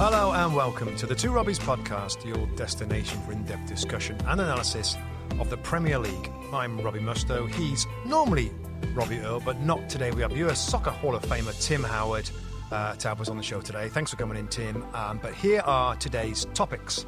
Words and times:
Hello 0.00 0.30
and 0.30 0.54
welcome 0.54 0.94
to 0.94 1.06
the 1.06 1.14
Two 1.16 1.32
Robbies 1.32 1.58
podcast, 1.58 2.24
your 2.24 2.46
destination 2.54 3.20
for 3.22 3.32
in 3.32 3.42
depth 3.42 3.66
discussion 3.66 4.16
and 4.28 4.40
analysis 4.40 4.96
of 5.40 5.50
the 5.50 5.56
Premier 5.56 5.98
League. 5.98 6.30
I'm 6.52 6.80
Robbie 6.80 7.00
Musto. 7.00 7.52
He's 7.52 7.84
normally 8.06 8.52
Robbie 8.94 9.18
Earle, 9.18 9.40
but 9.40 9.60
not 9.62 9.88
today. 9.88 10.12
We 10.12 10.22
have 10.22 10.36
US 10.36 10.60
Soccer 10.60 10.92
Hall 10.92 11.16
of 11.16 11.24
Famer 11.24 11.60
Tim 11.60 11.82
Howard 11.82 12.30
uh, 12.70 12.94
to 12.94 13.10
us 13.10 13.28
on 13.28 13.36
the 13.36 13.42
show 13.42 13.60
today. 13.60 13.88
Thanks 13.88 14.12
for 14.12 14.16
coming 14.16 14.38
in, 14.38 14.46
Tim. 14.46 14.86
Um, 14.94 15.18
but 15.20 15.34
here 15.34 15.62
are 15.62 15.96
today's 15.96 16.46
topics. 16.54 17.04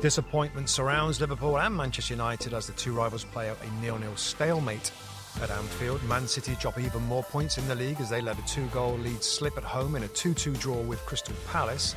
Disappointment 0.00 0.68
surrounds 0.68 1.20
Liverpool 1.20 1.56
and 1.60 1.76
Manchester 1.76 2.14
United 2.14 2.54
as 2.54 2.66
the 2.66 2.72
two 2.72 2.92
rivals 2.92 3.22
play 3.22 3.48
out 3.50 3.58
a 3.62 3.80
nil-nil 3.80 4.16
stalemate 4.16 4.90
at 5.42 5.50
Anfield. 5.50 6.02
Man 6.04 6.26
City 6.26 6.56
drop 6.60 6.78
even 6.78 7.02
more 7.06 7.22
points 7.22 7.58
in 7.58 7.66
the 7.68 7.74
league 7.74 8.00
as 8.00 8.10
they 8.10 8.20
let 8.20 8.38
a 8.38 8.46
two-goal 8.46 8.96
lead 8.98 9.22
slip 9.22 9.56
at 9.56 9.64
home 9.64 9.94
in 9.96 10.02
a 10.04 10.08
2-2 10.08 10.58
draw 10.58 10.80
with 10.82 10.98
Crystal 11.06 11.34
Palace. 11.50 11.94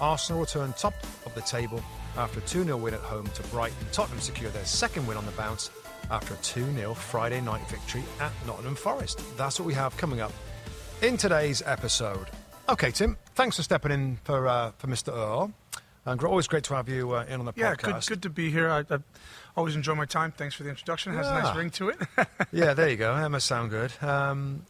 Arsenal 0.00 0.40
return 0.40 0.72
top 0.78 0.94
of 1.26 1.34
the 1.34 1.40
table 1.42 1.82
after 2.16 2.38
a 2.40 2.42
2-0 2.42 2.80
win 2.80 2.94
at 2.94 3.00
home 3.00 3.26
to 3.34 3.42
Brighton. 3.44 3.76
Tottenham 3.92 4.20
secure 4.20 4.50
their 4.50 4.64
second 4.64 5.06
win 5.06 5.16
on 5.16 5.26
the 5.26 5.32
bounce 5.32 5.70
after 6.10 6.34
a 6.34 6.36
2-0 6.38 6.94
Friday 6.96 7.40
night 7.40 7.66
victory 7.68 8.02
at 8.20 8.32
Nottingham 8.46 8.76
Forest. 8.76 9.20
That's 9.36 9.58
what 9.58 9.66
we 9.66 9.74
have 9.74 9.96
coming 9.96 10.20
up 10.20 10.32
in 11.02 11.16
today's 11.16 11.62
episode. 11.66 12.26
Okay, 12.68 12.90
Tim, 12.90 13.16
thanks 13.34 13.56
for 13.56 13.62
stepping 13.62 13.92
in 13.92 14.18
for 14.24 14.46
uh, 14.46 14.72
for 14.78 14.86
Mr. 14.88 15.12
Earle. 15.12 15.52
And 16.04 16.22
always 16.24 16.46
great 16.46 16.64
to 16.64 16.74
have 16.74 16.88
you 16.88 17.12
uh, 17.12 17.24
in 17.28 17.38
on 17.40 17.44
the 17.46 17.52
Yeah, 17.54 17.74
podcast. 17.74 18.08
good, 18.08 18.20
good 18.20 18.22
to 18.22 18.30
be 18.30 18.50
here. 18.50 18.70
I, 18.70 18.80
I 18.90 18.98
always 19.58 19.76
enjoy 19.76 19.94
my 19.94 20.06
time. 20.06 20.32
Thanks 20.32 20.54
for 20.54 20.62
the 20.62 20.70
introduction. 20.70 21.12
It 21.12 21.16
has 21.16 21.28
a 21.28 21.32
nice 21.32 21.56
ring 21.56 21.70
to 21.70 21.90
it. 21.90 21.98
yeah, 22.52 22.74
there 22.74 22.88
you 22.88 22.96
go. 22.96 23.14
That 23.14 23.28
must 23.30 23.46
sound 23.46 23.70
good. 23.70 23.92
Um, 24.00 24.64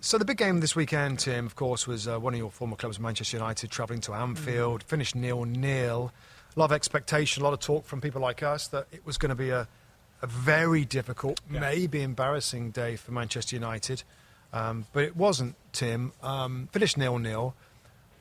so 0.00 0.18
the 0.18 0.24
big 0.24 0.36
game 0.36 0.60
this 0.60 0.76
weekend, 0.76 1.18
Tim, 1.18 1.46
of 1.46 1.56
course, 1.56 1.86
was 1.86 2.06
uh, 2.06 2.18
one 2.18 2.34
of 2.34 2.38
your 2.38 2.50
former 2.50 2.76
clubs, 2.76 3.00
Manchester 3.00 3.36
United, 3.36 3.70
travelling 3.70 4.00
to 4.02 4.14
Anfield, 4.14 4.82
finished 4.82 5.14
nil-nil. 5.14 6.12
A 6.54 6.58
lot 6.58 6.66
of 6.66 6.72
expectation, 6.72 7.42
a 7.42 7.44
lot 7.44 7.52
of 7.52 7.60
talk 7.60 7.86
from 7.86 8.00
people 8.00 8.20
like 8.20 8.42
us 8.42 8.68
that 8.68 8.86
it 8.92 9.04
was 9.04 9.18
going 9.18 9.30
to 9.30 9.34
be 9.34 9.50
a, 9.50 9.68
a 10.22 10.26
very 10.26 10.84
difficult, 10.84 11.40
maybe 11.48 12.02
embarrassing 12.02 12.70
day 12.70 12.96
for 12.96 13.12
Manchester 13.12 13.56
United. 13.56 14.02
Um, 14.52 14.86
but 14.92 15.04
it 15.04 15.16
wasn't, 15.16 15.54
Tim. 15.72 16.12
Um, 16.22 16.68
finished 16.72 16.96
nil-nil. 16.98 17.54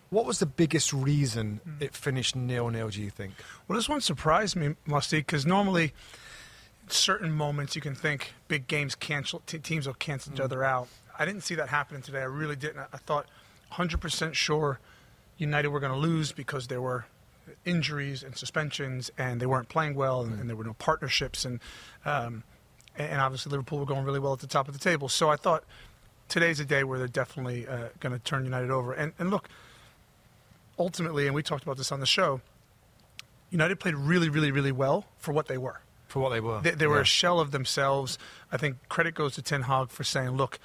What 0.09 0.25
was 0.25 0.40
the 0.40 0.46
biggest 0.46 0.92
reason 0.92 1.62
it 1.80 1.94
finished 1.94 2.36
nil-nil, 2.36 2.90
do 2.90 3.02
you 3.02 3.09
think? 3.09 3.34
well, 3.68 3.78
this 3.78 3.88
one 3.88 4.02
surprised 4.02 4.56
me, 4.56 4.75
Musty, 4.86 5.20
because 5.20 5.46
normally, 5.46 5.94
certain 6.88 7.31
moments 7.31 7.75
you 7.75 7.81
can 7.81 7.94
think 7.94 8.34
big 8.48 8.68
games 8.68 8.96
cancel, 8.96 9.42
t- 9.46 9.59
teams 9.59 9.86
will 9.86 9.94
cancel 9.94 10.34
each 10.34 10.40
other 10.40 10.64
out. 10.64 10.88
I 11.18 11.25
didn't 11.25 11.42
see 11.42 11.56
that 11.56 11.69
happening 11.69 12.02
today. 12.02 12.22
I 12.22 12.25
really 12.25 12.56
didn't. 12.56 12.80
I 12.92 12.98
thought 12.98 13.28
100% 13.74 14.34
sure 14.34 14.80
United 15.38 15.68
were 15.69 15.80
going 15.80 15.92
to 15.92 15.98
lose 15.98 16.31
because 16.31 16.68
there 16.68 16.81
were 16.81 17.06
injuries 17.66 18.24
and 18.24 18.36
suspensions, 18.36 19.12
and 19.18 19.40
they 19.40 19.46
weren't 19.46 19.69
playing 19.69 19.96
well, 19.96 20.22
and, 20.22 20.40
and 20.40 20.50
there 20.50 20.56
were 20.56 20.64
no 20.64 20.74
partnerships, 20.74 21.46
and 21.46 21.59
um, 22.06 22.44
and 22.98 23.22
obviously 23.22 23.50
Liverpool 23.50 23.80
were 23.80 23.86
going 23.86 24.03
really 24.03 24.19
well 24.19 24.34
at 24.34 24.40
the 24.40 24.48
top 24.48 24.68
of 24.68 24.74
the 24.74 24.80
table. 24.80 25.08
So 25.08 25.30
I 25.30 25.36
thought 25.36 25.64
today's 26.28 26.59
a 26.59 26.66
day 26.66 26.84
where 26.84 27.00
they're 27.00 27.08
definitely 27.08 27.68
uh, 27.68 27.90
going 28.00 28.14
to 28.14 28.19
turn 28.19 28.44
United 28.44 28.72
over. 28.72 28.94
And 28.94 29.14
and 29.19 29.30
look, 29.30 29.50
ultimately, 30.79 31.25
and 31.28 31.35
we 31.35 31.44
talked 31.44 31.63
about 31.63 31.78
this 31.78 31.91
on 31.91 32.00
the 32.00 32.06
show, 32.06 32.41
United 33.51 33.79
played 33.79 33.95
really, 33.95 34.29
really, 34.29 34.51
really 34.51 34.72
well 34.72 35.06
for 35.17 35.31
what 35.34 35.47
they 35.47 35.57
were. 35.57 35.81
For 36.07 36.19
what 36.19 36.29
they 36.29 36.40
were. 36.40 36.62
They, 36.62 36.72
they 36.72 36.88
were 36.88 36.95
Yeah. 36.97 37.01
a 37.01 37.06
shell 37.06 37.40
of 37.40 37.51
themselves. 37.51 38.17
I 38.51 38.57
think 38.57 38.78
credit 38.89 39.13
goes 39.16 39.35
to 39.35 39.41
Ten 39.41 39.63
Hag 39.63 39.89
for 39.89 40.03
saying, 40.03 40.31
look, 40.31 40.59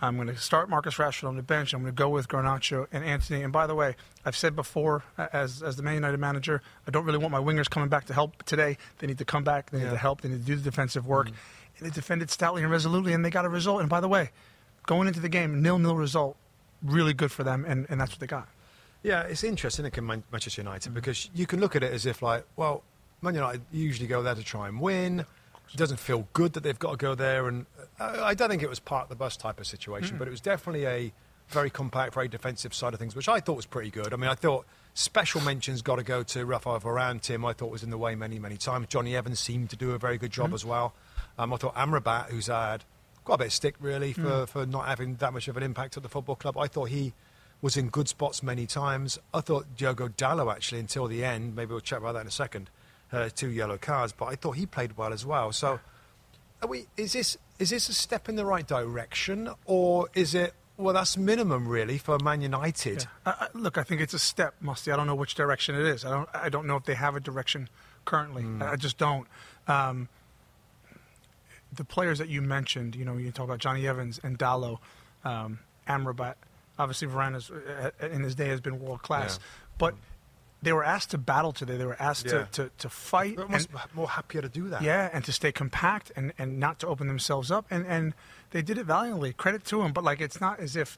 I'm 0.00 0.14
going 0.14 0.28
to 0.28 0.36
start 0.36 0.68
Marcus 0.68 0.94
Rashford 0.94 1.26
on 1.26 1.36
the 1.36 1.42
bench. 1.42 1.72
I'm 1.74 1.80
going 1.82 1.92
to 1.92 1.96
go 1.96 2.08
with 2.08 2.28
Garnacho 2.28 2.86
and 2.92 3.04
Antony. 3.04 3.42
And 3.42 3.52
by 3.52 3.66
the 3.66 3.74
way, 3.74 3.96
I've 4.24 4.36
said 4.36 4.54
before, 4.54 5.02
as 5.32 5.60
as 5.60 5.74
the 5.76 5.82
Man 5.82 5.94
United 5.94 6.18
manager, 6.18 6.62
I 6.86 6.92
don't 6.92 7.04
really 7.04 7.18
want 7.18 7.32
my 7.32 7.40
wingers 7.40 7.68
coming 7.68 7.88
back 7.88 8.04
to 8.06 8.14
help 8.14 8.44
today. 8.44 8.78
They 8.98 9.08
need 9.08 9.18
to 9.18 9.24
come 9.24 9.42
back. 9.42 9.70
They 9.70 9.78
need 9.78 9.84
Yeah. 9.84 9.90
Mm. 9.90 9.94
to 9.94 9.98
help. 9.98 10.20
They 10.20 10.28
need 10.28 10.40
to 10.40 10.46
do 10.46 10.54
the 10.54 10.62
defensive 10.62 11.04
work. 11.06 11.26
And 11.28 11.86
they 11.86 11.90
defended 11.90 12.30
stoutly 12.30 12.62
and 12.62 12.70
resolutely, 12.70 13.12
and 13.12 13.24
they 13.24 13.30
got 13.30 13.44
a 13.44 13.48
result. 13.48 13.80
And 13.80 13.88
by 13.90 14.00
the 14.00 14.08
way, 14.08 14.30
going 14.86 15.08
into 15.08 15.18
the 15.20 15.28
game, 15.28 15.62
nil 15.62 15.80
nil 15.80 15.96
result, 15.96 16.36
really 16.80 17.12
good 17.12 17.32
for 17.32 17.42
them, 17.42 17.64
and, 17.66 17.84
and 17.88 18.00
that's 18.00 18.12
what 18.12 18.20
they 18.20 18.26
got. 18.28 18.48
Yeah, 19.08 19.22
it's 19.22 19.42
interesting 19.42 19.86
in 19.90 20.06
Man- 20.06 20.22
Manchester 20.30 20.60
United 20.60 20.92
because 20.92 21.30
you 21.34 21.46
can 21.46 21.60
look 21.60 21.74
at 21.74 21.82
it 21.82 21.94
as 21.94 22.04
if 22.04 22.20
like, 22.20 22.44
well, 22.56 22.82
Man 23.22 23.34
United 23.34 23.62
usually 23.72 24.06
go 24.06 24.22
there 24.22 24.34
to 24.34 24.44
try 24.44 24.68
and 24.68 24.78
win. 24.82 25.20
It 25.20 25.76
doesn't 25.76 25.96
feel 25.98 26.28
good 26.34 26.52
that 26.52 26.62
they've 26.62 26.78
got 26.78 26.90
to 26.90 26.96
go 26.98 27.14
there, 27.14 27.48
and 27.48 27.64
uh, 27.98 28.20
I 28.22 28.34
don't 28.34 28.50
think 28.50 28.62
it 28.62 28.68
was 28.68 28.80
part 28.80 29.04
of 29.04 29.08
the 29.08 29.14
bus 29.16 29.34
type 29.38 29.60
of 29.60 29.66
situation, 29.66 30.18
but 30.18 30.28
it 30.28 30.30
was 30.30 30.42
definitely 30.42 30.84
a 30.86 31.12
very 31.48 31.70
compact, 31.70 32.12
very 32.12 32.28
defensive 32.28 32.74
side 32.74 32.92
of 32.92 33.00
things, 33.00 33.16
which 33.16 33.30
I 33.30 33.40
thought 33.40 33.56
was 33.56 33.64
pretty 33.64 33.88
good. 33.90 34.12
I 34.12 34.16
mean, 34.16 34.28
I 34.28 34.34
thought 34.34 34.66
special 34.92 35.40
mentions 35.40 35.80
got 35.80 35.96
to 35.96 36.02
go 36.02 36.22
to 36.24 36.44
Rafael 36.44 36.78
Varane. 36.78 37.18
Tim, 37.22 37.46
I 37.46 37.54
thought 37.54 37.70
was 37.70 37.82
in 37.82 37.88
the 37.88 37.96
way 37.96 38.14
many, 38.14 38.38
many 38.38 38.58
times. 38.58 38.88
Jonny 38.88 39.16
Evans 39.16 39.40
seemed 39.40 39.70
to 39.70 39.76
do 39.76 39.92
a 39.92 39.98
very 39.98 40.18
good 40.18 40.32
job 40.32 40.52
as 40.52 40.66
well. 40.66 40.92
Um, 41.38 41.54
I 41.54 41.56
thought 41.56 41.74
Amrabat, 41.76 42.26
who's 42.26 42.48
had 42.48 42.84
quite 43.24 43.36
a 43.36 43.38
bit 43.38 43.46
of 43.46 43.52
stick 43.54 43.74
really 43.80 44.12
for, 44.12 44.46
for 44.46 44.66
not 44.66 44.86
having 44.86 45.14
that 45.16 45.32
much 45.32 45.48
of 45.48 45.56
an 45.56 45.62
impact 45.62 45.96
at 45.96 46.02
the 46.02 46.10
football 46.10 46.36
club, 46.36 46.58
I 46.58 46.66
thought 46.66 46.90
he 46.90 47.14
was 47.60 47.76
in 47.76 47.88
good 47.88 48.08
spots 48.08 48.42
many 48.42 48.66
times. 48.66 49.18
I 49.34 49.40
thought 49.40 49.76
Diogo 49.76 50.08
Dalot 50.08 50.52
actually 50.52 50.80
until 50.80 51.06
the 51.06 51.24
end. 51.24 51.56
Maybe 51.56 51.70
we'll 51.70 51.80
chat 51.80 51.98
about 51.98 52.12
that 52.12 52.22
in 52.22 52.26
a 52.26 52.30
second. 52.30 52.70
Uh, 53.10 53.30
two 53.34 53.48
yellow 53.48 53.78
cards, 53.78 54.12
but 54.12 54.26
I 54.26 54.34
thought 54.34 54.52
he 54.52 54.66
played 54.66 54.98
well 54.98 55.14
as 55.14 55.24
well. 55.24 55.50
So, 55.50 55.80
are 56.60 56.68
we? 56.68 56.86
Is 56.98 57.14
this 57.14 57.38
is 57.58 57.70
this 57.70 57.88
a 57.88 57.94
step 57.94 58.28
in 58.28 58.36
the 58.36 58.44
right 58.44 58.66
direction, 58.66 59.48
or 59.64 60.08
is 60.14 60.34
it? 60.34 60.52
Well, 60.76 60.92
that's 60.92 61.16
minimum 61.16 61.66
really 61.66 61.96
for 61.96 62.18
Man 62.18 62.42
United. 62.42 63.06
I, 63.24 63.30
I, 63.30 63.48
look, 63.54 63.78
I 63.78 63.82
think 63.82 64.02
it's 64.02 64.12
a 64.12 64.18
step, 64.18 64.54
Musty. 64.60 64.92
I 64.92 64.96
don't 64.96 65.06
know 65.06 65.14
which 65.14 65.34
direction 65.34 65.74
it 65.74 65.86
is. 65.86 66.04
I 66.04 66.10
don't. 66.10 66.28
I 66.34 66.48
don't 66.50 66.66
know 66.66 66.76
if 66.76 66.84
they 66.84 66.94
have 66.94 67.16
a 67.16 67.20
direction 67.20 67.70
currently. 68.04 68.44
I, 68.60 68.72
I 68.72 68.76
just 68.76 68.98
don't. 68.98 69.26
Um, 69.66 70.10
the 71.72 71.84
players 71.84 72.18
that 72.18 72.28
you 72.28 72.42
mentioned, 72.42 72.94
you 72.94 73.06
know, 73.06 73.16
you 73.16 73.30
talk 73.30 73.44
about 73.44 73.58
Jonny 73.58 73.86
Evans 73.88 74.20
and 74.22 74.38
Dallo, 74.38 74.78
um, 75.24 75.60
Amrabat. 75.88 76.34
Obviously, 76.78 77.08
Varane 77.08 77.36
is, 77.36 77.50
uh, 77.50 77.90
in 78.06 78.22
his 78.22 78.34
day 78.34 78.48
has 78.48 78.60
been 78.60 78.78
world 78.80 79.02
class, 79.02 79.38
Yeah. 79.40 79.46
but 79.78 79.94
they 80.62 80.72
were 80.72 80.84
asked 80.84 81.10
to 81.10 81.18
battle 81.18 81.52
today. 81.52 81.76
They 81.76 81.84
were 81.86 82.00
asked 82.00 82.26
Yeah. 82.26 82.44
to, 82.44 82.48
to, 82.52 82.70
to 82.78 82.88
fight. 82.88 83.36
They're 83.36 83.46
and- 83.46 83.68
more 83.94 84.08
happier 84.08 84.42
to 84.42 84.48
do 84.48 84.68
that. 84.68 84.82
yeah, 84.82 85.10
and 85.12 85.24
to 85.24 85.32
stay 85.32 85.52
compact 85.52 86.12
and, 86.16 86.32
and 86.38 86.58
not 86.58 86.78
to 86.80 86.86
open 86.86 87.06
themselves 87.08 87.50
up. 87.50 87.66
And, 87.70 87.86
and 87.86 88.14
they 88.50 88.62
did 88.62 88.78
it 88.78 88.84
valiantly. 88.86 89.32
Credit 89.32 89.64
to 89.66 89.82
them. 89.82 89.92
But, 89.92 90.04
like, 90.04 90.20
it's 90.20 90.40
not 90.40 90.58
as 90.60 90.76
if 90.76 90.96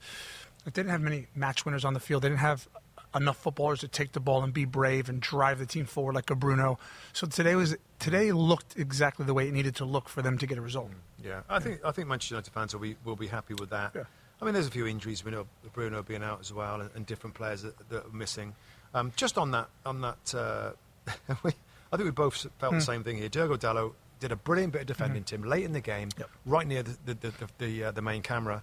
they 0.64 0.70
didn't 0.70 0.90
have 0.90 1.00
many 1.00 1.26
match 1.34 1.64
winners 1.64 1.84
on 1.84 1.94
the 1.94 2.00
field. 2.00 2.22
They 2.22 2.28
didn't 2.28 2.40
have 2.40 2.68
enough 3.14 3.38
footballers 3.38 3.80
to 3.80 3.88
take 3.88 4.12
the 4.12 4.20
ball 4.20 4.42
and 4.44 4.52
be 4.52 4.64
brave 4.64 5.08
and 5.08 5.20
drive 5.20 5.58
the 5.58 5.66
team 5.66 5.84
forward 5.84 6.14
like 6.14 6.30
a 6.30 6.34
Bruno. 6.36 6.78
So 7.12 7.26
today 7.26 7.56
was 7.56 7.76
today 7.98 8.30
looked 8.30 8.78
exactly 8.78 9.26
the 9.26 9.34
way 9.34 9.48
it 9.48 9.52
needed 9.52 9.74
to 9.76 9.84
look 9.84 10.08
for 10.08 10.22
them 10.22 10.38
to 10.38 10.46
get 10.46 10.58
a 10.58 10.60
result. 10.60 10.90
Yeah, 11.20 11.40
I 11.48 11.58
think 11.58 11.80
I 11.84 11.90
think 11.90 12.06
Manchester 12.06 12.36
United 12.36 12.52
fans 12.52 12.72
will 12.72 12.80
be 12.82 12.94
will 13.04 13.16
be 13.16 13.26
happy 13.26 13.54
with 13.54 13.70
that. 13.70 13.92
Yeah. 13.96 14.04
I 14.40 14.44
mean, 14.44 14.54
there's 14.54 14.66
a 14.66 14.70
few 14.70 14.86
injuries. 14.86 15.24
We 15.24 15.30
know 15.32 15.46
Bruno 15.72 16.02
being 16.02 16.22
out 16.22 16.40
as 16.40 16.52
well, 16.52 16.80
and, 16.80 16.90
and 16.94 17.04
different 17.06 17.34
players 17.34 17.62
that, 17.62 17.76
that 17.90 18.06
are 18.06 18.12
missing. 18.12 18.54
Um, 18.94 19.12
just 19.16 19.36
on 19.38 19.50
that, 19.52 19.68
on 19.84 20.00
that, 20.00 20.34
uh, 20.34 20.70
we, 21.42 21.52
I 21.92 21.96
think 21.96 22.04
we 22.06 22.10
both 22.10 22.46
felt 22.58 22.72
Hmm. 22.72 22.78
the 22.78 22.84
same 22.84 23.04
thing 23.04 23.16
here. 23.18 23.28
Diogo 23.28 23.56
Dalot 23.56 23.92
did 24.18 24.32
a 24.32 24.36
brilliant 24.36 24.72
bit 24.72 24.82
of 24.82 24.86
defending 24.86 25.24
Tim 25.24 25.42
late 25.44 25.64
in 25.64 25.72
the 25.72 25.80
game, 25.80 26.08
Mm-hmm. 26.10 26.20
Yep. 26.20 26.30
right 26.46 26.66
near 26.66 26.82
the 26.82 26.96
the, 27.06 27.14
the, 27.14 27.32
the, 27.58 27.84
uh, 27.84 27.90
the 27.92 28.02
main 28.02 28.22
camera, 28.22 28.62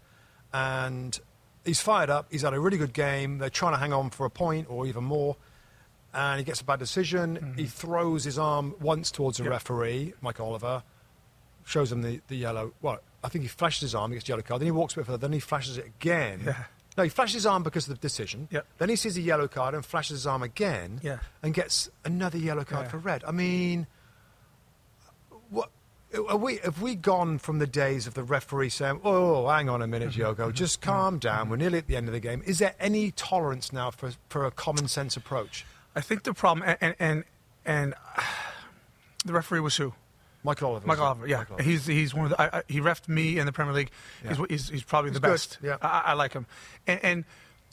and 0.53 1.19
he's 1.65 1.79
fired 1.81 2.09
up. 2.09 2.27
He's 2.31 2.41
had 2.43 2.53
a 2.53 2.59
really 2.59 2.77
good 2.77 2.93
game. 2.93 3.37
They're 3.37 3.49
trying 3.49 3.73
to 3.73 3.79
hang 3.79 3.93
on 3.93 4.09
for 4.09 4.25
a 4.25 4.29
point 4.29 4.67
or 4.69 4.85
even 4.87 5.03
more. 5.03 5.35
And 6.13 6.39
he 6.39 6.45
gets 6.45 6.61
a 6.61 6.63
bad 6.63 6.79
decision. 6.79 7.53
He 7.57 7.65
throws 7.65 8.23
his 8.23 8.39
arm 8.39 8.73
once 8.79 9.11
towards 9.11 9.37
the 9.37 9.43
Mm-hmm. 9.43 9.51
Yep. 9.51 9.59
referee, 9.61 10.13
Mike 10.21 10.39
Oliver, 10.39 10.81
shows 11.65 11.91
him 11.91 12.01
the, 12.01 12.21
the 12.27 12.35
yellow. 12.37 12.73
Well, 12.81 12.99
I 13.23 13.29
think 13.29 13.41
he 13.43 13.47
flashes 13.47 13.81
his 13.81 13.95
arm, 13.95 14.11
he 14.11 14.17
gets 14.17 14.29
yellow 14.29 14.41
card. 14.41 14.61
Then 14.61 14.67
he 14.67 14.71
walks 14.71 14.93
a 14.93 14.97
bit 14.97 15.05
further. 15.07 15.17
Then 15.17 15.33
he 15.33 15.39
flashes 15.39 15.77
it 15.77 15.85
again. 15.85 16.41
Yeah. 16.45 16.63
No, 16.97 17.03
he 17.03 17.09
flashes 17.09 17.33
his 17.35 17.45
arm 17.45 17.61
because 17.63 17.87
of 17.87 17.93
the 17.95 17.99
decision. 18.01 18.47
Yep. 18.51 18.65
Then 18.79 18.89
he 18.89 18.95
sees 18.95 19.17
a 19.17 19.21
yellow 19.21 19.47
card 19.47 19.73
and 19.75 19.85
flashes 19.85 20.17
his 20.17 20.27
arm 20.27 20.41
again. 20.43 20.99
Yeah. 21.03 21.19
And 21.43 21.53
gets 21.53 21.89
another 22.05 22.37
yellow 22.39 22.63
card 22.63 22.85
Yeah. 22.85 22.89
for 22.91 22.97
red. 22.97 23.23
I 23.23 23.31
mean, 23.31 23.85
what? 25.49 25.69
Are 26.29 26.37
we, 26.37 26.57
have 26.63 26.81
we 26.81 26.95
gone 26.95 27.37
from 27.37 27.59
the 27.59 27.67
days 27.67 28.07
of 28.07 28.13
the 28.13 28.23
referee 28.23 28.69
saying, 28.69 29.01
"Oh, 29.03 29.47
hang 29.47 29.67
on 29.67 29.81
a 29.81 29.87
minute, 29.87 30.11
Mm-hmm. 30.11 30.41
Yogo, 30.41 30.53
just 30.53 30.79
calm 30.81 31.19
down. 31.19 31.49
We're 31.49 31.57
nearly 31.57 31.77
at 31.79 31.87
the 31.87 31.97
end 31.97 32.07
of 32.07 32.13
the 32.13 32.21
game." 32.21 32.41
Is 32.45 32.59
there 32.59 32.73
any 32.79 33.11
tolerance 33.11 33.73
now 33.73 33.91
for 33.91 34.13
for 34.29 34.45
a 34.45 34.51
common 34.51 34.87
sense 34.87 35.17
approach? 35.17 35.65
I 35.95 36.01
think 36.01 36.23
the 36.23 36.33
problem, 36.33 36.65
and 36.65 36.77
and 36.79 36.95
and, 36.99 37.23
and 37.65 37.93
the 39.25 39.33
referee 39.33 39.59
was 39.59 39.75
who? 39.75 39.93
Michael 40.43 40.69
Oliver. 40.71 40.87
Michael 40.87 41.05
Oliver, 41.05 41.27
yeah, 41.27 41.37
Michael 41.37 41.53
Oliver. 41.55 41.69
he's 41.69 41.85
he's 41.85 42.13
one 42.13 42.25
of 42.25 42.31
the. 42.31 42.41
I, 42.41 42.59
I, 42.59 42.63
he 42.67 42.79
refed 42.79 43.07
me 43.07 43.37
in 43.39 43.45
the 43.45 43.51
Premier 43.51 43.73
League. 43.73 43.91
He's, 44.27 44.37
Yeah. 44.37 44.45
he's, 44.49 44.69
he's 44.69 44.83
probably 44.83 45.11
the 45.11 45.19
good, 45.19 45.31
best. 45.31 45.57
yeah. 45.61 45.77
I, 45.81 46.03
I 46.07 46.13
like 46.13 46.33
him, 46.33 46.45
and, 46.85 46.99
and 47.03 47.25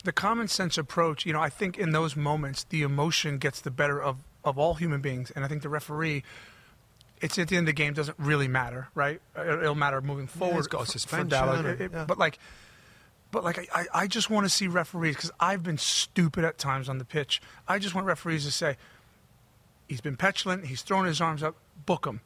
the 0.05 0.13
common 0.13 0.49
sense 0.49 0.77
approach. 0.79 1.25
You 1.27 1.33
know, 1.33 1.41
I 1.41 1.49
think 1.51 1.79
in 1.79 1.93
those 1.93 2.17
moments 2.17 2.65
the 2.65 2.83
emotion 2.83 3.39
gets 3.39 3.61
the 3.61 3.71
better 3.71 4.03
of 4.03 4.17
of 4.45 4.59
all 4.59 4.75
human 4.75 5.01
beings, 5.01 5.31
and 5.31 5.45
I 5.45 5.49
think 5.49 5.63
the 5.63 5.69
referee. 5.69 6.25
It's 7.21 7.39
at 7.39 7.49
the 7.49 7.57
end 7.57 7.65
of 7.69 7.75
the 7.75 7.81
game 7.81 7.95
doesn't 7.95 8.19
really 8.19 8.49
matter, 8.49 8.89
right? 8.95 9.21
Uh, 9.39 9.43
it- 9.43 9.63
It'll 9.63 9.75
matter 9.77 10.01
moving 10.03 10.27
forward. 10.27 10.57
he's 10.57 10.67
got 10.67 10.79
a 10.83 10.85
for- 10.85 10.93
for 10.93 10.99
suspension 10.99 11.67
It- 11.67 11.81
it- 11.81 11.93
yeah. 11.93 12.05
But 12.07 12.19
like, 12.19 12.39
but 13.31 13.45
like, 13.45 13.59
I, 13.59 13.81
I- 13.81 13.87
I 14.03 14.07
just 14.09 14.29
want 14.29 14.45
to 14.45 14.51
see 14.51 14.67
referees 14.67 15.15
because 15.15 15.31
I've 15.41 15.63
been 15.63 15.79
stupid 15.79 16.45
at 16.45 16.59
times 16.59 16.89
on 16.89 16.99
the 16.99 17.05
pitch. 17.05 17.41
I 17.69 17.79
just 17.79 17.95
want 17.95 18.07
referees 18.09 18.45
to 18.45 18.51
say, 18.51 18.77
he's 19.89 20.01
been 20.03 20.17
petulant. 20.17 20.67
He's 20.67 20.83
thrown 20.83 21.07
his 21.07 21.21
arms 21.21 21.43
up. 21.43 21.55
Book 21.87 22.05
him. 22.07 22.21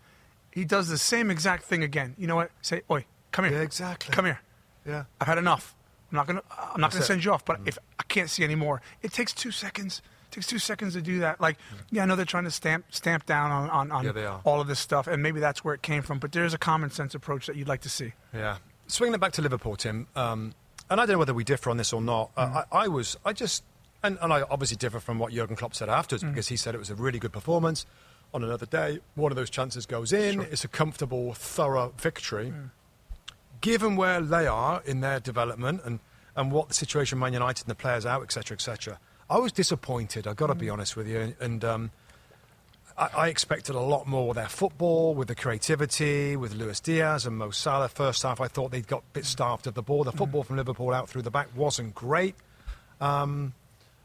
He 0.59 0.65
does 0.65 0.89
the 0.89 0.99
same 0.99 1.31
exact 1.31 1.63
thing 1.63 1.85
again. 1.85 2.17
You 2.19 2.27
know 2.27 2.35
what? 2.35 2.51
Say, 2.63 2.83
oi, 2.91 3.05
come 3.31 3.45
here. 3.45 3.55
Yeah, 3.55 3.63
exactly. 3.63 4.13
Come 4.13 4.25
here. 4.25 4.41
Yeah. 4.85 5.05
I've 5.21 5.29
had 5.29 5.39
enough. 5.39 5.77
I'm 6.11 6.17
not 6.17 6.27
gonna. 6.27 6.43
I'm 6.51 6.81
not 6.81 6.91
gonna 6.91 7.01
That's 7.01 7.07
send 7.07 7.25
you 7.25 7.33
off. 7.33 7.45
But 7.45 7.61
if 7.65 7.79
I 8.01 8.03
can't 8.09 8.29
see 8.29 8.43
anymore, 8.43 8.83
it 9.01 9.13
takes 9.13 9.33
two 9.33 9.53
seconds. 9.53 10.03
It 10.27 10.35
takes 10.35 10.49
two 10.49 10.59
seconds 10.59 10.95
to 10.95 11.01
do 11.01 11.21
that. 11.21 11.41
Like, 11.41 11.59
yeah, 11.93 12.03
I 12.03 12.07
know 12.07 12.17
they're 12.17 12.25
trying 12.25 12.45
to 12.45 12.51
stamp 12.51 12.87
stamp 12.91 13.25
down 13.25 13.53
on 13.53 13.71
on, 13.71 13.93
on 13.93 14.05
Yeah, 14.05 14.41
all 14.43 14.61
of 14.61 14.67
this 14.67 14.81
stuff, 14.81 15.07
and 15.07 15.23
maybe 15.23 15.39
that's 15.39 15.63
where 15.63 15.75
it 15.75 15.83
came 15.83 16.03
from. 16.03 16.19
But 16.19 16.33
there's 16.33 16.55
a 16.55 16.59
common 16.59 16.91
sense 16.91 17.15
approach 17.15 17.47
that 17.47 17.55
you'd 17.55 17.69
like 17.69 17.83
to 17.83 17.89
see. 17.89 18.15
Yeah. 18.35 18.57
Swinging 18.89 19.15
it 19.15 19.21
back 19.21 19.33
to 19.35 19.43
Liverpool, 19.43 19.77
Tim, 19.77 20.09
um, 20.17 20.55
and 20.91 21.01
I 21.01 21.07
don't 21.07 21.15
know 21.15 21.19
whether 21.19 21.35
we 21.35 21.45
differ 21.45 21.71
on 21.71 21.77
this 21.77 21.93
or 21.93 22.01
not. 22.01 22.33
Uh, 22.37 22.65
I, 22.73 22.85
I 22.85 22.89
was, 22.89 23.17
I 23.25 23.33
just, 23.33 23.63
and, 24.03 24.19
and 24.21 24.33
I 24.33 24.43
obviously 24.43 24.79
differ 24.79 24.99
from 24.99 25.19
what 25.19 25.31
Jurgen 25.31 25.57
Klopp 25.57 25.75
said 25.75 25.89
afterwards 25.91 26.25
because 26.25 26.49
he 26.49 26.57
said 26.57 26.75
it 26.75 26.79
was 26.79 26.89
a 26.89 26.95
really 26.95 27.19
good 27.19 27.33
performance. 27.33 27.85
On 28.35 28.45
another 28.45 28.67
day, 28.67 29.01
one 29.15 29.33
of 29.33 29.37
those 29.37 29.51
chances 29.51 29.87
goes 29.87 30.13
in. 30.13 30.43
It's 30.43 30.65
a 30.65 30.69
comfortable, 30.69 31.33
thorough 31.33 31.95
victory. 31.99 32.53
Given 33.61 33.97
where 33.97 34.21
they 34.21 34.47
are 34.47 34.83
in 34.85 35.01
their 35.01 35.19
development 35.19 35.81
and, 35.85 36.01
and 36.37 36.53
what 36.53 36.69
the 36.69 36.75
situation 36.75 37.19
Man 37.19 37.33
United 37.33 37.65
and 37.65 37.71
the 37.71 37.75
players 37.75 38.07
out, 38.07 38.23
etc., 38.23 38.55
etc., 38.55 38.99
I 39.31 39.39
was 39.39 39.53
disappointed. 39.53 40.27
I've 40.27 40.37
got 40.37 40.47
to 40.47 40.55
be 40.55 40.71
honest 40.71 40.97
with 40.97 41.07
you. 41.09 41.21
And, 41.21 41.35
and 41.41 41.65
um, 41.65 41.91
I, 42.97 43.09
I 43.17 43.29
expected 43.29 43.75
a 43.75 43.81
lot 43.81 44.07
more 44.07 44.29
with 44.29 44.37
their 44.37 44.49
football, 44.49 45.15
with 45.15 45.29
the 45.29 45.35
creativity, 45.35 46.37
with 46.37 46.55
Luis 46.55 46.81
Diaz 46.81 47.27
and 47.27 47.37
Mo 47.37 47.51
Salah. 47.51 47.89
First 47.89 48.23
half, 48.23 48.41
I 48.41 48.49
thought 48.49 48.71
they'd 48.71 48.87
got 48.87 49.01
a 49.01 49.13
bit 49.13 49.25
starved 49.25 49.67
of 49.67 49.75
the 49.75 49.83
ball. 49.83 50.05
The 50.05 50.13
football 50.13 50.43
from 50.43 50.57
Liverpool 50.57 50.93
out 50.93 51.09
through 51.09 51.23
the 51.23 51.31
back 51.31 51.49
wasn't 51.57 51.95
great. 51.95 52.35
Um, 53.01 53.55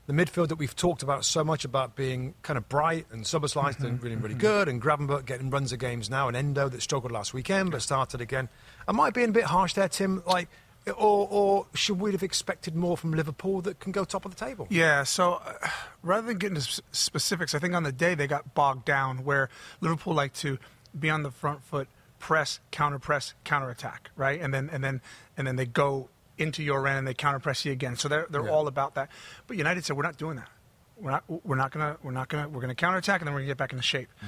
the 0.05 0.13
midfield 0.13 0.49
that 0.49 0.55
we've 0.55 0.75
talked 0.75 1.01
about 1.01 1.23
so 1.23 1.43
much 1.43 1.63
about 1.63 1.95
being 1.95 2.33
kind 2.41 2.57
of 2.57 2.67
bright 2.67 3.05
and 3.11 3.23
Szoboszlai 3.23 3.79
doing 3.79 3.99
really, 3.99 4.15
really 4.15 4.35
good, 4.35 4.67
and 4.67 4.81
Gravenberch 4.81 5.25
getting 5.25 5.49
runs 5.49 5.71
of 5.71 5.79
games 5.79 6.09
now, 6.09 6.27
and 6.27 6.35
Endo 6.35 6.67
that 6.69 6.81
struggled 6.81 7.11
last 7.11 7.33
weekend 7.33 7.71
but 7.71 7.81
started 7.81 8.19
again. 8.19 8.49
Am 8.87 8.99
I 8.99 9.11
being 9.11 9.29
a 9.29 9.33
bit 9.33 9.45
harsh 9.45 9.73
there, 9.73 9.87
Tim? 9.87 10.21
Like, 10.25 10.49
or, 10.87 11.27
or 11.29 11.67
should 11.73 11.99
we 11.99 12.11
have 12.11 12.23
expected 12.23 12.75
more 12.75 12.97
from 12.97 13.13
Liverpool 13.13 13.61
that 13.61 13.79
can 13.79 13.93
go 13.93 14.03
top 14.03 14.25
of 14.25 14.35
the 14.35 14.45
table? 14.45 14.67
Yeah, 14.69 15.03
so 15.03 15.35
uh, 15.35 15.69
rather 16.01 16.27
than 16.27 16.37
getting 16.37 16.57
into 16.57 16.81
specifics, 16.91 17.55
I 17.55 17.59
think 17.59 17.73
on 17.73 17.83
the 17.83 17.93
day 17.93 18.15
they 18.15 18.27
got 18.27 18.53
bogged 18.53 18.83
down 18.83 19.23
where 19.23 19.49
Liverpool 19.79 20.13
like 20.13 20.33
to 20.33 20.57
be 20.97 21.09
on 21.09 21.23
the 21.23 21.31
front 21.31 21.63
foot, 21.63 21.87
press, 22.19 22.59
counter 22.71 22.99
press, 22.99 23.33
counter 23.45 23.69
attack, 23.69 24.11
right? 24.17 24.41
And 24.41 24.53
then 24.53 24.69
and 24.71 24.83
then 24.83 25.01
and 25.37 25.47
then 25.47 25.55
they 25.55 25.65
go 25.65 26.09
into 26.37 26.63
your 26.63 26.87
end 26.87 26.99
and 26.99 27.07
they 27.07 27.13
counter 27.13 27.39
press 27.39 27.63
you 27.65 27.71
again. 27.71 27.95
So 27.95 28.07
they're 28.07 28.27
they're 28.29 28.45
Yeah. 28.45 28.51
all 28.51 28.67
about 28.67 28.95
that. 28.95 29.09
But 29.47 29.57
United 29.57 29.85
said 29.85 29.95
we're 29.95 30.03
not 30.03 30.17
doing 30.17 30.37
that. 30.37 30.49
We're 30.97 31.11
not 31.11 31.23
we're 31.27 31.55
not 31.55 31.71
gonna 31.71 31.97
we're 32.03 32.11
not 32.11 32.29
gonna 32.29 32.47
we're 32.49 32.61
gonna 32.61 32.75
counter 32.75 32.97
attack 32.97 33.21
and 33.21 33.27
then 33.27 33.33
we're 33.33 33.41
gonna 33.41 33.47
get 33.51 33.57
back 33.57 33.71
into 33.71 33.83
shape. 33.83 34.09
Mm. 34.21 34.27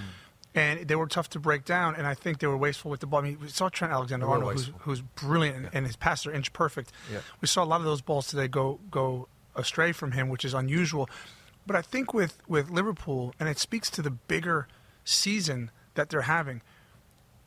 And 0.58 0.88
they 0.88 0.96
were 0.96 1.08
tough 1.08 1.30
to 1.32 1.40
break 1.40 1.66
down, 1.66 1.96
and 1.96 2.08
I 2.08 2.14
think 2.14 2.40
they 2.40 2.48
were 2.48 2.56
wasteful 2.56 2.90
with 2.90 3.02
the 3.02 3.08
ball. 3.08 3.20
I 3.20 3.24
mean, 3.24 3.40
we 3.42 3.50
saw 3.50 3.68
Trent 3.68 3.92
Alexander-Arnold, 3.92 4.54
who's, 4.54 4.72
who's 4.80 5.02
brilliant, 5.02 5.58
and, 5.58 5.70
and 5.74 5.86
his 5.86 5.98
passes 5.98 6.28
are 6.28 6.32
inch 6.32 6.54
perfect. 6.54 6.94
Yeah. 7.12 7.20
We 7.42 7.50
saw 7.50 7.62
a 7.62 7.66
lot 7.66 7.82
of 7.82 7.86
those 7.86 8.02
balls 8.02 8.28
today 8.28 8.48
go 8.48 8.80
go 8.90 9.28
astray 9.58 9.92
from 9.92 10.14
him, 10.14 10.30
which 10.30 10.46
is 10.46 10.54
unusual. 10.54 11.10
But 11.68 11.76
I 11.76 11.82
think 11.82 12.14
with 12.14 12.38
with 12.48 12.70
Liverpool, 12.70 13.34
and 13.38 13.50
it 13.50 13.60
speaks 13.60 13.90
to 13.92 14.02
the 14.02 14.12
bigger 14.12 14.68
season 15.04 15.72
that 15.96 16.10
they're 16.10 16.22
having. 16.22 16.62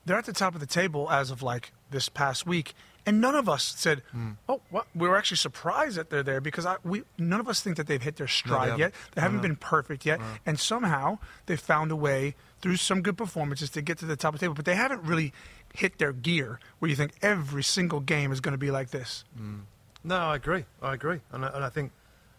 They're 0.05 0.19
at 0.19 0.27
the 0.27 0.33
top 0.35 0.55
of 0.55 0.61
the 0.61 0.67
table 0.67 1.11
as 1.11 1.31
of 1.31 1.43
like 1.43 1.73
this 1.91 2.09
past 2.11 2.47
week, 2.47 2.75
and 3.07 3.21
none 3.21 3.35
of 3.35 3.49
us 3.49 3.65
said, 3.77 4.03
Hmm. 4.13 4.33
"Oh, 4.49 4.61
what?" 4.71 4.87
We 4.95 5.09
were 5.09 5.17
actually 5.17 5.37
surprised 5.39 5.97
that 5.97 6.11
they're 6.11 6.23
there 6.23 6.41
because 6.41 6.67
I, 6.67 6.77
we 6.85 7.03
none 7.17 7.41
of 7.41 7.49
us 7.49 7.61
think 7.61 7.77
that 7.77 7.87
they've 7.87 8.03
hit 8.03 8.17
their 8.17 8.27
stride 8.29 8.65
haven't. 8.71 8.79
yet. 8.81 8.95
They 9.15 9.21
haven't 9.23 9.39
No. 9.39 9.43
been 9.43 9.57
perfect 9.57 10.05
yet, 10.07 10.21
and 10.47 10.59
somehow 10.59 11.19
they 11.47 11.57
found 11.57 11.91
a 11.91 11.97
way 11.97 12.35
through 12.61 12.77
some 12.77 13.03
good 13.03 13.17
performances 13.17 13.71
to 13.71 13.81
get 13.83 13.99
to 13.99 14.05
the 14.07 14.17
top 14.17 14.35
of 14.35 14.41
the 14.41 14.45
table. 14.45 14.55
But 14.55 14.65
they 14.65 14.75
haven't 14.75 15.03
really 15.05 15.33
hit 15.75 15.99
their 15.99 16.13
gear 16.13 16.59
where 16.79 16.89
you 16.89 16.97
think 16.97 17.13
every 17.23 17.63
single 17.63 18.01
game 18.01 18.33
is 18.33 18.41
going 18.41 18.53
to 18.53 18.59
be 18.59 18.71
like 18.71 18.91
this. 18.91 19.25
No, 20.05 20.17
I 20.17 20.37
agree. 20.37 20.65
I 20.83 20.95
agree, 20.95 21.21
and 21.33 21.45
I, 21.45 21.49
and 21.49 21.65
I 21.65 21.69
think 21.71 21.93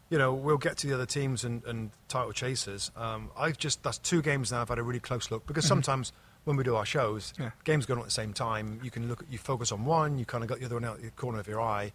you 0.09 0.17
know 0.17 0.33
we'll 0.33 0.57
get 0.57 0.77
to 0.77 0.87
the 0.87 0.93
other 0.93 1.05
teams 1.05 1.43
and, 1.43 1.63
and 1.65 1.91
title 2.07 2.31
chasers. 2.31 2.91
Um, 2.95 3.29
I've 3.37 3.57
just 3.57 3.83
that's 3.83 3.97
two 3.97 4.21
games 4.21 4.51
now. 4.51 4.61
I've 4.61 4.69
had 4.69 4.79
a 4.79 4.83
really 4.83 4.99
close 4.99 5.29
look 5.31 5.45
because 5.45 5.65
sometimes 5.65 6.11
when 6.45 6.55
we 6.57 6.63
do 6.63 6.75
our 6.75 6.85
shows, 6.85 7.33
Yeah. 7.37 7.51
games 7.63 7.85
going 7.85 7.97
on 7.99 8.03
at 8.03 8.07
the 8.07 8.11
same 8.11 8.33
time. 8.33 8.79
You 8.83 8.91
can 8.91 9.07
look, 9.07 9.23
you 9.29 9.37
focus 9.37 9.71
on 9.71 9.85
one, 9.85 10.17
you 10.17 10.25
kind 10.25 10.43
of 10.43 10.49
got 10.49 10.59
the 10.59 10.65
other 10.65 10.75
one 10.75 10.85
out 10.85 10.97
of 10.97 11.01
the 11.03 11.11
corner 11.11 11.39
of 11.39 11.47
your 11.47 11.61
eye. 11.61 11.91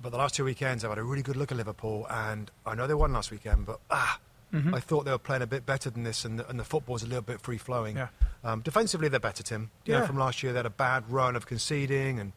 But 0.00 0.10
the 0.10 0.16
last 0.18 0.34
two 0.34 0.44
weekends, 0.44 0.84
I've 0.84 0.90
had 0.90 0.98
a 0.98 1.02
really 1.02 1.22
good 1.22 1.36
look 1.36 1.50
at 1.52 1.58
Liverpool, 1.58 2.06
and 2.08 2.50
I 2.64 2.74
know 2.74 2.86
they 2.86 2.94
won 2.94 3.12
last 3.12 3.30
weekend, 3.30 3.66
but 3.66 3.80
ah. 3.90 4.18
I 4.54 4.80
thought 4.80 5.06
they 5.06 5.10
were 5.10 5.16
playing 5.16 5.40
a 5.40 5.46
bit 5.46 5.64
better 5.64 5.88
than 5.88 6.02
this, 6.02 6.26
and 6.26 6.38
the, 6.38 6.46
and 6.46 6.60
the 6.60 6.64
football's 6.64 7.02
a 7.02 7.06
little 7.06 7.22
bit 7.22 7.40
free 7.40 7.56
flowing. 7.56 7.96
Yeah. 7.96 8.08
Um, 8.44 8.60
defensively, 8.60 9.08
they're 9.08 9.18
better, 9.18 9.42
Tim. 9.42 9.70
You 9.86 9.94
know, 9.94 10.00
Yeah. 10.00 10.06
from 10.06 10.18
last 10.18 10.42
year, 10.42 10.52
they 10.52 10.58
had 10.58 10.66
a 10.66 10.70
bad 10.70 11.10
run 11.10 11.36
of 11.36 11.46
conceding, 11.46 12.20
and, 12.20 12.32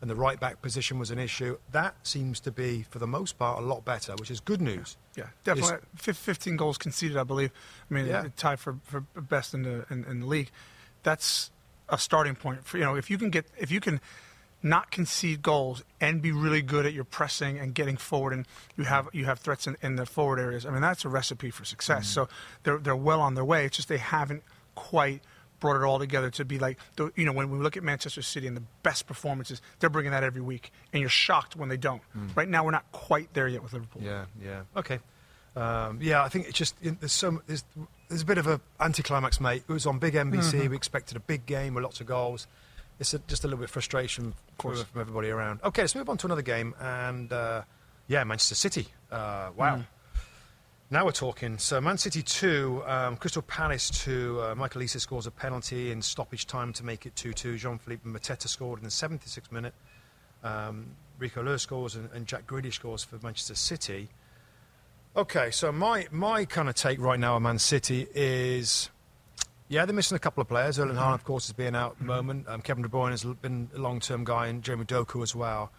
and 0.00 0.10
the 0.10 0.16
right 0.16 0.40
back 0.40 0.62
position 0.62 0.98
was 0.98 1.12
an 1.12 1.20
issue. 1.20 1.58
That 1.70 1.94
seems 2.02 2.40
to 2.40 2.50
be, 2.50 2.82
for 2.90 2.98
the 2.98 3.06
most 3.06 3.38
part, 3.38 3.62
a 3.62 3.64
lot 3.64 3.84
better, 3.84 4.14
which 4.18 4.32
is 4.32 4.40
good 4.40 4.60
news. 4.60 4.96
Yeah, 5.14 5.26
definitely. 5.44 5.78
Fif- 5.94 6.16
15 6.16 6.56
goals 6.56 6.76
conceded, 6.76 7.16
I 7.16 7.22
believe. 7.22 7.52
I 7.88 7.94
mean, 7.94 8.06
Yeah. 8.06 8.24
tied 8.36 8.58
for, 8.58 8.78
for 8.82 9.02
best 9.02 9.54
in 9.54 9.62
the 9.62 9.86
in, 9.90 10.04
in 10.06 10.20
the 10.20 10.26
league. 10.26 10.50
That's 11.02 11.50
a 11.88 11.98
starting 11.98 12.36
point 12.36 12.64
for 12.64 12.78
you 12.78 12.84
know 12.84 12.94
if 12.94 13.10
you 13.10 13.18
can 13.18 13.30
get 13.30 13.46
if 13.58 13.70
you 13.70 13.80
can 13.80 14.00
not 14.62 14.90
concede 14.90 15.42
goals 15.42 15.82
and 16.00 16.20
be 16.20 16.32
really 16.32 16.62
good 16.62 16.84
at 16.84 16.92
your 16.92 17.04
pressing 17.04 17.58
and 17.58 17.74
getting 17.74 17.96
forward 17.96 18.32
and 18.32 18.46
you 18.76 18.84
have 18.84 19.08
you 19.12 19.24
have 19.24 19.38
threats 19.38 19.66
in, 19.66 19.76
in 19.82 19.96
the 19.96 20.06
forward 20.06 20.38
areas. 20.38 20.66
I 20.66 20.70
mean, 20.70 20.82
that's 20.82 21.04
a 21.04 21.08
recipe 21.08 21.50
for 21.50 21.64
success. 21.64 22.04
Mm-hmm. 22.04 22.26
So 22.26 22.28
they're 22.64 22.78
they're 22.78 22.96
well 22.96 23.20
on 23.20 23.34
their 23.34 23.44
way. 23.44 23.64
It's 23.64 23.76
just 23.76 23.88
they 23.88 23.98
haven't 23.98 24.42
quite 24.74 25.22
brought 25.60 25.76
it 25.76 25.84
all 25.84 25.98
together 25.98 26.30
to 26.30 26.44
be 26.44 26.58
like 26.58 26.78
the, 26.96 27.12
you 27.16 27.24
know 27.24 27.32
when 27.32 27.50
we 27.50 27.58
look 27.58 27.76
at 27.76 27.82
Manchester 27.82 28.22
City 28.22 28.46
and 28.46 28.56
the 28.56 28.62
best 28.82 29.06
performances, 29.06 29.60
they're 29.78 29.90
bringing 29.90 30.12
that 30.12 30.24
every 30.24 30.42
week, 30.42 30.72
and 30.92 31.00
you're 31.00 31.10
shocked 31.10 31.56
when 31.56 31.68
they 31.68 31.76
don't. 31.76 32.02
Right 32.34 32.48
now, 32.48 32.64
we're 32.64 32.70
not 32.70 32.90
quite 32.92 33.32
there 33.34 33.48
yet 33.48 33.62
with 33.62 33.72
Liverpool. 33.72 34.02
Mm. 34.02 34.06
Yeah, 34.06 34.24
yeah. 34.42 34.62
Okay. 34.76 34.98
Um, 35.56 35.98
yeah, 36.00 36.22
I 36.22 36.28
think 36.28 36.48
it's 36.48 36.56
just 36.56 36.76
there's 36.82 37.12
so 37.12 37.42
there's, 37.46 37.64
there's 38.10 38.22
a 38.22 38.26
bit 38.26 38.38
of 38.38 38.46
a 38.48 38.60
anticlimax, 38.80 39.40
mate. 39.40 39.62
It 39.66 39.72
was 39.72 39.86
on 39.86 39.98
big 39.98 40.14
NBC. 40.14 40.52
Mm-hmm. 40.52 40.70
We 40.70 40.76
expected 40.76 41.16
a 41.16 41.20
big 41.20 41.46
game 41.46 41.74
with 41.74 41.84
lots 41.84 42.00
of 42.00 42.06
goals. 42.06 42.48
It's 42.98 43.14
a, 43.14 43.20
just 43.20 43.44
a 43.44 43.46
little 43.46 43.60
bit 43.60 43.64
of 43.64 43.70
frustration 43.70 44.34
course. 44.58 44.82
from 44.82 45.00
everybody 45.00 45.30
around. 45.30 45.60
Okay, 45.64 45.82
let's 45.82 45.94
move 45.94 46.08
on 46.10 46.18
to 46.18 46.26
another 46.26 46.42
game, 46.42 46.74
and 46.80 47.32
uh, 47.32 47.62
yeah, 48.08 48.24
Manchester 48.24 48.56
City. 48.56 48.88
Uh, 49.10 49.50
wow. 49.56 49.76
Mm. 49.76 49.86
Now 50.90 51.04
we're 51.04 51.12
talking. 51.12 51.56
So 51.58 51.80
Man 51.80 51.98
City 51.98 52.20
two, 52.20 52.82
um, 52.84 53.16
Crystal 53.16 53.42
Palace 53.42 53.90
two. 53.90 54.42
Uh, 54.42 54.56
Michael 54.56 54.82
Olise 54.82 55.00
scores 55.00 55.28
a 55.28 55.30
penalty 55.30 55.92
in 55.92 56.02
stoppage 56.02 56.48
time 56.48 56.72
to 56.74 56.84
make 56.84 57.06
it 57.06 57.14
two 57.14 57.32
two. 57.32 57.56
Jean-Philippe 57.56 58.08
Mateta 58.08 58.48
scored 58.48 58.80
in 58.80 58.84
the 58.84 58.90
76th 58.90 59.52
minute. 59.52 59.74
Um, 60.42 60.86
Rico 61.16 61.44
Lewis 61.44 61.62
scores 61.62 61.94
and, 61.94 62.10
and 62.12 62.26
Jack 62.26 62.46
Grealish 62.48 62.74
scores 62.74 63.04
for 63.04 63.20
Manchester 63.22 63.54
City. 63.54 64.08
Okay, 65.16 65.50
so 65.50 65.72
my 65.72 66.06
my 66.12 66.44
kind 66.44 66.68
of 66.68 66.76
take 66.76 67.00
right 67.00 67.18
now 67.18 67.34
on 67.34 67.42
Man 67.42 67.58
City 67.58 68.06
is, 68.14 68.90
yeah, 69.68 69.84
they're 69.84 69.94
missing 69.94 70.14
a 70.14 70.20
couple 70.20 70.40
of 70.40 70.46
players. 70.46 70.78
Erling 70.78 70.96
Haaland, 70.96 71.14
of 71.14 71.24
course, 71.24 71.46
is 71.46 71.52
being 71.52 71.74
out 71.74 71.92
at 71.92 71.98
the 71.98 72.04
moment. 72.04 72.48
Um, 72.48 72.62
Kevin 72.62 72.84
De 72.84 72.88
Bruyne 72.88 73.10
has 73.10 73.24
been 73.24 73.68
a 73.74 73.78
long-term 73.78 74.22
guy, 74.24 74.46
and 74.46 74.62
Jeremy 74.62 74.84
Doku 74.84 75.20
as 75.22 75.34
well. 75.34 75.72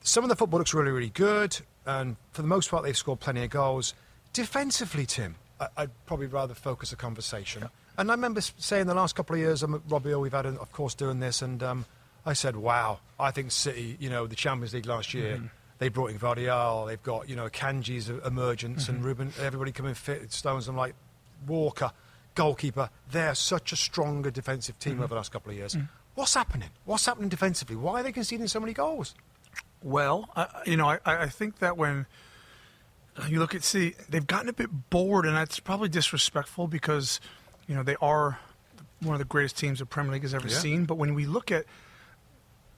Some 0.00 0.24
of 0.24 0.30
the 0.30 0.36
football 0.36 0.58
looks 0.58 0.72
really, 0.72 0.90
really 0.90 1.10
good, 1.10 1.58
and 1.84 2.16
for 2.32 2.40
the 2.40 2.48
most 2.48 2.70
part, 2.70 2.84
they've 2.84 2.96
scored 2.96 3.20
plenty 3.20 3.44
of 3.44 3.50
goals. 3.50 3.92
Defensively, 4.32 5.04
Tim, 5.04 5.34
I, 5.60 5.68
I'd 5.76 6.06
probably 6.06 6.26
rather 6.26 6.54
focus 6.54 6.90
a 6.90 6.96
conversation. 6.96 7.68
And 7.98 8.10
I 8.10 8.14
remember 8.14 8.40
saying 8.40 8.86
the 8.86 8.94
last 8.94 9.14
couple 9.14 9.34
of 9.34 9.40
years, 9.40 9.62
I'm 9.62 9.74
at 9.74 9.82
Robbie, 9.88 10.14
we've 10.14 10.32
had, 10.32 10.46
of 10.46 10.72
course, 10.72 10.94
doing 10.94 11.20
this, 11.20 11.42
and 11.42 11.62
um, 11.62 11.84
I 12.24 12.32
said, 12.32 12.56
wow, 12.56 13.00
I 13.20 13.30
think 13.30 13.50
City, 13.50 13.98
you 14.00 14.08
know, 14.08 14.26
the 14.26 14.36
Champions 14.36 14.72
League 14.72 14.86
last 14.86 15.12
year, 15.12 15.50
they 15.78 15.88
brought 15.88 16.10
in 16.10 16.18
Gvardiol, 16.18 16.86
they've 16.88 17.02
got, 17.02 17.28
you 17.28 17.36
know, 17.36 17.48
Akanji's 17.48 18.08
emergence, 18.08 18.88
and 18.88 18.98
mm-hmm. 18.98 19.06
Ruben, 19.06 19.32
everybody 19.40 19.72
coming 19.72 19.94
fit, 19.94 20.32
Stones, 20.32 20.68
I'm 20.68 20.76
like, 20.76 20.94
Walker, 21.46 21.92
goalkeeper, 22.34 22.90
they're 23.10 23.34
such 23.34 23.72
a 23.72 23.76
stronger 23.76 24.30
defensive 24.30 24.78
team 24.78 24.94
mm-hmm. 24.94 25.02
over 25.02 25.10
the 25.10 25.16
last 25.16 25.32
couple 25.32 25.50
of 25.50 25.56
years. 25.56 25.74
Mm. 25.74 25.88
What's 26.14 26.34
happening? 26.34 26.70
What's 26.84 27.06
happening 27.06 27.28
defensively? 27.28 27.76
Why 27.76 28.00
are 28.00 28.02
they 28.02 28.12
conceding 28.12 28.48
so 28.48 28.58
many 28.58 28.72
goals? 28.72 29.14
Well, 29.82 30.28
I, 30.34 30.48
you 30.66 30.76
know, 30.76 30.88
I, 30.88 30.98
I 31.04 31.28
think 31.28 31.60
that 31.60 31.76
when 31.76 32.06
uh, 33.16 33.26
you 33.28 33.38
look 33.38 33.54
at 33.54 33.62
City, 33.62 33.94
they've 34.08 34.26
gotten 34.26 34.48
a 34.48 34.52
bit 34.52 34.90
bored, 34.90 35.26
and 35.26 35.36
that's 35.36 35.60
probably 35.60 35.88
disrespectful 35.88 36.66
because, 36.66 37.20
you 37.68 37.76
know, 37.76 37.84
they 37.84 37.96
are 38.02 38.40
one 39.00 39.14
of 39.14 39.20
the 39.20 39.24
greatest 39.24 39.56
teams 39.56 39.78
the 39.78 39.86
Premier 39.86 40.12
League 40.12 40.22
has 40.22 40.34
ever 40.34 40.48
Yeah. 40.48 40.58
seen. 40.58 40.84
But 40.86 40.96
when 40.96 41.14
we 41.14 41.24
look 41.24 41.52
at 41.52 41.66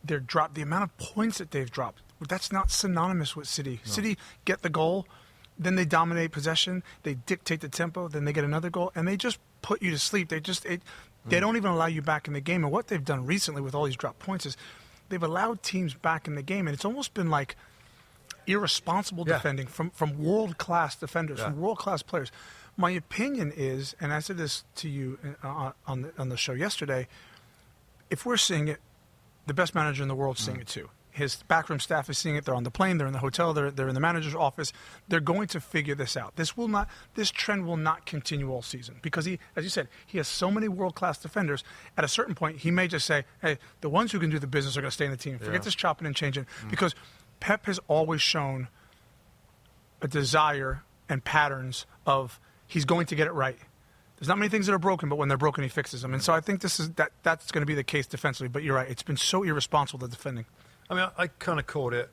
their 0.04 0.20
drop, 0.20 0.52
the 0.52 0.62
amount 0.62 0.84
of 0.84 0.96
points 0.98 1.38
that 1.38 1.50
they've 1.50 1.70
dropped, 1.70 2.02
that's 2.28 2.52
not 2.52 2.70
synonymous 2.70 3.34
with 3.34 3.48
City. 3.48 3.80
City 3.84 4.18
get 4.44 4.62
the 4.62 4.68
goal, 4.68 5.06
then 5.58 5.76
they 5.76 5.84
dominate 5.84 6.32
possession, 6.32 6.82
they 7.02 7.14
dictate 7.14 7.60
the 7.60 7.68
tempo, 7.68 8.08
then 8.08 8.24
they 8.24 8.32
get 8.32 8.44
another 8.44 8.70
goal, 8.70 8.92
and 8.94 9.06
they 9.06 9.16
just 9.16 9.38
put 9.62 9.82
you 9.82 9.90
to 9.90 9.98
sleep. 9.98 10.28
They 10.28 10.40
just 10.40 10.64
it, 10.64 10.82
they 11.26 11.36
mm. 11.36 11.40
don't 11.40 11.56
even 11.56 11.70
allow 11.70 11.86
you 11.86 12.02
back 12.02 12.26
in 12.26 12.34
the 12.34 12.40
game. 12.40 12.64
And 12.64 12.72
what 12.72 12.88
they've 12.88 13.04
done 13.04 13.26
recently 13.26 13.60
with 13.62 13.74
all 13.74 13.84
these 13.84 13.96
drop 13.96 14.18
points 14.18 14.46
is 14.46 14.56
they've 15.08 15.22
allowed 15.22 15.62
teams 15.62 15.94
back 15.94 16.26
in 16.26 16.34
the 16.34 16.42
game, 16.42 16.66
and 16.66 16.74
it's 16.74 16.84
almost 16.84 17.14
been 17.14 17.30
like 17.30 17.56
irresponsible 18.46 19.24
Yeah. 19.26 19.34
defending 19.34 19.66
from, 19.66 19.90
from 19.90 20.22
world 20.22 20.58
class 20.58 20.96
defenders, 20.96 21.38
Yeah. 21.38 21.50
from 21.50 21.60
world 21.60 21.78
class 21.78 22.02
players. 22.02 22.32
My 22.76 22.90
opinion 22.90 23.52
is, 23.54 23.94
and 24.00 24.12
I 24.12 24.20
said 24.20 24.38
this 24.38 24.64
to 24.76 24.88
you 24.88 25.18
uh, 25.42 25.46
uh, 25.46 25.72
on 25.86 26.02
the, 26.02 26.12
on 26.18 26.28
the 26.30 26.36
show 26.36 26.52
yesterday, 26.52 27.06
if 28.08 28.24
we're 28.24 28.36
seeing 28.38 28.68
it, 28.68 28.80
the 29.46 29.54
best 29.54 29.74
manager 29.74 30.02
in 30.02 30.08
the 30.08 30.14
world 30.14 30.38
is 30.38 30.44
seeing 30.44 30.58
mm. 30.58 30.62
it 30.62 30.68
too. 30.68 30.88
His 31.12 31.42
backroom 31.48 31.80
staff 31.80 32.08
is 32.08 32.18
seeing 32.18 32.36
it. 32.36 32.44
They're 32.44 32.54
on 32.54 32.62
the 32.62 32.70
plane. 32.70 32.98
They're 32.98 33.06
in 33.06 33.12
the 33.12 33.18
hotel. 33.18 33.52
They're, 33.52 33.70
they're 33.70 33.88
in 33.88 33.94
the 33.94 34.00
manager's 34.00 34.34
office. 34.34 34.72
They're 35.08 35.20
going 35.20 35.48
to 35.48 35.60
figure 35.60 35.94
this 35.94 36.16
out. 36.16 36.36
This 36.36 36.56
will 36.56 36.68
not. 36.68 36.88
This 37.14 37.30
trend 37.30 37.66
will 37.66 37.76
not 37.76 38.06
continue 38.06 38.50
all 38.52 38.62
season 38.62 38.96
because 39.02 39.24
he, 39.24 39.38
as 39.56 39.64
you 39.64 39.70
said, 39.70 39.88
he 40.06 40.18
has 40.18 40.28
so 40.28 40.50
many 40.50 40.68
world 40.68 40.94
class 40.94 41.18
defenders. 41.18 41.64
At 41.96 42.04
a 42.04 42.08
certain 42.08 42.34
point, 42.34 42.58
he 42.58 42.70
may 42.70 42.86
just 42.88 43.06
say, 43.06 43.24
"Hey, 43.42 43.58
the 43.80 43.88
ones 43.88 44.12
who 44.12 44.20
can 44.20 44.30
do 44.30 44.38
the 44.38 44.46
business 44.46 44.76
are 44.76 44.80
going 44.80 44.90
to 44.90 44.94
stay 44.94 45.04
in 45.06 45.10
the 45.10 45.16
team. 45.16 45.38
Forget 45.38 45.54
Yeah. 45.54 45.58
this 45.60 45.74
chopping 45.74 46.06
and 46.06 46.14
changing." 46.14 46.46
Mm. 46.64 46.70
Because 46.70 46.94
Pep 47.40 47.66
has 47.66 47.80
always 47.88 48.22
shown 48.22 48.68
a 50.02 50.08
desire 50.08 50.82
and 51.08 51.24
patterns 51.24 51.86
of 52.06 52.40
he's 52.66 52.84
going 52.84 53.06
to 53.06 53.14
get 53.14 53.26
it 53.26 53.32
right. 53.32 53.58
There's 54.18 54.28
not 54.28 54.38
many 54.38 54.50
things 54.50 54.66
that 54.66 54.74
are 54.74 54.78
broken, 54.78 55.08
but 55.08 55.16
when 55.16 55.28
they're 55.28 55.38
broken, 55.38 55.62
he 55.64 55.70
fixes 55.70 56.02
them. 56.02 56.12
And 56.12 56.22
so 56.22 56.34
I 56.34 56.40
think 56.40 56.60
this 56.60 56.78
is 56.78 56.90
that 56.92 57.10
that's 57.22 57.50
going 57.50 57.62
to 57.62 57.66
be 57.66 57.74
the 57.74 57.82
case 57.82 58.06
defensively. 58.06 58.48
But 58.48 58.62
you're 58.62 58.76
right; 58.76 58.88
it's 58.88 59.02
been 59.02 59.16
so 59.16 59.42
irresponsible 59.42 59.98
the 59.98 60.08
defending. 60.08 60.44
I 60.90 60.94
mean, 60.94 61.04
I, 61.16 61.22
I 61.22 61.26
kind 61.28 61.58
of 61.60 61.66
called 61.66 61.94
it 61.94 62.10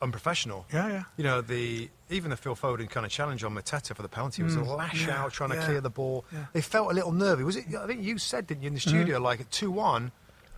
unprofessional. 0.00 0.66
Yeah, 0.72 0.88
yeah. 0.88 1.02
You 1.16 1.24
know, 1.24 1.40
the 1.40 1.88
even 2.10 2.30
the 2.30 2.36
Phil 2.36 2.54
Foden 2.56 2.88
kind 2.88 3.04
of 3.04 3.12
challenge 3.12 3.42
on 3.44 3.54
Mateta 3.54 3.94
for 3.94 4.02
the 4.02 4.08
penalty 4.08 4.42
was 4.42 4.54
a 4.54 4.62
lash 4.62 5.04
Mm. 5.04 5.08
yeah, 5.08 5.22
out 5.24 5.32
trying 5.32 5.50
to 5.50 5.56
clear 5.62 5.80
the 5.80 5.90
ball. 5.90 6.24
yeah. 6.32 6.46
They 6.52 6.60
felt 6.60 6.90
a 6.90 6.94
little 6.94 7.12
nervy. 7.12 7.44
Was 7.44 7.56
it? 7.56 7.66
I 7.74 7.86
think 7.86 8.02
you 8.02 8.18
said, 8.18 8.46
didn't 8.46 8.62
you, 8.62 8.68
in 8.68 8.74
the 8.74 8.80
studio, 8.80 9.18
like 9.18 9.40
at 9.40 9.50
two 9.50 9.70
one, 9.70 10.12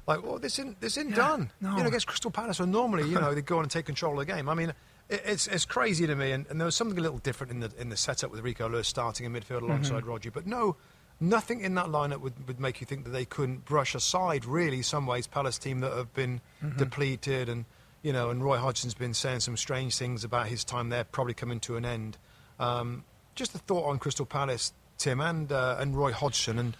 like, 0.06 0.22
well, 0.22 0.38
this 0.38 0.58
isn't 0.58 0.80
this 0.80 0.96
isn't 0.96 1.10
Yeah, 1.10 1.16
done. 1.16 1.50
no. 1.60 1.76
You 1.76 1.82
know, 1.82 1.88
against 1.88 2.06
Crystal 2.06 2.30
Palace, 2.30 2.58
so 2.58 2.64
normally, 2.64 3.08
you 3.08 3.14
know, 3.20 3.34
they 3.34 3.42
go 3.42 3.56
on 3.58 3.62
and 3.64 3.70
take 3.70 3.86
control 3.86 4.12
of 4.20 4.26
the 4.26 4.32
game. 4.32 4.48
I 4.48 4.54
mean. 4.54 4.70
it- 4.70 4.76
It's, 5.24 5.48
it's 5.48 5.64
crazy 5.66 6.06
to 6.06 6.14
me, 6.14 6.30
and, 6.30 6.46
and 6.48 6.60
there 6.60 6.66
was 6.66 6.76
something 6.76 6.96
a 6.96 7.00
little 7.02 7.18
different 7.18 7.50
in 7.52 7.58
the 7.58 7.70
in 7.80 7.88
the 7.88 7.96
setup 7.96 8.30
with 8.30 8.42
Rico 8.44 8.68
Lewis 8.68 8.86
starting 8.86 9.26
in 9.26 9.32
midfield 9.32 9.62
alongside 9.62 10.02
Mm-hmm. 10.02 10.08
Roger. 10.08 10.30
But 10.30 10.46
no, 10.46 10.76
nothing 11.20 11.60
in 11.60 11.74
that 11.74 11.86
lineup 11.86 12.20
would, 12.20 12.48
would 12.48 12.58
make 12.58 12.80
you 12.80 12.86
think 12.86 13.04
that 13.04 13.10
they 13.10 13.24
couldn't 13.24 13.64
brush 13.64 13.94
aside, 13.94 14.44
really, 14.44 14.82
some 14.82 15.06
ways, 15.06 15.26
Palace 15.26 15.58
team 15.58 15.80
that 15.80 15.92
have 15.92 16.12
been 16.14 16.40
Mm-hmm. 16.62 16.78
depleted 16.78 17.48
and 17.48 17.64
you 18.02 18.12
know, 18.14 18.30
and 18.30 18.42
Roy 18.42 18.56
Hodgson's 18.56 18.94
been 18.94 19.12
saying 19.12 19.40
some 19.40 19.56
strange 19.58 19.96
things 19.96 20.24
about 20.24 20.46
his 20.46 20.64
time 20.64 20.88
there, 20.88 21.04
probably 21.04 21.34
coming 21.34 21.60
to 21.60 21.76
an 21.76 21.84
end. 21.84 22.16
Um, 22.58 23.04
just 23.34 23.54
a 23.54 23.58
thought 23.58 23.86
on 23.88 23.98
Crystal 23.98 24.24
Palace, 24.24 24.72
Tim, 24.96 25.20
and 25.20 25.52
uh, 25.52 25.76
and 25.78 25.96
Roy 25.96 26.12
Hodgson, 26.12 26.58
and 26.58 26.76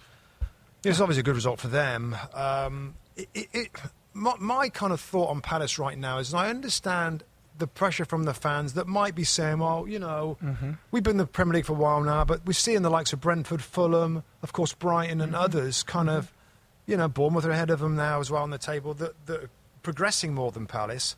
it's 0.83 0.99
obviously 0.99 1.19
a 1.19 1.23
good 1.23 1.35
result 1.35 1.59
for 1.59 1.67
them. 1.67 2.15
Um, 2.33 2.95
it, 3.15 3.27
it, 3.35 3.47
it, 3.53 3.71
my, 4.13 4.33
my 4.39 4.69
kind 4.69 4.91
of 4.93 4.99
thought 4.99 5.29
on 5.29 5.41
Palace 5.41 5.77
right 5.77 5.97
now 5.97 6.17
is, 6.17 6.33
I 6.33 6.49
understand 6.49 7.23
the 7.61 7.67
pressure 7.67 8.03
from 8.03 8.25
the 8.25 8.33
fans 8.33 8.73
that 8.73 8.87
might 8.87 9.15
be 9.15 9.23
saying, 9.23 9.59
well, 9.59 9.87
you 9.87 9.99
know, 9.99 10.37
mm-hmm. 10.43 10.71
we've 10.91 11.03
been 11.03 11.11
in 11.11 11.17
the 11.17 11.25
Premier 11.25 11.55
League 11.55 11.65
for 11.65 11.73
a 11.73 11.75
while 11.75 12.01
now, 12.01 12.25
but 12.25 12.45
we're 12.45 12.53
seeing 12.53 12.81
the 12.81 12.89
likes 12.89 13.13
of 13.13 13.21
Brentford, 13.21 13.61
Fulham, 13.61 14.23
of 14.41 14.51
course, 14.51 14.73
Brighton, 14.73 15.21
and 15.21 15.31
mm-hmm. 15.31 15.41
others 15.41 15.83
kind 15.83 16.09
of, 16.09 16.25
mm-hmm. 16.25 16.91
you 16.91 16.97
know, 16.97 17.07
Bournemouth 17.07 17.45
are 17.45 17.51
ahead 17.51 17.69
of 17.69 17.79
them 17.79 17.95
now 17.95 18.19
as 18.19 18.29
well 18.29 18.43
on 18.43 18.49
the 18.49 18.57
table, 18.57 18.93
that, 18.95 19.25
that 19.27 19.43
are 19.43 19.49
progressing 19.83 20.33
more 20.33 20.51
than 20.51 20.65
Palace. 20.65 21.15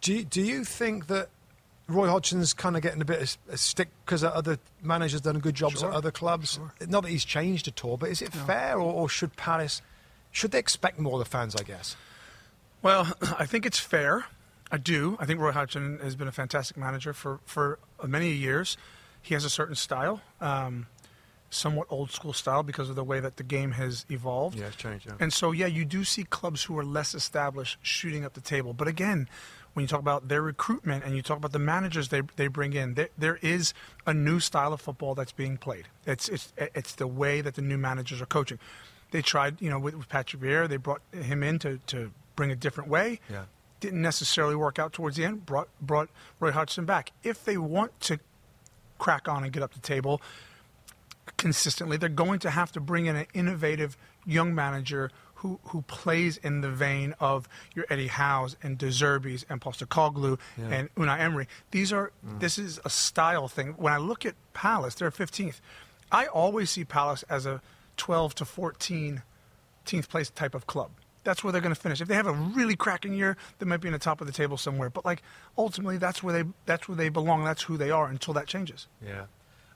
Do 0.00 0.14
you, 0.14 0.24
do 0.24 0.42
you 0.42 0.64
think 0.64 1.06
that 1.06 1.28
Roy 1.86 2.08
Hodgson's 2.08 2.54
kind 2.54 2.76
of 2.76 2.82
getting 2.82 3.00
a 3.00 3.04
bit 3.04 3.22
of 3.22 3.38
a 3.50 3.56
stick 3.56 3.88
because 4.04 4.24
other 4.24 4.58
managers 4.82 5.20
done 5.20 5.38
good 5.38 5.54
jobs 5.54 5.80
Sure, 5.80 5.90
at 5.90 5.94
other 5.94 6.10
clubs? 6.10 6.58
Not 6.86 7.02
that 7.02 7.10
he's 7.10 7.24
changed 7.24 7.68
at 7.68 7.84
all, 7.84 7.96
but 7.96 8.10
is 8.10 8.20
it 8.22 8.32
fair, 8.32 8.76
or, 8.76 8.92
or 8.92 9.08
should 9.08 9.36
Palace 9.36 9.82
should 10.30 10.50
they 10.50 10.58
expect 10.58 10.98
more 10.98 11.14
of 11.14 11.18
the 11.18 11.24
fans? 11.24 11.56
I 11.56 11.62
guess. 11.62 11.96
Well, 12.82 13.12
I 13.38 13.46
think 13.46 13.66
it's 13.66 13.78
fair. 13.78 14.26
I 14.70 14.76
do. 14.76 15.16
I 15.18 15.26
think 15.26 15.40
Roy 15.40 15.52
Hodgson 15.52 15.98
has 16.02 16.16
been 16.16 16.28
a 16.28 16.32
fantastic 16.32 16.76
manager 16.76 17.12
for, 17.12 17.40
for 17.44 17.78
many 18.06 18.32
years. 18.32 18.76
He 19.22 19.34
has 19.34 19.44
a 19.44 19.50
certain 19.50 19.74
style, 19.74 20.20
um, 20.40 20.86
somewhat 21.50 21.86
old 21.90 22.10
school 22.10 22.32
style 22.32 22.62
because 22.62 22.90
of 22.90 22.96
the 22.96 23.04
way 23.04 23.20
that 23.20 23.36
the 23.36 23.42
game 23.42 23.72
has 23.72 24.04
evolved. 24.10 24.58
Yeah, 24.58 24.66
it's 24.66 24.76
changed, 24.76 25.06
yeah. 25.06 25.14
And 25.20 25.32
so, 25.32 25.52
yeah, 25.52 25.66
you 25.66 25.84
do 25.84 26.04
see 26.04 26.24
clubs 26.24 26.64
who 26.64 26.78
are 26.78 26.84
less 26.84 27.14
established 27.14 27.78
shooting 27.82 28.24
up 28.24 28.34
the 28.34 28.40
table. 28.40 28.74
But 28.74 28.88
again, 28.88 29.28
when 29.72 29.82
you 29.82 29.88
talk 29.88 30.00
about 30.00 30.28
their 30.28 30.42
recruitment 30.42 31.04
and 31.04 31.16
you 31.16 31.22
talk 31.22 31.38
about 31.38 31.52
the 31.52 31.58
managers 31.58 32.08
they, 32.08 32.22
they 32.36 32.48
bring 32.48 32.72
in, 32.74 32.94
there, 32.94 33.08
there 33.16 33.38
is 33.42 33.72
a 34.06 34.12
new 34.12 34.40
style 34.40 34.72
of 34.72 34.80
football 34.80 35.14
that's 35.14 35.32
being 35.32 35.56
played. 35.56 35.86
It's, 36.06 36.28
it's, 36.28 36.52
it's 36.56 36.94
the 36.94 37.06
way 37.06 37.40
that 37.40 37.54
the 37.54 37.62
new 37.62 37.78
managers 37.78 38.20
are 38.20 38.26
coaching. 38.26 38.58
They 39.10 39.22
tried, 39.22 39.62
you 39.62 39.70
know, 39.70 39.78
with, 39.78 39.94
with 39.94 40.08
Patrick 40.08 40.42
Vieira, 40.42 40.68
they 40.68 40.76
brought 40.76 41.00
him 41.12 41.42
in 41.42 41.58
to, 41.60 41.78
to 41.86 42.10
bring 42.36 42.50
a 42.50 42.56
different 42.56 42.90
way. 42.90 43.20
Yeah. 43.30 43.44
Didn't 43.80 44.02
necessarily 44.02 44.56
work 44.56 44.78
out 44.78 44.92
towards 44.92 45.16
the 45.16 45.24
end. 45.24 45.46
Brought 45.46 45.68
brought 45.80 46.08
Roy 46.40 46.50
Hodgson 46.50 46.84
back. 46.84 47.12
If 47.22 47.44
they 47.44 47.56
want 47.56 47.98
to 48.02 48.18
crack 48.98 49.28
on 49.28 49.44
and 49.44 49.52
get 49.52 49.62
up 49.62 49.72
the 49.72 49.80
table 49.80 50.20
consistently, 51.36 51.96
they're 51.96 52.08
going 52.08 52.40
to 52.40 52.50
have 52.50 52.72
to 52.72 52.80
bring 52.80 53.06
in 53.06 53.16
an 53.16 53.26
innovative 53.34 53.96
young 54.26 54.54
manager 54.54 55.10
who, 55.36 55.60
who 55.66 55.82
plays 55.82 56.36
in 56.38 56.62
the 56.62 56.70
vein 56.70 57.14
of 57.20 57.48
your 57.72 57.86
Eddie 57.88 58.08
Howe's 58.08 58.56
and 58.60 58.76
De 58.76 58.88
Zerbi's 58.88 59.46
and 59.48 59.60
Postecoglou 59.60 60.36
and 60.56 60.92
Unai 60.96 61.20
Emery. 61.20 61.46
These 61.70 61.92
are 61.92 62.10
mm. 62.26 62.40
this 62.40 62.58
is 62.58 62.80
a 62.84 62.90
style 62.90 63.46
thing. 63.46 63.74
When 63.76 63.92
I 63.92 63.98
look 63.98 64.26
at 64.26 64.34
Palace, 64.52 64.96
they're 64.96 65.12
15th. 65.12 65.60
I 66.10 66.26
always 66.26 66.70
see 66.70 66.84
Palace 66.84 67.22
as 67.28 67.46
a 67.46 67.62
12 67.96 68.34
to 68.36 68.44
14 68.44 69.22
14th 69.88 70.08
place 70.08 70.30
type 70.30 70.54
of 70.54 70.66
club. 70.66 70.90
That's 71.24 71.42
where 71.44 71.52
they're 71.52 71.60
going 71.60 71.74
to 71.74 71.80
finish. 71.80 72.00
If 72.00 72.08
they 72.08 72.14
have 72.14 72.26
a 72.26 72.32
really 72.32 72.76
cracking 72.76 73.12
year, 73.12 73.36
they 73.58 73.66
might 73.66 73.80
be 73.80 73.88
in 73.88 73.92
the 73.92 73.98
top 73.98 74.20
of 74.20 74.26
the 74.26 74.32
table 74.32 74.56
somewhere. 74.56 74.88
But 74.90 75.04
like 75.04 75.22
ultimately, 75.56 75.98
that's 75.98 76.22
where 76.22 76.42
they 76.42 76.48
that's 76.66 76.88
where 76.88 76.96
they 76.96 77.08
belong. 77.08 77.44
That's 77.44 77.62
who 77.62 77.76
they 77.76 77.90
are 77.90 78.06
until 78.06 78.34
that 78.34 78.46
changes. 78.46 78.86
Yeah, 79.04 79.24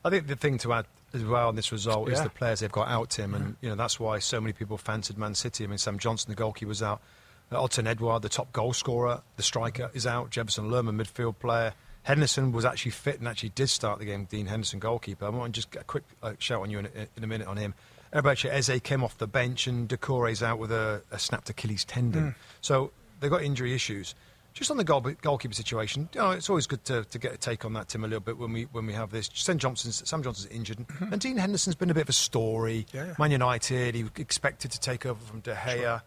I 0.04 0.10
think 0.10 0.26
the 0.28 0.36
thing 0.36 0.58
to 0.58 0.72
add 0.72 0.86
as 1.14 1.24
well 1.24 1.48
on 1.48 1.56
this 1.56 1.70
result 1.72 2.10
is 2.10 2.22
the 2.22 2.30
players 2.30 2.60
they've 2.60 2.72
got 2.72 2.88
out, 2.88 3.10
Tim, 3.10 3.34
and 3.34 3.56
you 3.60 3.68
know 3.68 3.74
that's 3.74 4.00
why 4.00 4.18
so 4.18 4.40
many 4.40 4.52
people 4.52 4.78
fancied 4.78 5.18
Man 5.18 5.34
City. 5.34 5.64
I 5.64 5.66
mean, 5.66 5.78
Sam 5.78 5.98
Johnstone, 5.98 6.32
the 6.32 6.36
goalkeeper, 6.38 6.68
was 6.68 6.82
out. 6.82 7.02
Uh, 7.50 7.56
Odsonne 7.62 7.86
Edouard, 7.86 8.22
the 8.22 8.30
top 8.30 8.50
goal 8.52 8.72
scorer, 8.72 9.20
the 9.36 9.42
striker, 9.42 9.90
is 9.92 10.06
out. 10.06 10.30
Jefferson 10.30 10.70
Lerma, 10.70 10.90
midfield 10.92 11.38
player. 11.38 11.74
Henderson 12.04 12.50
was 12.50 12.64
actually 12.64 12.90
fit 12.92 13.18
and 13.18 13.28
actually 13.28 13.50
did 13.50 13.68
start 13.68 13.98
the 13.98 14.04
game. 14.06 14.24
Dean 14.24 14.46
Henderson, 14.46 14.78
goalkeeper. 14.80 15.26
I 15.26 15.28
want 15.28 15.54
to 15.54 15.58
just 15.60 15.70
get 15.70 15.82
a 15.82 15.84
quick 15.84 16.02
uh, 16.22 16.32
shout 16.38 16.62
on 16.62 16.70
you 16.70 16.78
in, 16.78 16.86
a- 16.86 17.06
in 17.16 17.22
a 17.22 17.26
minute 17.26 17.46
on 17.46 17.56
him. 17.58 17.74
Eberechi 18.12 18.50
Eze 18.50 18.80
came 18.82 19.02
off 19.02 19.16
the 19.18 19.26
bench 19.26 19.66
and 19.66 19.88
Doucouré's 19.88 20.42
out 20.42 20.58
with 20.58 20.70
a, 20.70 21.02
a 21.10 21.18
snapped 21.18 21.48
Achilles 21.50 21.84
tendon. 21.84 22.22
Hmm. 22.22 22.30
So 22.60 22.92
they've 23.20 23.30
got 23.30 23.42
injury 23.42 23.74
issues. 23.74 24.14
Just 24.54 24.70
on 24.70 24.76
the 24.76 24.84
goal, 24.84 25.00
goalkeeper 25.00 25.54
situation, 25.54 26.10
you 26.12 26.20
know, 26.20 26.32
it's 26.32 26.50
always 26.50 26.66
good 26.66 26.84
to, 26.84 27.04
to 27.04 27.18
get 27.18 27.32
a 27.32 27.38
take 27.38 27.64
on 27.64 27.72
that, 27.72 27.88
Tim, 27.88 28.04
a 28.04 28.06
little 28.06 28.20
bit 28.20 28.36
when 28.36 28.52
we 28.52 28.64
when 28.64 28.84
we 28.84 28.92
have 28.92 29.10
this. 29.10 29.30
Sam 29.32 29.56
Johnstone's 29.56 30.02
Sam 30.06 30.22
Johnstone's 30.22 30.54
injured, 30.54 30.76
mm-hmm. 30.76 31.10
and 31.10 31.22
Dean 31.22 31.38
Henderson's 31.38 31.74
been 31.74 31.88
a 31.88 31.94
bit 31.94 32.02
of 32.02 32.10
a 32.10 32.12
story. 32.12 32.86
Yeah, 32.92 33.06
yeah. 33.06 33.14
Man 33.18 33.30
United, 33.30 33.94
he 33.94 34.02
was 34.02 34.12
expected 34.18 34.70
to 34.72 34.78
take 34.78 35.06
over 35.06 35.18
from 35.18 35.40
De 35.40 35.54
Gea. 35.54 36.02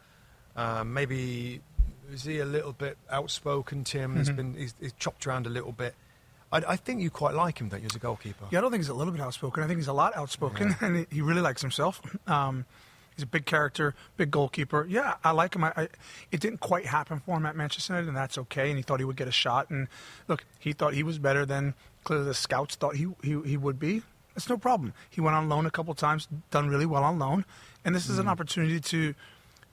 Um, 0.56 0.94
maybe 0.94 1.62
is 2.14 2.24
he 2.24 2.38
a 2.38 2.46
little 2.46 2.74
bit 2.74 3.00
outspoken, 3.10 3.84
Tim? 3.84 4.12
Mm-hmm. 4.12 4.20
He's 4.20 4.30
been 4.30 4.54
he's, 4.54 4.76
he's 4.80 4.94
chopped 4.94 5.26
around 5.26 5.48
a 5.48 5.50
little 5.50 5.72
bit. 5.72 5.96
I, 6.52 6.58
I 6.70 6.76
think 6.76 7.02
you 7.02 7.10
quite 7.10 7.34
like 7.34 7.60
him, 7.60 7.70
don't 7.70 7.82
you, 7.82 7.88
as 7.90 7.96
a 7.96 8.00
goalkeeper? 8.00 8.46
Yeah, 8.52 8.60
I 8.60 8.62
don't 8.62 8.72
think 8.72 8.82
he's 8.84 8.90
a 8.90 8.94
little 8.94 9.12
bit 9.12 9.22
outspoken. 9.22 9.64
I 9.64 9.68
think 9.68 9.80
he's 9.80 9.88
a 9.88 9.94
lot 9.94 10.16
outspoken, 10.16 10.76
and 10.82 10.98
he- 10.98 11.08
he 11.16 11.22
really 11.22 11.42
likes 11.42 11.62
himself. 11.62 12.02
Um, 12.28 12.66
he's 13.16 13.24
a 13.24 13.28
big 13.28 13.46
character, 13.46 13.96
big 14.18 14.32
goalkeeper. 14.32 14.86
Yeah, 14.90 15.16
I 15.24 15.32
like 15.32 15.56
him. 15.56 15.64
I, 15.64 15.74
I, 15.76 15.88
it 16.32 16.40
didn't 16.40 16.60
quite 16.60 16.86
happen 16.86 17.20
for 17.20 17.38
him 17.38 17.46
at 17.46 17.56
Manchester 17.56 17.94
United, 17.94 18.08
and 18.10 18.18
that's 18.18 18.38
okay. 18.38 18.70
And 18.70 18.78
he 18.78 18.84
thought 18.84 19.00
he 19.00 19.06
would 19.06 19.16
get 19.18 19.28
a 19.28 19.32
shot. 19.32 19.70
And 19.70 19.88
look, 20.28 20.46
he 20.60 20.72
thought 20.74 20.94
he 20.94 21.04
was 21.04 21.18
better 21.20 21.46
than 21.46 21.74
clearly 22.04 22.26
the 22.26 22.34
scouts 22.34 22.76
thought 22.76 22.96
he 22.96 23.08
he, 23.24 23.42
he 23.44 23.58
would 23.58 23.80
be. 23.80 24.04
That's 24.36 24.50
no 24.50 24.58
problem. 24.58 24.94
He 25.10 25.22
went 25.22 25.36
on 25.36 25.48
loan 25.50 25.66
a 25.66 25.72
couple 25.72 25.94
times, 25.96 26.28
done 26.52 26.68
really 26.70 26.86
well 26.86 27.04
on 27.06 27.18
loan, 27.18 27.46
and 27.86 27.96
this 27.96 28.10
is 28.10 28.20
an 28.20 28.28
opportunity 28.28 28.80
to 28.82 29.16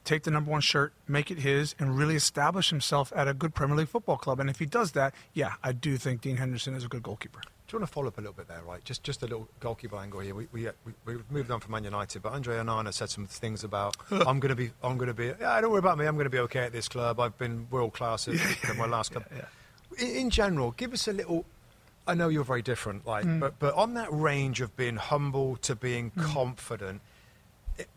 take 0.04 0.24
the 0.24 0.30
number 0.30 0.50
one 0.50 0.60
shirt, 0.60 0.92
make 1.06 1.30
it 1.30 1.38
his, 1.38 1.74
and 1.78 1.96
really 1.96 2.16
establish 2.16 2.70
himself 2.70 3.12
at 3.14 3.28
a 3.28 3.34
good 3.34 3.54
Premier 3.54 3.76
League 3.76 3.88
football 3.88 4.16
club. 4.16 4.40
And 4.40 4.50
if 4.50 4.58
he 4.58 4.66
does 4.66 4.92
that, 4.92 5.14
yeah, 5.32 5.54
I 5.62 5.72
do 5.72 5.96
think 5.96 6.22
Dean 6.22 6.36
Henderson 6.36 6.74
is 6.74 6.84
a 6.84 6.88
good 6.88 7.02
goalkeeper. 7.02 7.40
Do 7.40 7.76
you 7.76 7.80
want 7.80 7.88
to 7.88 7.94
follow 7.94 8.08
up 8.08 8.18
a 8.18 8.20
little 8.20 8.34
bit 8.34 8.48
there, 8.48 8.60
right? 8.66 8.84
Just 8.84 9.02
just 9.02 9.22
a 9.22 9.26
little 9.26 9.48
goalkeeper 9.60 9.96
angle 9.96 10.20
here. 10.20 10.34
We 10.34 10.46
we, 10.52 10.68
uh, 10.68 10.72
we, 10.84 10.92
we 11.06 11.22
moved 11.30 11.50
on 11.50 11.60
from 11.60 11.72
Man 11.72 11.84
United, 11.84 12.20
but 12.20 12.32
Andre 12.32 12.56
Onana 12.56 12.92
said 12.92 13.08
some 13.08 13.26
things 13.26 13.64
about 13.64 13.96
I'm 14.10 14.40
going 14.40 14.50
to 14.50 14.54
be 14.54 14.72
I'm 14.82 14.98
going 14.98 15.08
to 15.08 15.14
be 15.14 15.32
yeah, 15.40 15.58
don't 15.60 15.70
worry 15.70 15.78
about 15.78 15.96
me. 15.96 16.04
I'm 16.06 16.14
going 16.16 16.24
to 16.24 16.30
be 16.30 16.40
okay 16.40 16.60
at 16.60 16.72
this 16.72 16.88
club. 16.88 17.18
I've 17.18 17.38
been 17.38 17.66
world 17.70 17.94
class 17.94 18.28
at, 18.28 18.34
my 18.76 18.86
last 18.86 19.12
club. 19.12 19.24
In, 19.98 20.08
in 20.08 20.30
general, 20.30 20.72
give 20.72 20.92
us 20.92 21.08
a 21.08 21.14
little. 21.14 21.46
I 22.06 22.14
know 22.14 22.28
you're 22.28 22.44
very 22.44 22.62
different, 22.62 23.06
like, 23.06 23.24
mm. 23.24 23.40
but 23.40 23.58
but 23.58 23.72
on 23.74 23.94
that 23.94 24.12
range 24.12 24.60
of 24.60 24.76
being 24.76 24.96
humble 24.96 25.56
to 25.58 25.74
being 25.74 26.10
mm. 26.10 26.24
confident, 26.24 27.00
it, 27.78 27.88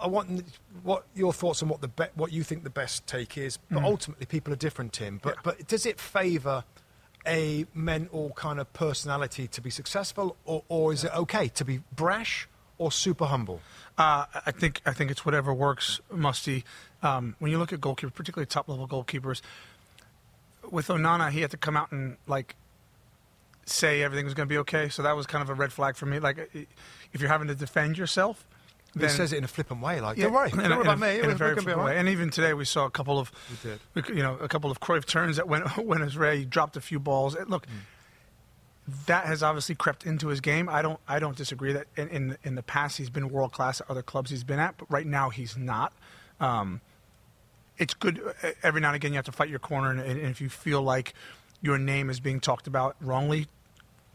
I 0.00 0.06
want 0.06 0.44
what 0.82 1.04
your 1.14 1.32
thoughts 1.32 1.62
on 1.62 1.68
what 1.68 1.80
the 1.80 1.88
be, 1.88 2.04
what 2.14 2.32
you 2.32 2.42
think 2.42 2.64
the 2.64 2.70
best 2.70 3.06
take 3.06 3.38
is. 3.38 3.58
But 3.70 3.82
ultimately, 3.82 4.26
people 4.26 4.52
are 4.52 4.56
different, 4.56 4.92
Tim. 4.92 5.18
But 5.22 5.34
Yeah. 5.36 5.40
but 5.44 5.66
does 5.68 5.86
it 5.86 6.00
favour 6.00 6.64
a 7.26 7.66
mental 7.74 8.30
kind 8.36 8.60
of 8.60 8.72
personality 8.72 9.48
to 9.48 9.60
be 9.60 9.70
successful, 9.70 10.36
or, 10.44 10.62
or 10.68 10.92
is 10.92 11.02
it 11.04 11.12
okay 11.16 11.48
to 11.48 11.64
be 11.64 11.82
brash 11.94 12.48
or 12.78 12.92
super 12.92 13.24
humble? 13.26 13.60
Uh, 13.98 14.26
I 14.44 14.50
think 14.52 14.80
I 14.86 14.92
think 14.92 15.10
it's 15.10 15.24
whatever 15.24 15.52
works, 15.52 16.00
Musty. 16.10 16.64
Um, 17.02 17.34
when 17.38 17.50
you 17.50 17.58
look 17.58 17.72
at 17.72 17.80
goalkeepers, 17.80 18.14
particularly 18.14 18.46
top 18.46 18.68
level 18.68 18.86
goalkeepers, 18.86 19.40
with 20.70 20.88
Onana, 20.88 21.30
he 21.30 21.40
had 21.40 21.50
to 21.52 21.56
come 21.56 21.76
out 21.76 21.90
and 21.92 22.16
like 22.26 22.54
say 23.64 24.02
everything 24.02 24.24
was 24.24 24.34
going 24.34 24.48
to 24.48 24.52
be 24.52 24.58
okay. 24.58 24.88
So 24.88 25.02
that 25.02 25.16
was 25.16 25.26
kind 25.26 25.42
of 25.42 25.50
a 25.50 25.54
red 25.54 25.72
flag 25.72 25.96
for 25.96 26.06
me. 26.06 26.18
Like, 26.20 26.50
if 27.12 27.20
you're 27.20 27.30
having 27.30 27.48
to 27.48 27.54
defend 27.54 27.98
yourself, 27.98 28.46
He 28.98 29.08
says 29.08 29.32
it 29.32 29.38
in 29.38 29.44
a 29.44 29.48
flippant 29.48 29.80
way, 29.82 30.00
like 30.00 30.16
Yeah, 30.16 30.24
don't 30.24 30.32
worry, 30.34 30.50
don't 30.50 30.70
worry 30.70 30.80
about 30.80 30.98
me. 30.98 31.18
in 31.20 31.30
a 31.30 31.34
very 31.34 31.54
flippant 31.54 31.84
way. 31.84 31.98
And 31.98 32.08
even 32.08 32.30
today, 32.30 32.54
we 32.54 32.64
saw 32.64 32.86
a 32.86 32.90
couple 32.90 33.18
of, 33.18 33.30
you 34.08 34.22
know, 34.22 34.36
a 34.40 34.48
couple 34.48 34.70
of 34.70 34.80
Cruyff 34.80 35.04
turns 35.04 35.36
that 35.36 35.48
went 35.48 35.76
way. 36.16 36.38
He 36.38 36.44
dropped 36.44 36.76
a 36.76 36.80
few 36.80 36.98
balls. 36.98 37.36
Look, 37.46 37.66
that 39.06 39.26
has 39.26 39.42
obviously 39.42 39.74
crept 39.74 40.06
into 40.06 40.28
his 40.28 40.40
game. 40.40 40.68
I 40.68 40.80
don't 40.82 41.00
I 41.08 41.18
don't 41.18 41.36
disagree 41.36 41.72
that 41.72 41.86
in 41.96 42.08
in, 42.08 42.38
in 42.44 42.54
the 42.54 42.62
past 42.62 42.98
he's 42.98 43.10
been 43.10 43.28
world 43.30 43.52
class 43.52 43.80
at 43.80 43.90
other 43.90 44.02
clubs 44.02 44.30
he's 44.30 44.44
been 44.44 44.58
at, 44.60 44.76
but 44.78 44.90
right 44.90 45.06
now 45.06 45.30
he's 45.30 45.56
not. 45.56 45.92
Um, 46.40 46.80
it's 47.78 47.94
good 47.94 48.20
uh, 48.42 48.50
every 48.62 48.80
now 48.80 48.88
and 48.88 48.96
again 48.96 49.12
you 49.12 49.16
have 49.16 49.24
to 49.26 49.32
fight 49.32 49.48
your 49.48 49.58
corner, 49.58 49.90
and, 49.90 50.00
and 50.00 50.20
if 50.20 50.40
you 50.40 50.48
feel 50.48 50.82
like 50.82 51.14
your 51.62 51.78
name 51.78 52.10
is 52.10 52.20
being 52.20 52.40
talked 52.40 52.66
about 52.66 52.96
wrongly. 53.00 53.48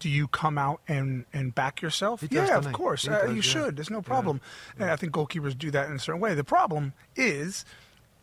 Do 0.01 0.10
you 0.10 0.27
come 0.27 0.58
out 0.58 0.81
and, 0.88 1.25
and 1.31 1.53
back 1.53 1.81
yourself? 1.81 2.22
Does, 2.22 2.29
yeah, 2.31 2.58
of 2.58 2.72
course. 2.74 3.08
Uh, 3.08 3.22
does, 3.22 3.29
you 3.29 3.36
yeah. 3.36 3.41
should. 3.41 3.75
There's 3.77 3.91
no 3.91 3.98
Yeah. 4.00 4.01
problem. 4.01 4.41
And 4.79 4.89
I 4.89 4.96
think 4.96 5.13
goalkeepers 5.13 5.55
do 5.58 5.70
that 5.72 5.88
in 5.89 5.96
a 5.96 6.00
certain 6.00 6.20
way. 6.20 6.34
The 6.34 6.43
problem 6.43 6.93
is, 7.15 7.63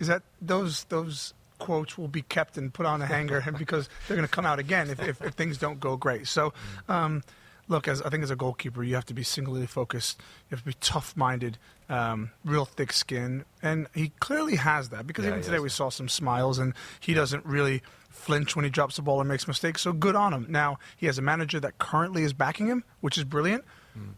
is 0.01 0.09
that 0.09 0.23
those 0.43 0.85
those 0.85 1.35
quotes 1.59 1.97
will 1.97 2.09
be 2.09 2.23
kept 2.23 2.59
and 2.59 2.75
put 2.75 2.85
on 2.85 3.01
a 3.01 3.07
hanger, 3.07 3.45
because 3.59 3.89
they're 4.07 4.17
going 4.17 4.27
to 4.29 4.33
come 4.33 4.45
out 4.45 4.59
again 4.59 4.91
if, 4.91 5.01
if, 5.01 5.23
if 5.23 5.35
things 5.35 5.57
don't 5.57 5.79
go 5.81 5.97
great. 5.97 6.27
So, 6.27 6.53
um, 6.89 7.23
look, 7.69 7.87
as 7.89 8.03
I 8.03 8.09
think 8.11 8.23
as 8.25 8.31
a 8.31 8.37
goalkeeper, 8.37 8.83
you 8.83 8.95
have 8.97 9.07
to 9.07 9.15
be 9.15 9.23
singularly 9.23 9.67
focused. 9.67 10.21
You 10.51 10.57
have 10.57 10.61
to 10.61 10.67
be 10.67 10.77
tough-minded, 10.81 11.59
um, 11.89 12.31
real 12.45 12.65
thick 12.65 12.93
skin, 12.93 13.45
and 13.63 13.87
he 13.95 14.11
clearly 14.21 14.57
has 14.57 14.89
that. 14.91 15.07
Because 15.07 15.25
Yeah, 15.25 15.31
even 15.33 15.43
today 15.43 15.59
we 15.61 15.69
saw 15.69 15.91
some 15.91 16.09
smiles, 16.09 16.59
and 16.59 16.75
he 17.01 17.15
doesn't 17.15 17.45
really 17.47 17.83
flinch 18.19 18.57
when 18.57 18.65
he 18.65 18.71
drops 18.71 18.97
the 18.97 19.03
ball 19.03 19.21
or 19.21 19.25
makes 19.25 19.49
mistakes. 19.49 19.83
So 19.83 19.93
good 19.93 20.17
on 20.17 20.33
him. 20.33 20.47
Now 20.49 20.79
he 20.97 21.07
has 21.07 21.19
a 21.19 21.23
manager 21.23 21.61
that 21.61 21.79
currently 21.79 22.23
is 22.23 22.33
backing 22.33 22.67
him, 22.67 22.85
which 23.01 23.17
is 23.17 23.25
brilliant. 23.25 23.65
Hmm. 23.95 24.11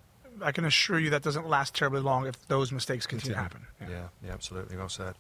I 0.43 0.53
can 0.53 0.65
assure 0.65 0.99
you 0.99 1.11
that 1.11 1.23
doesn't 1.23 1.47
last 1.47 1.75
terribly 1.75 2.01
long 2.01 2.27
if 2.27 2.49
those 2.49 2.73
mistakes 2.73 3.07
continue 3.07 3.35
to 3.35 3.41
happen. 3.41 3.67
Yeah, 3.81 4.09
yeah, 4.25 4.33
absolutely. 4.33 4.77
Well 4.77 4.89
said. 4.89 5.15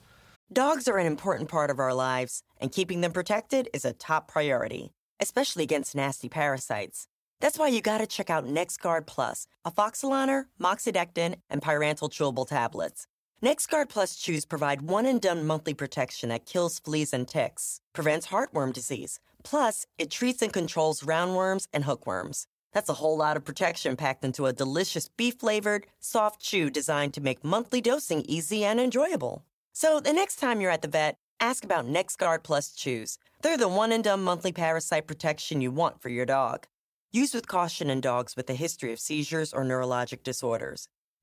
Dogs 0.53 0.88
are 0.88 0.99
an 0.99 1.07
important 1.07 1.49
part 1.49 1.71
of 1.71 1.79
our 1.79 1.95
lives, 1.95 2.43
and 2.59 2.73
keeping 2.73 3.03
them 3.03 3.12
protected 3.12 3.69
is 3.73 3.85
a 3.85 3.93
top 3.93 4.27
priority, 4.27 4.93
especially 5.21 5.62
against 5.62 5.95
nasty 5.95 6.29
parasites. 6.29 7.07
That's 7.40 7.59
why 7.59 7.69
you 7.69 7.81
gotta 7.81 8.07
check 8.07 8.31
out 8.31 8.47
NexGuard 8.47 9.07
Plus, 9.07 9.47
a 9.64 9.71
Afoxolaner, 9.71 10.47
Moxidectin, 10.61 11.37
and 11.49 11.62
Pyrantel 11.62 12.11
chewable 12.11 12.49
tablets. 12.49 13.07
NexGuard 13.42 13.88
Plus 13.88 14.16
chews 14.16 14.44
provide 14.44 14.83
one 14.83 15.07
and 15.07 15.18
done 15.18 15.46
monthly 15.46 15.72
protection 15.72 16.29
that 16.29 16.44
kills 16.44 16.79
fleas 16.79 17.14
and 17.14 17.26
ticks, 17.26 17.81
prevents 17.94 18.26
heartworm 18.26 18.70
disease. 18.70 19.18
Plus, 19.42 19.87
it 19.96 20.11
treats 20.11 20.42
and 20.42 20.53
controls 20.53 21.00
roundworms 21.00 21.66
and 21.72 21.85
hookworms. 21.85 22.46
That's 22.74 22.90
a 22.90 23.00
whole 23.00 23.16
lot 23.16 23.38
of 23.38 23.44
protection 23.46 23.96
packed 23.96 24.26
into 24.26 24.44
a 24.44 24.53
delicious 24.53 25.09
beef 25.09 25.37
flavored, 25.38 25.87
soft 26.00 26.42
chew 26.42 26.68
designed 26.68 27.14
to 27.14 27.22
make 27.22 27.42
monthly 27.42 27.81
dosing 27.81 28.26
easy 28.29 28.62
and 28.62 28.79
enjoyable. 28.79 29.46
So 29.72 30.00
the 30.00 30.12
next 30.12 30.37
time 30.37 30.61
you're 30.61 30.70
at 30.70 30.83
the 30.83 30.88
vet, 30.88 31.16
ask 31.40 31.64
about 31.64 31.87
NexGuard 31.88 32.42
Plus 32.42 32.72
Chews. 32.72 33.16
They're 33.40 33.57
the 33.57 33.68
one 33.68 33.90
and 33.90 34.05
done 34.05 34.22
monthly 34.22 34.53
parasite 34.53 35.07
protection 35.07 35.62
you 35.62 35.70
want 35.70 36.03
for 36.03 36.11
your 36.11 36.26
dog. 36.26 36.66
Use 37.11 37.33
with 37.33 37.48
caution 37.48 37.88
in 37.88 38.03
dogs 38.03 38.37
with 38.37 38.50
a 38.50 38.55
history 38.55 38.92
of 38.92 39.00
seizures 39.00 39.55
or 39.55 39.64
neurologic 39.64 40.22
disorders. 40.22 40.88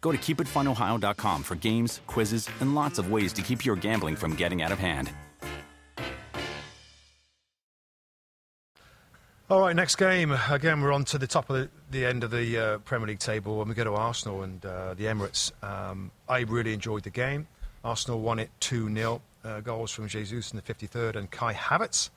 Go 0.00 0.12
to 0.12 0.18
keepitfunohio.com 0.18 1.42
for 1.42 1.54
games, 1.56 2.00
quizzes, 2.06 2.48
and 2.60 2.74
lots 2.74 2.98
of 2.98 3.10
ways 3.10 3.32
to 3.32 3.42
keep 3.42 3.64
your 3.64 3.76
gambling 3.76 4.16
from 4.16 4.34
getting 4.34 4.62
out 4.62 4.72
of 4.72 4.78
hand. 4.78 5.10
All 9.50 9.62
right, 9.62 9.74
next 9.74 9.96
game. 9.96 10.36
Again, 10.50 10.82
we're 10.82 10.92
on 10.92 11.06
to 11.06 11.16
the 11.16 11.26
top 11.26 11.48
of 11.48 11.56
the, 11.56 11.70
the 11.90 12.04
end 12.04 12.22
of 12.22 12.30
the 12.30 12.58
uh, 12.58 12.78
Premier 12.78 13.08
League 13.08 13.18
table, 13.18 13.60
and 13.60 13.68
we 13.70 13.74
go 13.74 13.82
to 13.82 13.94
Arsenal 13.94 14.42
and 14.42 14.64
uh, 14.64 14.92
the 14.92 15.04
Emirates. 15.04 15.52
Um, 15.64 16.10
I 16.28 16.40
really 16.40 16.74
enjoyed 16.74 17.04
the 17.04 17.10
game. 17.10 17.48
Arsenal 17.82 18.20
won 18.20 18.38
it 18.38 18.50
2 18.60 18.94
0. 18.94 19.22
Uh, 19.44 19.60
goals 19.60 19.90
from 19.90 20.06
Jesus 20.08 20.52
in 20.52 20.56
the 20.56 20.62
53rd 20.62 21.16
and 21.16 21.30
Kai 21.30 21.54
Havertz. 21.54 22.10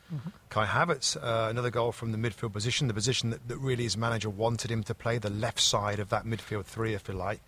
Kai 0.49 0.65
Havertz, 0.65 1.15
uh, 1.15 1.49
another 1.49 1.69
goal 1.69 1.93
from 1.93 2.11
the 2.11 2.17
midfield 2.17 2.51
position, 2.51 2.87
the 2.87 2.93
position 2.93 3.29
that, 3.29 3.47
that 3.47 3.57
really 3.57 3.83
his 3.83 3.95
manager 3.95 4.29
wanted 4.29 4.69
him 4.69 4.83
to 4.83 4.93
play, 4.93 5.17
the 5.17 5.29
left 5.29 5.61
side 5.61 5.99
of 5.99 6.09
that 6.09 6.25
midfield 6.25 6.65
three, 6.65 6.95
if 6.95 7.07
you 7.07 7.13
like. 7.13 7.39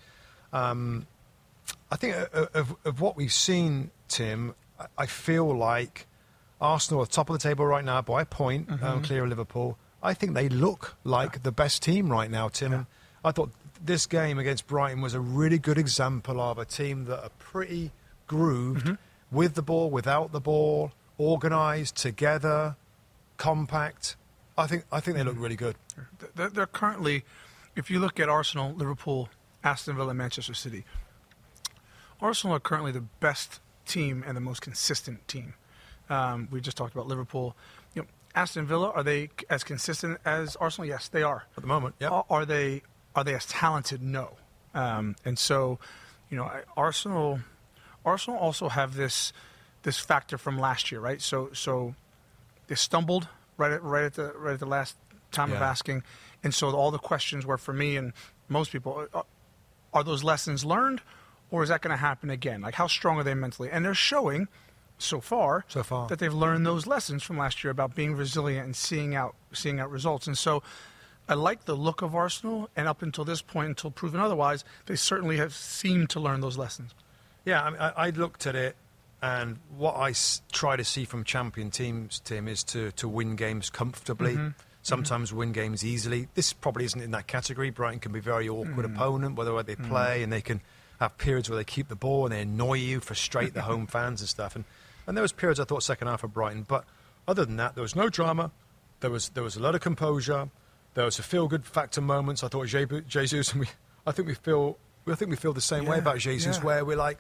Um, 0.54 1.08
I 1.92 1.96
think 1.96 2.16
of, 2.34 2.76
of 2.86 3.02
what 3.02 3.16
we've 3.18 3.34
seen, 3.34 3.92
Tim, 4.08 4.56
I- 4.98 5.06
feel 5.06 5.56
like 5.56 6.08
Arsenal 6.62 7.02
are 7.04 7.06
top 7.06 7.30
of 7.30 7.34
the 7.40 7.40
table 7.50 7.66
right 7.66 7.84
now 7.84 8.02
by 8.02 8.22
a 8.22 8.26
point, 8.26 8.70
um, 8.84 9.02
clear 9.04 9.24
of 9.24 9.30
Liverpool. 9.30 9.78
I 10.02 10.14
think 10.14 10.34
they 10.34 10.50
look 10.50 10.96
like 11.04 11.44
the 11.44 11.52
best 11.52 11.82
team 11.84 12.10
right 12.10 12.30
now, 12.30 12.48
Tim. 12.50 12.74
And 12.74 12.86
I 13.26 13.32
thought 13.32 13.52
this 13.84 14.06
game 14.06 14.38
against 14.40 14.68
Brighton 14.68 15.02
was 15.02 15.14
a 15.14 15.20
really 15.20 15.58
good 15.60 15.78
example 15.78 16.40
of 16.42 16.58
a 16.58 16.66
team 16.66 17.06
that 17.06 17.20
are 17.24 17.30
pretty 17.40 17.92
grooved 18.28 18.98
with 19.32 19.56
the 19.56 19.62
ball, 19.62 19.90
without 19.90 20.32
the 20.32 20.40
ball, 20.42 20.92
organised, 21.20 21.96
together, 21.98 22.76
compact. 23.38 24.16
I 24.58 24.68
think 24.68 24.86
I 24.92 25.00
think 25.00 25.18
they 25.18 25.24
look 25.24 25.38
really 25.38 25.56
good. 25.56 25.76
They're 26.36 26.66
currently, 26.68 27.24
if 27.76 27.90
you 27.90 28.00
look 28.00 28.20
at 28.20 28.30
Arsenal, 28.30 28.74
Liverpool, 28.74 29.30
Aston 29.64 29.96
Villa, 29.96 30.14
Manchester 30.14 30.54
City, 30.54 30.84
Arsenal 32.22 32.56
are 32.56 32.60
currently 32.60 32.92
the 32.92 33.02
best 33.02 33.60
team 33.86 34.24
and 34.26 34.36
the 34.36 34.42
most 34.42 34.62
consistent 34.62 35.28
team. 35.28 35.54
Um, 36.10 36.48
we 36.52 36.62
just 36.62 36.78
talked 36.78 36.94
about 36.94 37.08
Liverpool. 37.08 37.56
You 37.94 38.04
know, 38.04 38.08
Aston 38.36 38.66
Villa 38.66 38.92
are 38.92 39.04
they 39.04 39.30
as 39.50 39.64
consistent 39.64 40.20
as 40.26 40.56
Arsenal? 40.58 40.88
Yes, 40.88 41.08
they 41.08 41.24
are. 41.24 41.46
At 41.56 41.62
the 41.62 41.68
moment, 41.68 41.96
yeah. 42.00 42.10
Are, 42.10 42.26
are 42.30 42.46
they 42.46 42.84
are 43.16 43.24
they 43.24 43.36
as 43.36 43.46
talented? 43.46 44.02
No. 44.02 44.38
Um, 44.74 45.16
and 45.24 45.38
so, 45.38 45.80
you 46.30 46.38
know, 46.38 46.50
Arsenal 46.76 47.40
Arsenal 48.06 48.40
also 48.40 48.70
have 48.70 48.96
this 48.96 49.34
this 49.84 50.00
factor 50.00 50.38
from 50.38 50.58
last 50.58 50.92
year, 50.92 51.00
right? 51.02 51.22
So 51.22 51.50
so 51.54 51.96
they 52.68 52.76
stumbled 52.76 53.28
right 53.58 53.72
at 53.72 53.84
right 53.84 54.06
at 54.06 54.14
the 54.16 54.34
right 54.36 54.54
at 54.54 54.60
the 54.60 54.66
last 54.66 54.96
time 55.32 55.52
of 55.52 55.62
asking, 55.62 56.04
And 56.44 56.54
so 56.54 56.70
all 56.72 56.92
the 56.92 57.00
questions 57.00 57.46
were 57.46 57.58
for 57.58 57.74
me 57.74 57.98
and 57.98 58.14
most 58.50 58.72
people 58.72 59.08
are, 59.94 60.00
are 60.00 60.04
those 60.04 60.24
lessons 60.24 60.66
learned 60.66 61.02
or 61.52 61.64
is 61.64 61.70
that 61.70 61.82
going 61.82 61.92
to 61.92 61.98
happen 61.98 62.30
again? 62.30 62.62
Like, 62.62 62.76
how 62.76 62.88
strong 62.88 63.18
are 63.18 63.24
they 63.24 63.34
mentally? 63.36 63.70
And 63.72 63.86
they're 63.86 63.94
showing 63.94 64.48
so 64.98 65.20
far, 65.22 65.66
So 65.68 65.84
far. 65.84 66.08
that 66.08 66.20
they've 66.20 66.34
learned 66.34 66.66
those 66.66 66.88
lessons 66.88 67.24
from 67.24 67.38
last 67.38 67.64
year 67.64 67.72
about 67.72 67.96
being 67.96 68.16
resilient 68.16 68.66
and 68.66 68.76
seeing 68.76 69.16
out 69.16 69.36
seeing 69.52 69.80
out 69.80 69.92
results. 69.92 70.28
And 70.28 70.38
so 70.38 70.64
I 71.28 71.34
like 71.36 71.66
the 71.66 71.76
look 71.76 72.02
of 72.02 72.16
Arsenal, 72.16 72.70
and 72.76 72.88
up 72.88 73.02
until 73.02 73.24
this 73.26 73.42
point, 73.42 73.68
until 73.70 73.92
proven 73.92 74.20
otherwise, 74.20 74.64
they 74.88 74.96
certainly 74.96 75.38
have 75.38 75.54
seemed 75.54 76.10
to 76.12 76.20
learn 76.20 76.42
those 76.42 76.58
lessons. 76.58 76.94
Yeah, 77.46 77.64
I, 77.64 77.70
mean, 77.70 77.80
I, 77.80 77.90
I 77.90 78.10
looked 78.12 78.46
at 78.48 78.56
it, 78.56 78.76
and 79.22 79.58
what 79.78 79.96
I 79.96 80.10
s- 80.12 80.42
try 80.52 80.76
to 80.76 80.84
see 80.84 81.06
from 81.06 81.24
champion 81.24 81.72
teams, 81.72 82.20
Tim, 82.20 82.48
is 82.48 82.64
to, 82.66 82.92
to 82.94 83.08
win 83.08 83.36
games 83.36 83.70
comfortably. 83.70 84.34
Mm-hmm. 84.34 84.48
Sometimes 84.84 85.34
win 85.34 85.54
games 85.54 85.84
easily. 85.84 86.28
This 86.36 86.54
probably 86.54 86.86
isn't 86.86 87.02
in 87.02 87.12
that 87.12 87.26
category. 87.26 87.70
Brighton 87.70 88.00
can 88.00 88.12
be 88.12 88.20
a 88.20 88.22
very 88.22 88.50
awkward 88.50 88.86
hmm. 88.86 88.94
opponent, 88.94 89.36
whether 89.36 89.64
they 89.64 89.74
hmm. 89.74 89.88
play, 89.88 90.24
and 90.24 90.32
they 90.32 90.42
can 90.42 90.62
have 91.00 91.18
periods 91.18 91.50
where 91.50 91.58
they 91.58 91.64
keep 91.64 91.88
the 91.88 91.96
ball 91.96 92.26
and 92.26 92.34
they 92.34 92.42
annoy 92.42 92.76
you, 92.76 93.00
frustrate 93.00 93.54
the 93.54 93.62
home 93.64 93.88
fans 93.88 94.22
and 94.22 94.30
stuff. 94.30 94.56
And 94.56 94.66
and 95.08 95.18
there 95.18 95.22
was 95.22 95.32
periods 95.32 95.60
I 95.60 95.66
thought 95.66 95.84
second 95.84 96.08
half 96.08 96.24
of 96.24 96.34
Brighton, 96.34 96.66
but 96.68 96.86
other 97.28 97.46
than 97.46 97.58
that, 97.58 97.76
there 97.76 97.82
was 97.82 97.96
no 97.96 98.10
drama. 98.10 98.52
There 99.00 99.10
was 99.10 99.30
there 99.30 99.44
was 99.44 99.56
a 99.56 99.62
lot 99.62 99.76
of 99.76 99.82
composure. 99.82 100.50
There 100.94 101.06
was 101.06 101.18
a 101.18 101.24
feel 101.24 101.48
good 101.48 101.66
factor 101.66 102.02
moments. 102.02 102.44
I 102.44 102.48
thought 102.50 102.68
Jesus 102.68 103.52
and 103.52 103.62
we, 103.62 103.68
I 104.06 104.12
think 104.12 104.28
we 104.28 104.36
feel, 104.36 104.78
I 105.08 105.16
think 105.16 105.32
we 105.32 105.38
feel 105.38 105.54
the 105.54 105.62
same 105.62 105.86
way 105.86 105.98
about 105.98 106.20
Jesus, 106.20 106.58
yeah. 106.58 106.64
where 106.64 106.86
we're 106.86 106.98
like, 106.98 107.18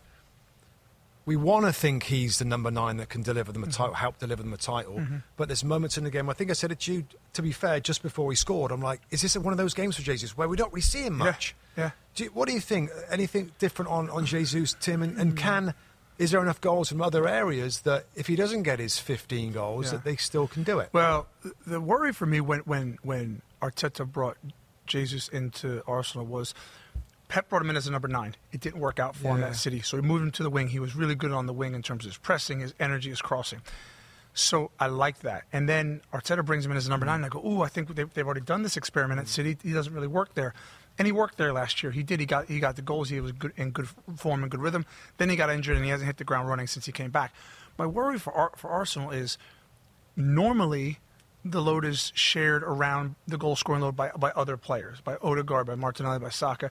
we 1.25 1.35
want 1.35 1.65
to 1.65 1.73
think 1.73 2.03
he's 2.03 2.39
the 2.39 2.45
number 2.45 2.69
nine 2.69 2.97
that 2.97 3.09
can 3.09 3.21
deliver 3.21 3.51
them 3.51 3.63
a 3.63 3.67
Mm-hmm. 3.67 3.81
title, 3.81 3.93
help 3.95 4.19
deliver 4.19 4.43
them 4.43 4.53
a 4.53 4.57
title. 4.57 4.95
Mm-hmm. 4.95 5.17
But 5.37 5.47
there's 5.47 5.63
moments 5.63 5.97
in 5.97 6.03
the 6.03 6.11
game. 6.11 6.29
I 6.29 6.33
think 6.33 6.49
I 6.49 6.53
said 6.53 6.71
it 6.71 6.79
to 6.81 6.93
you. 6.93 7.05
To 7.33 7.41
be 7.41 7.51
fair, 7.51 7.79
just 7.79 8.03
before 8.03 8.31
he 8.31 8.35
scored, 8.35 8.71
I'm 8.71 8.81
like, 8.81 9.01
is 9.09 9.21
this 9.21 9.37
one 9.37 9.53
of 9.53 9.57
those 9.57 9.73
games 9.73 9.95
for 9.95 10.01
Jesus 10.01 10.37
where 10.37 10.47
we 10.47 10.57
don't 10.57 10.71
really 10.71 10.81
see 10.81 11.03
him 11.03 11.17
much? 11.17 11.55
yeah. 11.77 11.91
Do 12.15 12.25
you, 12.25 12.29
what 12.31 12.47
do 12.47 12.53
you 12.53 12.59
think? 12.59 12.89
Anything 13.09 13.51
different 13.57 13.89
on 13.89 14.09
on 14.09 14.17
mm-hmm. 14.17 14.25
Jesus, 14.25 14.75
Tim? 14.79 15.01
And, 15.01 15.17
and 15.17 15.31
mm-hmm. 15.31 15.37
can 15.37 15.73
is 16.19 16.31
there 16.31 16.41
enough 16.41 16.61
goals 16.61 16.89
from 16.89 17.01
other 17.01 17.27
areas 17.27 17.81
that 17.81 18.05
if 18.15 18.27
he 18.27 18.35
doesn't 18.35 18.63
get 18.63 18.79
his 18.79 18.99
15 18.99 19.51
goals, 19.51 19.85
Yeah. 19.85 19.91
that 19.93 20.03
they 20.03 20.15
still 20.15 20.47
can 20.47 20.63
do 20.63 20.79
it? 20.79 20.89
Well, 20.93 21.27
the 21.65 21.81
worry 21.81 22.13
for 22.13 22.25
me 22.25 22.39
when 22.41 22.59
when 22.61 22.99
when 23.01 23.41
Arteta 23.61 24.05
brought 24.05 24.37
Jesus 24.85 25.27
into 25.29 25.81
Arsenal 25.87 26.25
was 26.25 26.53
Pep 27.33 27.49
brought 27.49 27.63
him 27.63 27.71
in 27.71 27.75
as 27.75 27.87
a 27.87 27.91
number 27.91 28.07
nine. 28.07 28.35
It 28.51 28.61
didn't 28.61 28.79
work 28.79 28.99
out 28.99 29.15
for 29.15 29.29
him 29.29 29.39
Yeah. 29.39 29.47
at 29.47 29.55
City, 29.55 29.81
so 29.81 29.97
he 29.97 30.03
moved 30.03 30.21
him 30.21 30.29
to 30.33 30.43
the 30.43 30.51
wing. 30.51 30.67
He 30.67 30.77
was 30.77 30.95
really 30.95 31.15
good 31.15 31.31
on 31.31 31.47
the 31.47 31.51
wing 31.51 31.73
in 31.73 31.81
terms 31.81 32.05
of 32.05 32.11
his 32.11 32.17
pressing, 32.19 32.59
his 32.59 32.75
energy, 32.79 33.09
his 33.09 33.23
crossing. 33.23 33.63
So 34.35 34.69
I 34.79 34.85
like 34.85 35.21
that. 35.21 35.45
And 35.51 35.67
then 35.67 36.01
Arteta 36.13 36.45
brings 36.45 36.63
him 36.63 36.69
in 36.69 36.77
as 36.77 36.85
a 36.85 36.91
number 36.91 37.07
nine. 37.07 37.23
And 37.23 37.25
I 37.25 37.29
go, 37.29 37.43
ooh, 37.43 37.63
I 37.63 37.69
think 37.69 37.95
they, 37.95 38.03
they've 38.03 38.23
already 38.23 38.41
done 38.41 38.61
this 38.61 38.77
experiment 38.77 39.19
at 39.19 39.25
mm. 39.25 39.29
City. 39.29 39.57
He 39.63 39.73
doesn't 39.73 39.95
really 39.95 40.05
work 40.05 40.35
there. 40.35 40.53
And 40.99 41.07
he 41.07 41.11
worked 41.11 41.39
there 41.39 41.51
last 41.51 41.81
year. 41.81 41.91
He 41.91 42.03
did. 42.03 42.19
He 42.19 42.27
got 42.27 42.45
he 42.45 42.59
got 42.59 42.75
the 42.75 42.83
goals. 42.83 43.09
He 43.09 43.19
was 43.19 43.31
good 43.31 43.53
in 43.57 43.71
good 43.71 43.87
form 44.15 44.43
and 44.43 44.51
good 44.51 44.61
rhythm. 44.61 44.85
Then 45.17 45.31
he 45.31 45.35
got 45.35 45.49
injured 45.49 45.75
and 45.75 45.83
he 45.83 45.89
hasn't 45.89 46.05
hit 46.05 46.17
the 46.17 46.23
ground 46.23 46.49
running 46.49 46.67
since 46.67 46.85
he 46.85 46.91
came 46.91 47.09
back. 47.09 47.33
My 47.79 47.87
worry 47.87 48.19
for 48.19 48.31
Ar- 48.31 48.53
for 48.55 48.69
Arsenal 48.69 49.09
is 49.09 49.39
normally 50.15 50.99
the 51.43 51.63
load 51.63 51.83
is 51.83 52.11
shared 52.13 52.61
around 52.61 53.15
the 53.27 53.39
goal 53.39 53.55
scoring 53.55 53.81
load 53.81 53.95
by, 53.95 54.11
by 54.11 54.29
other 54.35 54.55
players, 54.55 55.01
by 55.01 55.15
Odegaard, 55.15 55.65
by 55.65 55.73
Martinelli, 55.73 56.19
by 56.19 56.29
Saka. 56.29 56.69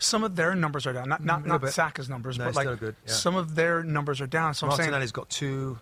Some 0.00 0.24
of 0.24 0.34
their 0.34 0.54
numbers 0.56 0.86
are 0.86 0.92
down, 0.92 1.08
not 1.08 1.24
not, 1.24 1.46
not. 1.46 1.68
Saka's 1.68 2.08
numbers, 2.08 2.38
No, 2.38 2.46
but 2.46 2.56
like 2.56 2.80
good, 2.80 2.96
yeah. 3.06 3.12
some 3.12 3.36
of 3.36 3.54
their 3.54 3.82
numbers 3.84 4.20
are 4.20 4.26
down. 4.26 4.54
So 4.54 4.66
I'm 4.66 4.72
saying, 4.72 4.90
Martinelli's 4.90 5.12
got 5.12 5.30
two. 5.30 5.78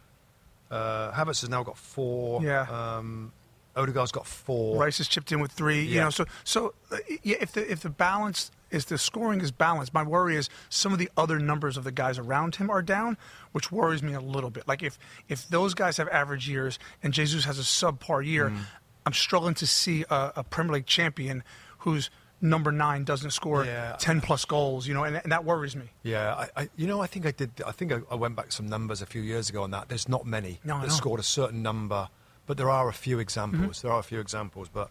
Uh, 0.71 1.11
Havertz 1.13 1.41
has 1.41 1.49
now 1.49 1.63
got 1.63 1.79
four. 1.79 2.43
Yeah. 2.43 2.63
Um, 2.63 3.33
Odegaard's 3.77 4.11
got 4.13 4.27
four. 4.27 4.77
Rice 4.83 4.99
has 4.99 5.09
chipped 5.09 5.31
in 5.33 5.41
with 5.41 5.53
three. 5.53 5.83
Yeah. 5.85 5.95
You 5.95 6.01
know, 6.01 6.11
so 6.11 6.25
so 6.45 6.75
uh, 6.91 6.97
yeah, 7.23 7.37
if 7.41 7.53
the 7.53 7.71
if 7.71 7.81
the 7.81 7.91
balance 7.91 8.51
is 8.71 8.87
the 8.87 8.99
scoring 8.99 9.41
is 9.41 9.51
balanced, 9.53 9.95
my 9.95 10.03
worry 10.03 10.37
is 10.37 10.51
some 10.69 10.93
of 10.93 10.99
the 10.99 11.09
other 11.17 11.39
numbers 11.39 11.77
of 11.77 11.85
the 11.85 11.93
guys 11.93 12.19
around 12.19 12.57
him 12.57 12.69
are 12.71 12.83
down, 12.83 13.17
which 13.53 13.71
worries 13.73 14.03
me 14.03 14.13
a 14.15 14.21
little 14.21 14.51
bit. 14.51 14.67
Like 14.67 14.83
if 14.83 14.99
if 15.29 15.49
those 15.49 15.75
guys 15.75 15.97
have 15.97 16.09
average 16.09 16.49
years 16.49 16.79
and 17.03 17.15
Jesus 17.15 17.45
has 17.45 17.59
a 17.59 17.63
subpar 17.63 18.27
year, 18.27 18.51
Mm. 18.51 18.59
I'm 19.07 19.13
struggling 19.15 19.55
to 19.55 19.67
see 19.67 20.05
a, 20.11 20.33
a 20.37 20.45
Premier 20.45 20.75
League 20.75 20.87
champion 20.87 21.43
whose 21.79 22.11
number 22.41 22.71
nine 22.73 23.05
doesn't 23.05 23.31
score 23.33 23.65
Yeah. 23.65 23.97
ten 23.99 24.21
plus 24.21 24.45
goals. 24.45 24.87
You 24.87 24.95
know, 24.95 25.05
and, 25.05 25.17
and 25.17 25.33
that 25.33 25.45
worries 25.45 25.75
me. 25.77 25.87
Yeah, 26.03 26.35
I, 26.57 26.63
I, 26.63 26.69
you 26.77 26.87
know, 26.87 27.01
I 27.01 27.07
think 27.07 27.27
I 27.27 27.31
did. 27.33 27.51
I 27.67 27.73
think 27.73 27.93
I, 27.93 28.01
I 28.11 28.15
went 28.15 28.37
back 28.37 28.53
some 28.53 28.69
numbers 28.69 29.03
a 29.03 29.07
few 29.07 29.23
years 29.23 29.51
ago 29.51 29.63
on 29.63 29.71
that. 29.73 29.89
There's 29.89 30.09
not 30.09 30.27
many 30.27 30.61
No, 30.65 30.79
that. 30.81 30.87
Mm-hmm. 30.87 30.91
scored 30.97 31.21
a 31.21 31.25
certain 31.25 31.63
number, 31.63 32.09
but 32.47 32.57
there 32.57 32.71
are 32.71 32.89
a 32.89 32.93
few 32.93 33.19
examples. 33.19 33.83
There 33.83 33.93
are 33.93 34.01
a 34.01 34.05
few 34.05 34.21
examples, 34.21 34.69
but 34.73 34.91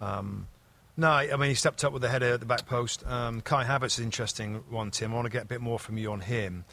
um, 0.00 0.48
no, 0.96 1.08
I 1.10 1.36
mean, 1.36 1.48
he 1.50 1.54
stepped 1.54 1.84
up 1.84 1.92
with 1.92 2.02
the 2.02 2.08
header 2.08 2.34
at 2.34 2.40
the 2.40 2.46
back 2.46 2.66
post. 2.66 3.06
Um, 3.06 3.40
Kai 3.40 3.64
Havertz 3.64 3.86
is 3.92 3.98
an 4.00 4.04
interesting 4.06 4.64
one, 4.68 4.90
Tim. 4.90 5.12
I 5.12 5.14
want 5.16 5.26
to 5.26 5.30
get 5.32 5.42
a 5.44 5.46
bit 5.46 5.60
more 5.60 5.78
from 5.78 5.96
you 5.98 6.10
on 6.12 6.20
him. 6.20 6.64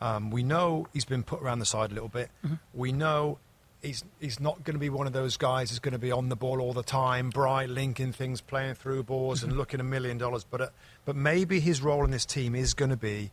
Um, 0.00 0.30
we 0.30 0.42
know 0.42 0.86
he's 0.92 1.04
been 1.04 1.22
put 1.22 1.40
around 1.42 1.58
the 1.60 1.66
side 1.66 1.90
a 1.90 1.94
little 1.94 2.08
bit. 2.08 2.30
Mm-hmm. 2.44 2.54
We 2.74 2.92
know 2.92 3.38
he's 3.82 4.04
he's 4.20 4.40
not 4.40 4.64
going 4.64 4.74
to 4.74 4.80
be 4.80 4.88
one 4.90 5.06
of 5.06 5.12
those 5.12 5.36
guys 5.36 5.70
who's 5.70 5.78
going 5.78 5.92
to 5.92 5.98
be 5.98 6.12
on 6.12 6.28
the 6.28 6.36
ball 6.36 6.60
all 6.60 6.72
the 6.72 6.82
time, 6.82 7.30
bright, 7.30 7.68
linking 7.68 8.12
things, 8.12 8.40
playing 8.40 8.74
through 8.74 9.02
balls, 9.02 9.40
Mm-hmm. 9.40 9.50
and 9.50 9.58
looking 9.58 9.80
a 9.80 9.84
million 9.84 10.18
dollars. 10.18 10.44
But 10.48 10.60
uh, 10.60 10.68
but 11.04 11.16
maybe 11.16 11.60
his 11.60 11.82
role 11.82 12.04
in 12.04 12.10
this 12.10 12.24
team 12.24 12.54
is 12.54 12.74
going 12.74 12.90
to 12.90 12.96
be 12.96 13.30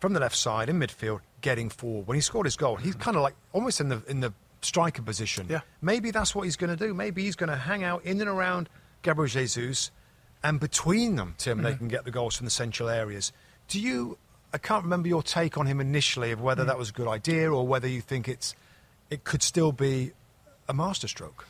from 0.00 0.12
the 0.12 0.20
left 0.20 0.36
side 0.36 0.68
in 0.68 0.78
midfield, 0.78 1.20
getting 1.40 1.68
forward. 1.70 2.06
When 2.06 2.14
he 2.16 2.20
scored 2.20 2.46
his 2.46 2.56
goal, 2.56 2.76
he's 2.76 2.94
kind 2.94 3.16
of 3.16 3.22
like 3.22 3.34
almost 3.52 3.80
in 3.80 3.88
the 3.88 4.02
in 4.08 4.20
the 4.20 4.32
striker 4.62 5.02
position. 5.02 5.46
Yeah. 5.48 5.60
Maybe 5.80 6.10
that's 6.10 6.34
what 6.34 6.42
he's 6.42 6.56
going 6.56 6.76
to 6.76 6.86
do. 6.86 6.92
Maybe 6.92 7.22
he's 7.22 7.36
going 7.36 7.50
to 7.50 7.56
hang 7.56 7.84
out 7.84 8.04
in 8.04 8.20
and 8.20 8.28
around 8.28 8.68
Gabriel 9.02 9.28
Jesus, 9.28 9.90
and 10.42 10.58
between 10.60 11.16
them, 11.16 11.34
Tim, 11.38 11.62
they 11.62 11.74
can 11.74 11.88
get 11.88 12.04
the 12.04 12.10
goals 12.10 12.36
from 12.36 12.44
the 12.44 12.50
central 12.50 12.88
areas. 12.88 13.32
Do 13.68 13.80
you? 13.80 14.18
I 14.52 14.56
can't 14.58 14.82
remember 14.82 15.08
your 15.08 15.22
take 15.22 15.58
on 15.58 15.66
him 15.66 15.78
initially 15.80 16.32
of 16.32 16.40
whether 16.40 16.64
that 16.64 16.78
was 16.78 16.88
a 16.88 16.92
good 16.92 17.06
idea 17.06 17.52
or 17.52 17.66
whether 17.66 17.86
you 17.86 18.00
think 18.00 18.28
it's 18.28 18.56
it 19.10 19.24
could 19.24 19.42
still 19.42 19.72
be 19.72 20.12
a 20.68 20.74
masterstroke. 20.74 21.46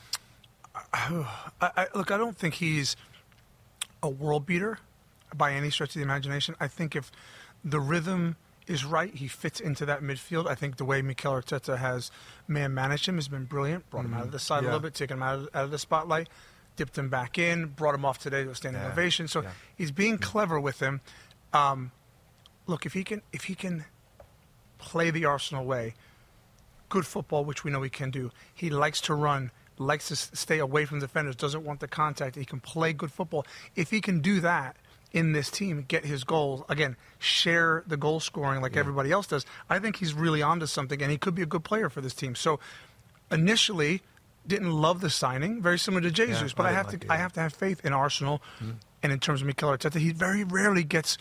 I, 0.93 1.25
I, 1.61 1.87
look, 1.95 2.11
I 2.11 2.17
don't 2.17 2.37
think 2.37 2.55
he's 2.55 2.97
a 4.03 4.09
world 4.09 4.47
beater 4.47 4.79
by 5.35 5.53
any 5.53 5.71
stretch 5.71 5.91
of 5.91 5.95
the 5.95 6.03
imagination. 6.03 6.55
I 6.61 6.69
think 6.69 6.95
if 6.95 7.11
the 7.65 7.81
rhythm 7.81 8.37
is 8.67 8.85
right, 8.85 9.13
he 9.15 9.27
fits 9.29 9.61
into 9.61 9.85
that 9.87 10.03
midfield. 10.03 10.47
I 10.47 10.55
think 10.55 10.77
the 10.77 10.85
way 10.85 11.03
Mikel 11.03 11.33
Arteta 11.33 11.79
has 11.79 12.11
man 12.47 12.75
managed 12.75 13.07
him 13.09 13.17
has 13.17 13.27
been 13.29 13.45
brilliant. 13.45 13.89
Brought 13.91 14.05
him 14.05 14.15
out 14.15 14.25
of 14.25 14.33
the 14.33 14.39
side 14.39 14.59
Mm-hmm. 14.59 14.65
Yeah. 14.65 14.71
a 14.71 14.73
little 14.75 14.83
bit, 14.83 14.95
taken 14.95 15.17
him 15.17 15.23
out 15.23 15.35
of, 15.37 15.49
out 15.55 15.65
of 15.65 15.71
the 15.71 15.79
spotlight, 15.79 16.29
dipped 16.77 16.97
him 16.97 17.09
back 17.09 17.39
in, 17.39 17.67
brought 17.67 17.95
him 17.95 18.05
off 18.05 18.19
today 18.19 18.45
to 18.45 18.51
a 18.51 18.55
standing 18.55 18.81
Yeah, 18.83 18.93
ovation. 18.93 19.27
So 19.27 19.43
yeah. 19.43 19.51
he's 19.77 19.91
being 19.91 20.19
clever 20.19 20.61
with 20.61 20.81
him. 20.81 21.01
Um, 21.53 21.91
look, 22.67 22.87
if 22.87 22.93
he 22.93 23.03
can, 23.05 23.23
if 23.33 23.45
he 23.45 23.55
can 23.55 23.85
play 24.79 25.11
the 25.11 25.25
Arsenal 25.25 25.65
way, 25.65 25.95
good 26.89 27.07
football, 27.07 27.45
which 27.45 27.65
we 27.65 27.71
know 27.71 27.83
he 27.83 27.91
can 27.91 28.11
do. 28.11 28.31
He 28.55 28.71
likes 28.71 29.01
to 29.03 29.15
run, 29.15 29.51
likes 29.79 30.09
to 30.09 30.17
stay 30.17 30.59
away 30.59 30.85
from 30.85 31.01
defenders, 31.01 31.37
doesn't 31.37 31.65
want 31.65 31.81
the 31.81 31.89
contact. 31.89 32.37
He 32.37 32.45
can 32.45 32.61
play 32.61 32.93
good 32.93 33.13
football. 33.13 33.47
If 33.77 33.91
he 33.91 34.01
can 34.01 34.21
do 34.21 34.41
that 34.41 34.77
in 35.13 35.33
this 35.33 35.51
team, 35.51 35.85
get 35.89 36.05
his 36.05 36.25
goals, 36.25 36.63
again, 36.69 36.97
share 37.19 37.83
the 37.87 37.97
goal 37.97 38.21
scoring 38.21 38.61
like 38.61 38.77
everybody 38.77 39.11
else 39.11 39.27
does, 39.27 39.47
I 39.71 39.79
think 39.79 39.97
he's 39.97 40.13
really 40.13 40.43
onto 40.43 40.67
something, 40.67 41.01
and 41.01 41.11
he 41.11 41.17
could 41.17 41.35
be 41.35 41.43
a 41.43 41.47
good 41.47 41.65
player 41.65 41.89
for 41.89 42.01
this 42.01 42.15
team. 42.15 42.35
So 42.35 42.61
initially, 43.31 44.03
didn't 44.47 44.73
love 44.73 45.01
the 45.01 45.11
signing, 45.11 45.63
very 45.63 45.79
similar 45.79 46.03
to 46.03 46.11
Jesus, 46.11 46.51
Yeah, 46.51 46.55
but 46.57 46.67
I 46.67 46.71
I 46.71 46.73
have 46.73 46.87
like 46.87 47.01
to 47.01 47.07
it, 47.07 47.11
I 47.11 47.17
have 47.17 47.33
to 47.35 47.41
have 47.41 47.55
faith 47.55 47.85
in 47.85 47.93
Arsenal, 47.93 48.43
hmm. 48.59 48.73
and 49.03 49.13
in 49.13 49.19
terms 49.19 49.41
of 49.41 49.47
Mikel 49.47 49.71
Arteta, 49.71 49.99
he 49.99 50.11
very 50.11 50.45
rarely 50.45 50.85
gets 50.85 51.17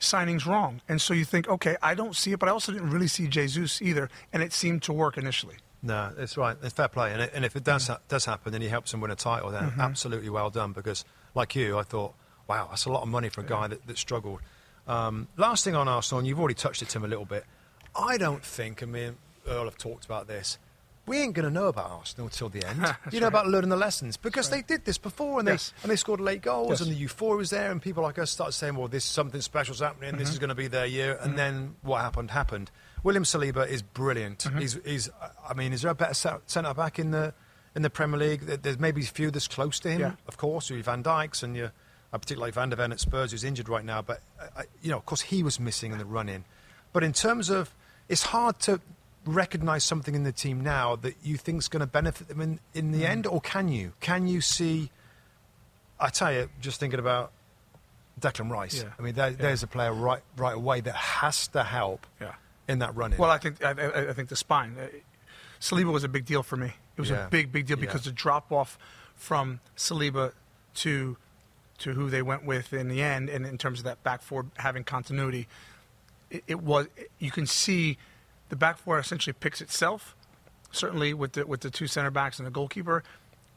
signings 0.00 0.46
wrong, 0.46 0.80
and 0.88 1.00
so 1.00 1.12
you 1.14 1.24
think, 1.24 1.48
okay, 1.48 1.76
I 1.82 1.94
don't 1.94 2.16
see 2.16 2.32
it, 2.32 2.38
but 2.38 2.48
I 2.48 2.52
also 2.52 2.72
didn't 2.72 2.90
really 2.90 3.06
see 3.08 3.26
Jesus 3.28 3.80
either, 3.82 4.08
and 4.32 4.42
it 4.42 4.52
seemed 4.52 4.82
to 4.84 4.92
work 4.92 5.16
initially. 5.18 5.56
No, 5.82 6.10
that's 6.16 6.36
right. 6.36 6.56
It's 6.62 6.74
fair 6.74 6.88
play, 6.88 7.12
and, 7.12 7.22
it, 7.22 7.30
and 7.34 7.44
if 7.44 7.54
it 7.56 7.64
does 7.64 7.84
Mm-hmm. 7.84 7.92
ha- 7.92 8.00
does 8.08 8.24
happen, 8.24 8.52
and 8.54 8.62
he 8.62 8.68
helps 8.68 8.90
them 8.90 9.00
win 9.00 9.10
a 9.10 9.16
title, 9.16 9.50
then 9.50 9.72
absolutely 9.78 10.28
well 10.30 10.50
done. 10.50 10.72
Because, 10.72 11.04
like 11.34 11.54
you, 11.54 11.78
I 11.78 11.82
thought, 11.84 12.14
wow, 12.48 12.66
that's 12.70 12.84
a 12.86 12.92
lot 12.92 13.02
of 13.02 13.08
money 13.08 13.28
for 13.28 13.40
a 13.42 13.44
guy 13.44 13.66
that, 13.68 13.86
that 13.86 13.96
struggled. 13.98 14.40
Um, 14.86 15.28
last 15.36 15.64
thing 15.64 15.74
on 15.74 15.86
Arsenal, 15.88 16.18
and 16.18 16.26
you've 16.28 16.38
already 16.40 16.54
touched 16.54 16.82
it, 16.82 16.88
Tim, 16.88 17.04
a 17.04 17.08
little 17.08 17.24
bit. 17.24 17.44
I 17.94 18.16
don't 18.18 18.44
think, 18.44 18.82
and 18.82 18.92
me 18.92 19.04
and 19.04 19.16
Earle 19.48 19.64
have 19.64 19.78
talked 19.78 20.04
about 20.04 20.26
this. 20.26 20.58
We 21.10 21.18
ain't 21.18 21.34
going 21.34 21.44
to 21.44 21.50
know 21.52 21.66
about 21.66 21.90
Arsenal 21.90 22.28
till 22.28 22.48
the 22.48 22.64
end. 22.64 22.86
you 23.10 23.18
know 23.18 23.26
about 23.26 23.48
learning 23.48 23.70
the 23.70 23.76
lessons 23.76 24.16
because 24.16 24.48
they 24.48 24.62
did 24.62 24.84
this 24.84 24.96
before, 24.96 25.40
and 25.40 25.48
Yes. 25.48 25.70
they 25.70 25.82
and 25.82 25.90
they 25.90 25.96
scored 25.96 26.20
late 26.20 26.40
goals, 26.40 26.70
Yes. 26.70 26.80
and 26.82 26.90
the 26.90 26.94
euphoria 26.94 27.36
was 27.38 27.50
there, 27.50 27.72
and 27.72 27.82
people 27.82 28.04
like 28.04 28.16
us 28.18 28.30
started 28.30 28.52
saying, 28.52 28.76
"Well, 28.76 28.86
this 28.86 29.04
something 29.04 29.40
special's 29.40 29.80
happening. 29.80 30.10
Mm-hmm. 30.10 30.18
This 30.20 30.30
is 30.30 30.38
going 30.38 30.50
to 30.50 30.54
be 30.54 30.68
their 30.68 30.86
year." 30.86 31.18
And 31.20 31.36
then 31.36 31.74
what 31.82 32.00
happened 32.00 32.30
happened. 32.30 32.70
William 33.02 33.24
Saliba 33.24 33.66
is 33.66 33.82
brilliant. 33.82 34.38
Mm-hmm. 34.38 34.58
He's, 34.60 34.78
he's, 34.84 35.10
I 35.48 35.54
mean, 35.54 35.72
is 35.72 35.82
there 35.82 35.90
a 35.90 35.94
better 35.96 36.14
centre 36.46 36.74
back 36.74 36.98
in 37.00 37.10
the 37.10 37.34
in 37.74 37.82
the 37.82 37.90
Premier 37.90 38.18
League? 38.20 38.42
There's 38.42 38.78
maybe 38.78 39.00
a 39.02 39.04
few 39.04 39.32
that's 39.32 39.48
close 39.48 39.80
to 39.80 39.90
him, 39.90 40.00
Yeah. 40.00 40.12
of 40.28 40.36
course. 40.36 40.70
Your 40.70 40.80
Van 40.84 41.02
Dijks 41.02 41.42
and 41.42 41.56
your, 41.56 41.72
I 42.12 42.18
particularly 42.18 42.50
like 42.50 42.54
Van 42.54 42.68
der 42.70 42.76
Ven 42.76 42.92
at 42.92 43.00
Spurs, 43.00 43.32
who's 43.32 43.42
injured 43.42 43.68
right 43.68 43.84
now. 43.84 44.00
But 44.00 44.20
uh, 44.40 44.62
you 44.80 44.90
know, 44.92 44.98
of 44.98 45.06
course, 45.06 45.22
he 45.22 45.42
was 45.42 45.58
missing 45.58 45.90
in 45.90 45.98
the 45.98 46.04
run-in. 46.04 46.44
But 46.92 47.02
in 47.02 47.12
terms 47.12 47.50
of, 47.50 47.74
it's 48.08 48.22
hard 48.24 48.60
to 48.60 48.80
recognise 49.34 49.84
something 49.84 50.14
in 50.14 50.22
the 50.24 50.32
team 50.32 50.60
now 50.62 50.96
that 50.96 51.14
you 51.22 51.36
think 51.36 51.58
is 51.58 51.68
going 51.68 51.80
to 51.80 51.86
benefit 51.86 52.28
them 52.28 52.40
in, 52.40 52.60
in 52.74 52.90
Mm. 52.90 52.98
the 52.98 53.06
end, 53.06 53.26
or 53.26 53.40
can 53.40 53.68
you? 53.68 53.92
Can 54.00 54.26
you 54.26 54.40
see? 54.40 54.90
I 55.98 56.08
tell 56.08 56.32
you, 56.32 56.48
just 56.60 56.80
thinking 56.80 56.98
about 57.00 57.32
Declan 58.20 58.50
Rice. 58.50 58.82
Yeah. 58.82 58.90
I 58.98 59.02
mean, 59.02 59.14
there, 59.14 59.30
Yeah. 59.30 59.36
there's 59.38 59.62
a 59.62 59.66
player 59.66 59.92
right 59.92 60.22
right 60.36 60.54
away 60.56 60.80
that 60.80 60.94
has 60.94 61.48
to 61.48 61.62
help 61.64 62.06
Yeah. 62.20 62.34
in 62.68 62.78
that 62.80 62.94
running. 62.96 63.18
Well, 63.18 63.30
I 63.30 63.38
think 63.38 63.62
I, 63.64 63.70
I, 64.10 64.12
think 64.12 64.28
the 64.28 64.36
spine. 64.36 64.76
Uh, 64.78 64.86
Saliba 65.60 65.92
was 65.92 66.04
a 66.04 66.08
big 66.08 66.24
deal 66.24 66.42
for 66.42 66.56
me. 66.56 66.72
It 66.96 67.00
was 67.00 67.10
a 67.10 67.28
big, 67.30 67.52
big 67.52 67.66
deal 67.66 67.76
because 67.76 68.04
the 68.04 68.12
drop 68.12 68.50
off 68.52 68.78
from 69.14 69.60
Saliba 69.76 70.32
to 70.76 71.16
to 71.78 71.92
who 71.94 72.10
they 72.10 72.20
went 72.22 72.44
with 72.44 72.72
in 72.74 72.88
the 72.88 73.02
end, 73.02 73.28
and 73.30 73.46
in 73.46 73.56
terms 73.56 73.78
of 73.78 73.84
that 73.86 74.02
back 74.02 74.20
four 74.22 74.46
having 74.56 74.84
continuity, 74.84 75.48
it, 76.30 76.44
it 76.46 76.60
was 76.62 76.86
you 77.18 77.30
can 77.30 77.46
see 77.46 77.96
the 78.50 78.56
back 78.56 78.76
four 78.78 78.98
essentially 78.98 79.32
picks 79.32 79.60
itself. 79.62 80.14
Certainly 80.72 81.14
with 81.14 81.32
the 81.32 81.46
with 81.46 81.60
the 81.62 81.70
two 81.70 81.86
center 81.88 82.10
backs 82.10 82.38
and 82.38 82.46
the 82.46 82.50
goalkeeper, 82.50 83.02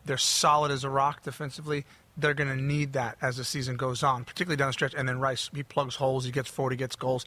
they're 0.05 0.17
solid 0.17 0.71
as 0.71 0.83
a 0.83 0.89
rock 0.89 1.21
defensively. 1.23 1.85
They're 2.17 2.33
going 2.33 2.49
to 2.49 2.61
need 2.61 2.93
that 2.93 3.17
as 3.21 3.37
the 3.37 3.43
season 3.43 3.75
goes 3.75 4.01
on, 4.03 4.23
particularly 4.23 4.57
down 4.57 4.69
the 4.69 4.73
stretch. 4.73 4.93
And 4.95 5.07
then 5.09 5.19
Rice, 5.19 5.49
he 5.53 5.63
plugs 5.63 5.95
holes, 5.95 6.25
he 6.25 6.31
gets 6.31 6.49
forward, 6.49 6.71
he 6.71 6.77
gets 6.77 6.95
goals. 6.95 7.25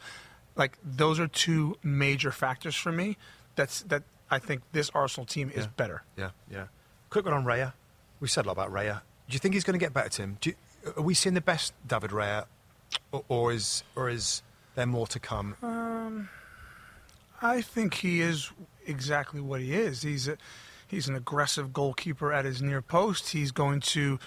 Like 0.55 0.77
those 0.83 1.19
are 1.19 1.27
two 1.27 1.77
major 1.83 2.31
factors 2.31 2.75
for 2.75 2.91
me. 2.91 3.15
That's 3.55 3.81
that 3.83 4.03
I 4.31 4.39
think 4.39 4.61
this 4.73 4.89
Arsenal 4.93 5.25
team 5.25 5.49
is 5.53 5.63
Yeah. 5.65 5.71
better. 5.77 6.03
yeah, 6.17 6.29
yeah. 6.51 6.65
Quick 7.09 7.23
one 7.25 7.33
on 7.33 7.45
Raya. 7.45 7.73
We 8.19 8.27
said 8.27 8.45
a 8.45 8.47
lot 8.47 8.53
about 8.53 8.73
Raya. 8.73 9.01
Do 9.29 9.33
you 9.33 9.39
think 9.39 9.53
he's 9.53 9.63
going 9.63 9.79
to 9.79 9.83
get 9.85 9.93
better, 9.93 10.09
Tim? 10.09 10.37
Do 10.41 10.49
you, 10.49 10.55
are 10.97 11.01
we 11.03 11.13
seeing 11.13 11.35
the 11.35 11.41
best 11.41 11.73
David 11.87 12.11
Raya, 12.11 12.45
or, 13.11 13.23
or 13.29 13.51
is 13.53 13.83
or 13.95 14.09
is 14.09 14.41
there 14.75 14.85
more 14.85 15.07
to 15.07 15.19
come? 15.19 15.55
Um, 15.61 16.29
I 17.41 17.61
think 17.61 17.95
he 17.95 18.21
is 18.21 18.51
exactly 18.85 19.41
what 19.41 19.61
he 19.61 19.73
is. 19.73 20.01
He's 20.01 20.27
a, 20.27 20.37
he's 20.87 21.07
an 21.07 21.15
aggressive 21.15 21.73
goalkeeper 21.73 22.31
at 22.33 22.45
his 22.45 22.61
near 22.61 22.81
post. 22.81 23.29
He's 23.29 23.51
going 23.51 23.81
to, 23.81 24.01
you 24.01 24.19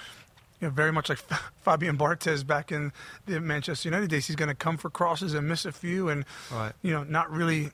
know, 0.60 0.70
very 0.70 0.92
much 0.92 1.08
like 1.08 1.18
Fabian 1.62 1.96
Barthez 1.98 2.46
back 2.46 2.70
in 2.70 2.92
the 3.26 3.40
Manchester 3.40 3.88
United 3.88 4.10
days. 4.10 4.26
He's 4.26 4.36
going 4.36 4.48
to 4.48 4.54
come 4.54 4.76
for 4.76 4.90
crosses 4.90 5.34
and 5.34 5.48
miss 5.48 5.64
a 5.64 5.72
few, 5.72 6.08
and 6.08 6.24
Right. 6.52 6.72
you 6.82 6.92
know, 6.92 7.02
not 7.02 7.30
really, 7.30 7.70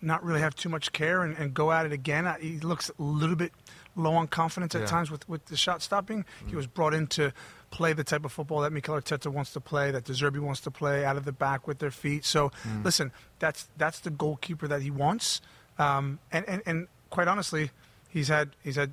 not 0.00 0.24
really 0.24 0.40
have 0.40 0.54
too 0.54 0.68
much 0.68 0.92
care 0.92 1.22
and, 1.22 1.36
and 1.36 1.52
go 1.52 1.70
at 1.72 1.84
it 1.86 1.92
again. 1.92 2.32
He 2.40 2.58
looks 2.60 2.90
a 2.98 3.02
little 3.02 3.36
bit 3.36 3.52
low 3.94 4.14
on 4.14 4.26
confidence 4.28 4.74
at 4.74 4.82
Yeah. 4.82 4.86
times 4.86 5.10
with, 5.10 5.28
with 5.28 5.46
the 5.46 5.56
shot 5.56 5.82
stopping. 5.82 6.24
He 6.46 6.52
mm. 6.52 6.56
was 6.56 6.66
brought 6.66 6.94
in 6.94 7.06
to 7.08 7.32
play 7.72 7.92
the 7.92 8.04
type 8.04 8.24
of 8.24 8.30
football 8.30 8.60
that 8.60 8.72
Mikel 8.72 8.94
Arteta 8.94 9.32
wants 9.32 9.52
to 9.54 9.60
play, 9.60 9.90
that 9.90 10.04
De 10.04 10.12
Zerbi 10.12 10.38
wants 10.38 10.60
to 10.60 10.70
play, 10.70 11.04
out 11.04 11.16
of 11.16 11.24
the 11.24 11.32
back 11.32 11.66
with 11.66 11.80
their 11.80 11.90
feet. 11.90 12.24
So, 12.24 12.52
listen, 12.84 13.10
that's 13.40 13.66
that's 13.76 13.98
the 13.98 14.10
goalkeeper 14.10 14.68
that 14.68 14.82
he 14.82 14.90
wants. 14.90 15.40
Um, 15.78 16.20
and, 16.30 16.48
and 16.48 16.62
and 16.66 16.86
quite 17.10 17.26
honestly, 17.26 17.70
he's 18.08 18.28
had 18.28 18.50
he's 18.62 18.76
had 18.76 18.92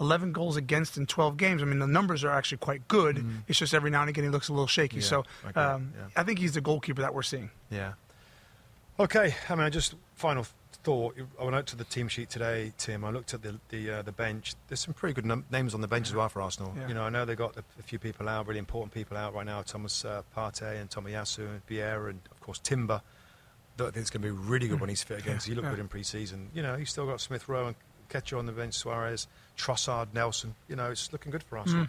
11 0.00 0.32
goals 0.32 0.56
against 0.56 0.96
in 0.96 1.06
12 1.06 1.36
games. 1.36 1.62
I 1.62 1.66
mean, 1.66 1.78
the 1.78 1.86
numbers 1.86 2.24
are 2.24 2.30
actually 2.30 2.58
quite 2.58 2.88
good. 2.88 3.24
It's 3.46 3.58
just 3.58 3.74
every 3.74 3.90
now 3.90 4.00
and 4.00 4.10
again 4.10 4.24
he 4.24 4.30
looks 4.30 4.48
a 4.48 4.52
little 4.52 4.66
shaky. 4.66 4.96
Yeah, 4.96 5.02
so, 5.02 5.24
I 5.54 5.60
um, 5.60 5.92
yeah. 5.96 6.06
I 6.16 6.24
think 6.24 6.40
he's 6.40 6.54
the 6.54 6.60
goalkeeper 6.60 7.02
that 7.02 7.14
we're 7.14 7.22
seeing. 7.22 7.50
Yeah. 7.70 7.92
Okay. 8.98 9.34
I 9.48 9.54
mean, 9.54 9.70
just 9.70 9.94
final 10.14 10.46
thought. 10.84 11.16
I 11.40 11.42
went 11.44 11.56
out 11.56 11.66
to 11.66 11.76
the 11.76 11.84
team 11.84 12.06
sheet 12.08 12.30
today, 12.30 12.72
Tim. 12.78 13.04
I 13.04 13.10
looked 13.10 13.34
at 13.34 13.42
the 13.42 13.58
the 13.70 13.90
uh, 13.90 14.02
the 14.02 14.12
bench. 14.12 14.54
There's 14.68 14.80
some 14.80 14.94
pretty 14.94 15.14
good 15.14 15.26
num- 15.26 15.44
names 15.50 15.74
on 15.74 15.80
the 15.80 15.88
bench 15.88 16.08
as 16.08 16.14
well 16.14 16.28
for 16.28 16.40
Arsenal. 16.42 16.72
Yeah. 16.76 16.88
You 16.88 16.94
know, 16.94 17.02
I 17.02 17.08
know 17.10 17.24
they've 17.24 17.36
got 17.36 17.56
a, 17.56 17.64
a 17.80 17.82
few 17.82 17.98
people 17.98 18.28
out, 18.28 18.46
really 18.46 18.60
important 18.60 18.94
people 18.94 19.16
out 19.16 19.34
right 19.34 19.46
now. 19.46 19.62
Thomas 19.62 20.04
uh, 20.04 20.22
Partey 20.36 20.80
and 20.80 20.88
Tomiyasu 20.88 21.38
and 21.38 21.66
Vieira 21.66 22.10
and 22.10 22.20
of 22.30 22.40
course 22.40 22.58
Timber. 22.60 23.00
That 23.76 23.84
I 23.84 23.90
think 23.90 24.02
it's 24.02 24.10
going 24.10 24.22
to 24.22 24.28
be 24.28 24.30
really 24.48 24.68
good 24.68 24.78
when 24.80 24.88
he's 24.88 25.02
fit 25.02 25.18
again. 25.18 25.34
'cause 25.34 25.46
he 25.46 25.54
looked 25.54 25.64
Yeah. 25.64 25.70
good 25.72 25.80
in 25.80 25.88
pre-season. 25.88 26.48
You 26.54 26.62
know, 26.62 26.76
he's 26.76 26.90
still 26.90 27.06
got 27.06 27.20
Smith 27.20 27.48
Rowe 27.48 27.66
and 27.66 27.76
Nketiah 28.08 28.38
on 28.38 28.46
the 28.46 28.52
bench, 28.52 28.74
Suarez, 28.74 29.26
Trossard, 29.58 30.14
Nelson. 30.14 30.54
You 30.68 30.76
know, 30.76 30.92
it's 30.92 31.12
looking 31.12 31.32
good 31.32 31.42
for 31.42 31.58
Arsenal. 31.58 31.88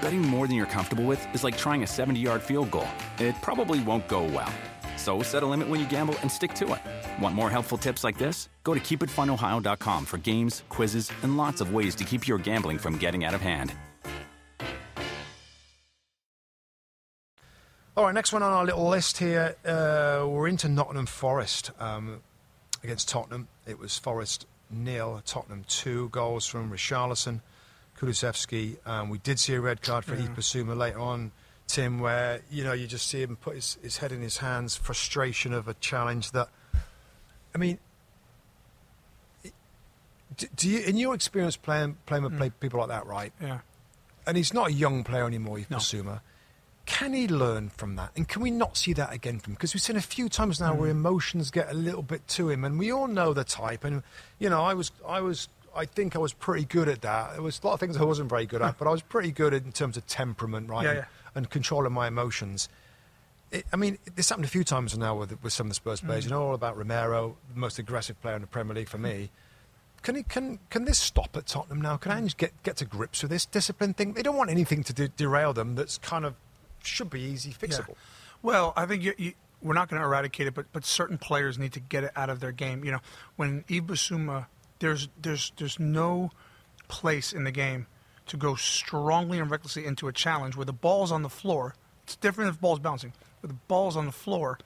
Betting 0.00 0.22
more 0.22 0.46
than 0.46 0.56
you're 0.56 0.66
comfortable 0.66 1.04
with 1.04 1.20
is 1.34 1.44
like 1.44 1.56
trying 1.56 1.82
a 1.82 1.86
70 1.86 2.18
yard 2.18 2.42
field 2.42 2.70
goal. 2.70 2.88
It 3.18 3.34
probably 3.42 3.80
won't 3.80 4.08
go 4.08 4.24
well. 4.24 4.52
So 4.96 5.22
set 5.22 5.42
a 5.42 5.46
limit 5.46 5.68
when 5.68 5.78
you 5.78 5.86
gamble 5.86 6.16
and 6.22 6.32
stick 6.32 6.52
to 6.54 6.72
it. 6.74 7.22
Want 7.22 7.34
more 7.34 7.50
helpful 7.50 7.78
tips 7.78 8.02
like 8.02 8.18
this? 8.18 8.48
Go 8.64 8.74
to 8.74 8.80
keepitfunohio.com 8.80 10.06
for 10.06 10.18
games, 10.18 10.64
quizzes, 10.68 11.12
and 11.22 11.36
lots 11.36 11.60
of 11.60 11.72
ways 11.72 11.94
to 11.96 12.04
keep 12.04 12.26
your 12.26 12.38
gambling 12.38 12.78
from 12.78 12.96
getting 12.96 13.24
out 13.24 13.34
of 13.34 13.40
hand. 13.40 13.72
All 17.96 18.04
right, 18.04 18.12
next 18.14 18.32
one 18.32 18.42
on 18.42 18.52
our 18.52 18.64
little 18.64 18.88
list 18.88 19.16
here. 19.16 19.56
Uh, 19.64 20.26
we're 20.28 20.48
into 20.48 20.68
Nottingham 20.68 21.06
Forest 21.06 21.70
um, 21.80 22.20
against 22.84 23.08
Tottenham. 23.08 23.48
It 23.66 23.78
was 23.78 23.96
Forest 23.96 24.46
nil, 24.70 25.22
Tottenham 25.24 25.64
two 25.66 26.10
goals 26.10 26.46
from 26.46 26.70
Richarlison, 26.70 27.40
Kulusevski. 27.98 28.76
Um, 28.86 29.08
we 29.10 29.18
did 29.18 29.38
see 29.38 29.54
a 29.54 29.60
red 29.60 29.82
card 29.82 30.04
for 30.04 30.14
Yeah. 30.14 30.26
Bissouma 30.28 30.76
later 30.76 31.00
on, 31.00 31.32
Tim, 31.66 31.98
where 32.00 32.40
you 32.50 32.62
know 32.64 32.72
you 32.72 32.86
just 32.86 33.08
see 33.08 33.22
him 33.22 33.36
put 33.36 33.54
his, 33.56 33.78
his 33.82 33.98
head 33.98 34.12
in 34.12 34.20
his 34.22 34.38
hands, 34.38 34.76
frustration 34.76 35.52
of 35.52 35.66
a 35.68 35.74
challenge 35.74 36.30
that. 36.32 36.48
I 37.54 37.58
mean, 37.58 37.78
do, 40.36 40.46
do 40.54 40.68
you, 40.68 40.80
in 40.80 40.96
your 40.96 41.14
experience 41.14 41.56
playing 41.56 41.96
playing 42.06 42.24
with 42.24 42.36
play, 42.36 42.50
people 42.50 42.80
like 42.80 42.88
that, 42.88 43.06
right? 43.06 43.32
Yeah. 43.40 43.60
and 44.26 44.36
he's 44.36 44.52
not 44.52 44.68
a 44.68 44.72
young 44.72 45.04
player 45.04 45.26
anymore, 45.26 45.58
Yves 45.58 45.94
No. 46.04 46.20
Can 46.84 47.14
he 47.14 47.26
learn 47.26 47.68
from 47.70 47.96
that? 47.96 48.12
And 48.14 48.28
can 48.28 48.42
we 48.42 48.50
not 48.52 48.76
see 48.76 48.92
that 48.92 49.12
again 49.12 49.40
from 49.40 49.52
him? 49.52 49.54
Because 49.54 49.74
we've 49.74 49.82
seen 49.82 49.96
a 49.96 50.00
few 50.00 50.28
times 50.28 50.60
now 50.60 50.72
Mm. 50.72 50.78
where 50.78 50.90
emotions 50.90 51.50
get 51.50 51.68
a 51.68 51.74
little 51.74 52.02
bit 52.02 52.28
to 52.28 52.48
him, 52.48 52.62
and 52.64 52.78
we 52.78 52.92
all 52.92 53.08
know 53.08 53.32
the 53.32 53.42
type. 53.42 53.82
And 53.82 54.02
you 54.38 54.48
know, 54.48 54.62
I 54.62 54.74
was, 54.74 54.92
I 55.06 55.20
was, 55.20 55.48
I 55.76 55.84
think 55.84 56.16
I 56.16 56.18
was 56.18 56.32
pretty 56.32 56.64
good 56.64 56.88
at 56.88 57.02
that. 57.02 57.34
There 57.34 57.42
was 57.42 57.60
a 57.62 57.66
lot 57.66 57.74
of 57.74 57.80
things 57.80 57.96
I 57.96 58.04
wasn't 58.04 58.28
very 58.28 58.46
good 58.46 58.62
at, 58.62 58.78
but 58.78 58.88
I 58.88 58.90
was 58.90 59.02
pretty 59.02 59.30
good 59.32 59.52
in 59.52 59.72
terms 59.72 59.96
of 59.96 60.06
temperament, 60.06 60.68
right, 60.68 60.84
Yeah, 60.84 60.90
and, 60.90 60.98
yeah. 60.98 61.04
and 61.34 61.50
controlling 61.50 61.92
my 61.92 62.08
emotions. 62.08 62.68
It, 63.52 63.64
I 63.72 63.76
mean, 63.76 63.98
this 64.16 64.28
happened 64.28 64.44
a 64.44 64.48
few 64.48 64.64
times 64.64 64.96
now 64.98 65.14
with 65.16 65.42
with 65.42 65.52
some 65.52 65.66
of 65.66 65.70
the 65.70 65.74
Spurs 65.74 66.00
players. 66.00 66.24
Mm. 66.24 66.28
You 66.28 66.30
know 66.34 66.42
all 66.48 66.54
about 66.54 66.76
Romero, 66.76 67.36
the 67.52 67.60
most 67.60 67.78
aggressive 67.78 68.20
player 68.20 68.34
in 68.34 68.40
the 68.40 68.48
Premier 68.48 68.74
League 68.74 68.88
for 68.88 68.98
me. 68.98 69.30
Can, 70.02 70.14
he, 70.16 70.22
can 70.22 70.58
can 70.70 70.84
this 70.84 70.98
stop 70.98 71.36
at 71.36 71.46
Tottenham 71.46 71.80
now? 71.80 71.96
Can 71.96 72.12
Ange 72.12 72.36
get 72.36 72.52
get 72.62 72.76
to 72.76 72.84
grips 72.84 73.22
with 73.22 73.30
this 73.30 73.44
discipline 73.46 73.94
thing? 73.94 74.12
They 74.12 74.22
don't 74.22 74.36
want 74.36 74.50
anything 74.50 74.82
to 74.84 74.92
de- 74.92 75.08
derail 75.08 75.52
them. 75.52 75.74
That's 75.74 75.98
kind 75.98 76.24
of 76.24 76.34
should 76.82 77.10
be 77.10 77.20
easy 77.20 77.50
fixable. 77.50 77.88
Yeah. 77.88 77.94
Well, 78.42 78.72
I 78.76 78.86
think 78.86 79.02
you, 79.02 79.14
you, 79.18 79.32
we're 79.62 79.74
not 79.74 79.88
going 79.88 80.00
to 80.00 80.06
eradicate 80.06 80.46
it, 80.46 80.54
but 80.54 80.66
but 80.72 80.84
certain 80.84 81.18
players 81.18 81.58
need 81.58 81.72
to 81.72 81.80
get 81.80 82.04
it 82.04 82.12
out 82.14 82.30
of 82.30 82.40
their 82.40 82.52
game. 82.52 82.84
You 82.84 82.92
know, 82.92 83.00
when 83.36 83.64
Bissouma, 83.64 84.46
there's 84.78 85.08
there's 85.20 85.52
there's 85.56 85.78
no 85.78 86.30
place 86.88 87.32
in 87.32 87.44
the 87.44 87.50
game 87.50 87.86
to 88.26 88.36
go 88.36 88.54
strongly 88.54 89.38
and 89.38 89.50
recklessly 89.50 89.86
into 89.86 90.08
a 90.08 90.12
challenge 90.12 90.56
where 90.56 90.64
the 90.64 90.72
ball's 90.72 91.12
on 91.12 91.22
the 91.22 91.28
floor. 91.28 91.74
It's 92.04 92.16
different 92.16 92.50
if 92.50 92.56
the 92.56 92.60
ball's 92.60 92.80
bouncing. 92.80 93.12
Where 93.40 93.48
the 93.48 93.58
ball's 93.68 93.96
on 93.96 94.06
the 94.06 94.12
floor, 94.12 94.58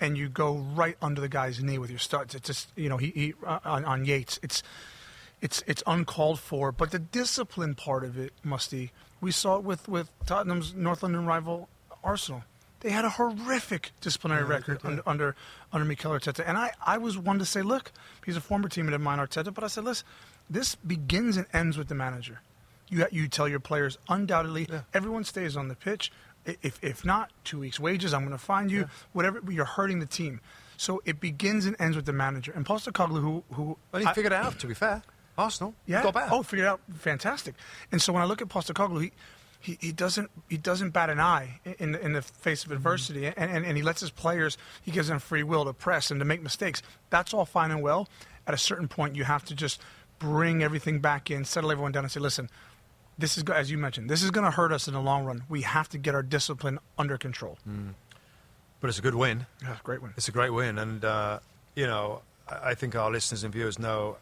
and 0.00 0.16
you 0.16 0.28
go 0.28 0.54
right 0.54 0.96
under 1.02 1.20
the 1.20 1.28
guy's 1.28 1.62
knee 1.62 1.78
with 1.78 1.90
your 1.90 1.98
studs. 1.98 2.34
It's 2.34 2.46
just 2.46 2.68
you 2.76 2.88
know 2.88 2.96
he, 2.96 3.10
he 3.10 3.34
uh, 3.44 3.60
on, 3.64 3.84
on 3.84 4.04
Yates. 4.04 4.38
It's 4.42 4.62
it's 5.40 5.62
it's 5.66 5.82
uncalled 5.86 6.40
for. 6.40 6.72
But 6.72 6.90
the 6.90 6.98
discipline 6.98 7.74
part 7.74 8.04
of 8.04 8.18
it, 8.18 8.32
Musty, 8.42 8.92
we 9.20 9.30
saw 9.30 9.56
it 9.56 9.64
with 9.64 9.88
with 9.88 10.10
Tottenham's 10.26 10.74
North 10.74 11.02
London 11.02 11.26
rival 11.26 11.68
Arsenal. 12.02 12.44
They 12.80 12.90
had 12.90 13.04
a 13.04 13.10
horrific 13.10 13.92
disciplinary 14.00 14.44
record 14.44 14.80
under, 14.84 15.02
under 15.06 15.36
under 15.72 15.84
Mikel 15.86 16.12
Arteta, 16.12 16.44
and 16.46 16.56
I, 16.58 16.72
I 16.84 16.98
was 16.98 17.16
one 17.18 17.38
to 17.38 17.44
say, 17.44 17.62
look, 17.62 17.90
he's 18.24 18.36
a 18.36 18.40
former 18.40 18.68
teammate 18.68 18.94
of 18.94 19.00
mine, 19.00 19.18
Arteta, 19.18 19.52
but 19.52 19.64
I 19.64 19.66
said, 19.68 19.84
listen, 19.84 20.06
this 20.50 20.74
begins 20.74 21.36
and 21.36 21.46
ends 21.52 21.76
with 21.78 21.88
the 21.88 21.94
manager. 21.94 22.40
You 22.88 23.06
you 23.10 23.28
tell 23.28 23.48
your 23.48 23.60
players 23.60 23.98
undoubtedly, 24.08 24.68
everyone 24.94 25.24
stays 25.24 25.56
on 25.56 25.68
the 25.68 25.74
pitch. 25.74 26.12
If 26.44 26.78
if 26.82 27.04
not, 27.04 27.30
two 27.42 27.58
weeks' 27.60 27.80
wages, 27.80 28.14
I'm 28.14 28.20
going 28.20 28.30
to 28.30 28.38
find 28.38 28.70
you. 28.70 28.88
Whatever, 29.12 29.40
you're 29.50 29.64
hurting 29.64 29.98
the 29.98 30.06
team. 30.06 30.40
So 30.76 31.02
it 31.04 31.18
begins 31.18 31.66
and 31.66 31.74
ends 31.80 31.96
with 31.96 32.04
the 32.06 32.12
manager. 32.12 32.52
And 32.54 32.64
Postecoglou, 32.64 33.20
who 33.20 33.44
who 33.52 33.78
Well, 33.90 34.02
he 34.02 34.06
I- 34.06 34.12
figured 34.14 34.32
it 34.32 34.36
out. 34.36 34.58
To 34.60 34.66
be 34.68 34.74
fair, 34.74 35.02
Arsenal 35.36 35.74
yeah. 35.86 36.02
got. 36.04 36.14
Oh, 36.30 36.42
figured 36.44 36.68
out 36.68 36.80
fantastic. 36.94 37.54
And 37.90 38.00
so 38.00 38.12
when 38.12 38.22
I 38.22 38.26
look 38.26 38.40
at 38.42 38.48
Postecoglou, 38.48 39.02
he, 39.02 39.12
he, 39.66 39.76
he 39.80 39.92
doesn't 39.92 40.30
he 40.48 40.56
doesn't 40.56 40.90
bat 40.90 41.10
an 41.10 41.18
eye 41.18 41.60
in 41.78 41.92
the, 41.92 42.00
in 42.00 42.12
the 42.12 42.22
face 42.22 42.64
of 42.64 42.70
adversity, 42.70 43.22
mm-hmm. 43.22 43.40
and, 43.40 43.50
and, 43.50 43.66
and 43.66 43.76
he 43.76 43.82
lets 43.82 44.00
his 44.00 44.10
players 44.10 44.56
he 44.80 44.92
gives 44.92 45.08
them 45.08 45.18
free 45.18 45.42
will 45.42 45.64
to 45.64 45.72
press 45.72 46.10
and 46.10 46.20
to 46.20 46.24
make 46.24 46.40
mistakes. 46.40 46.82
That's 47.10 47.34
all 47.34 47.44
fine 47.44 47.72
and 47.72 47.82
well. 47.82 48.08
At 48.46 48.54
a 48.54 48.58
certain 48.58 48.86
point, 48.86 49.16
you 49.16 49.24
have 49.24 49.44
to 49.46 49.54
just 49.56 49.80
bring 50.20 50.62
everything 50.62 51.00
back 51.00 51.30
in, 51.32 51.44
settle 51.44 51.72
everyone 51.72 51.90
down, 51.90 52.04
and 52.04 52.12
say, 52.12 52.20
listen. 52.20 52.48
this 53.18 53.36
is 53.36 53.44
as 53.44 53.70
you 53.70 53.78
mentioned. 53.78 54.08
This 54.08 54.22
is 54.22 54.30
going 54.30 54.44
to 54.44 54.52
hurt 54.52 54.72
us 54.72 54.86
in 54.86 54.94
the 54.94 55.00
long 55.00 55.24
run. 55.24 55.42
We 55.48 55.62
have 55.62 55.88
to 55.90 55.98
get 55.98 56.14
our 56.14 56.22
discipline 56.22 56.78
under 56.96 57.18
control. 57.18 57.58
Mm. 57.68 57.94
But 58.80 58.88
it's 58.88 58.98
a 59.00 59.02
good 59.02 59.16
win. 59.16 59.46
Yeah, 59.62 59.76
great 59.82 60.00
win. 60.00 60.12
It's 60.16 60.28
a 60.28 60.32
great 60.32 60.50
win, 60.50 60.78
and 60.78 61.04
uh, 61.04 61.40
you 61.74 61.86
know, 61.86 62.22
I 62.48 62.70
I 62.70 62.74
think 62.74 62.94
our 62.94 63.10
listeners 63.10 63.42
and 63.42 63.52
viewers 63.52 63.78
know 63.78 64.16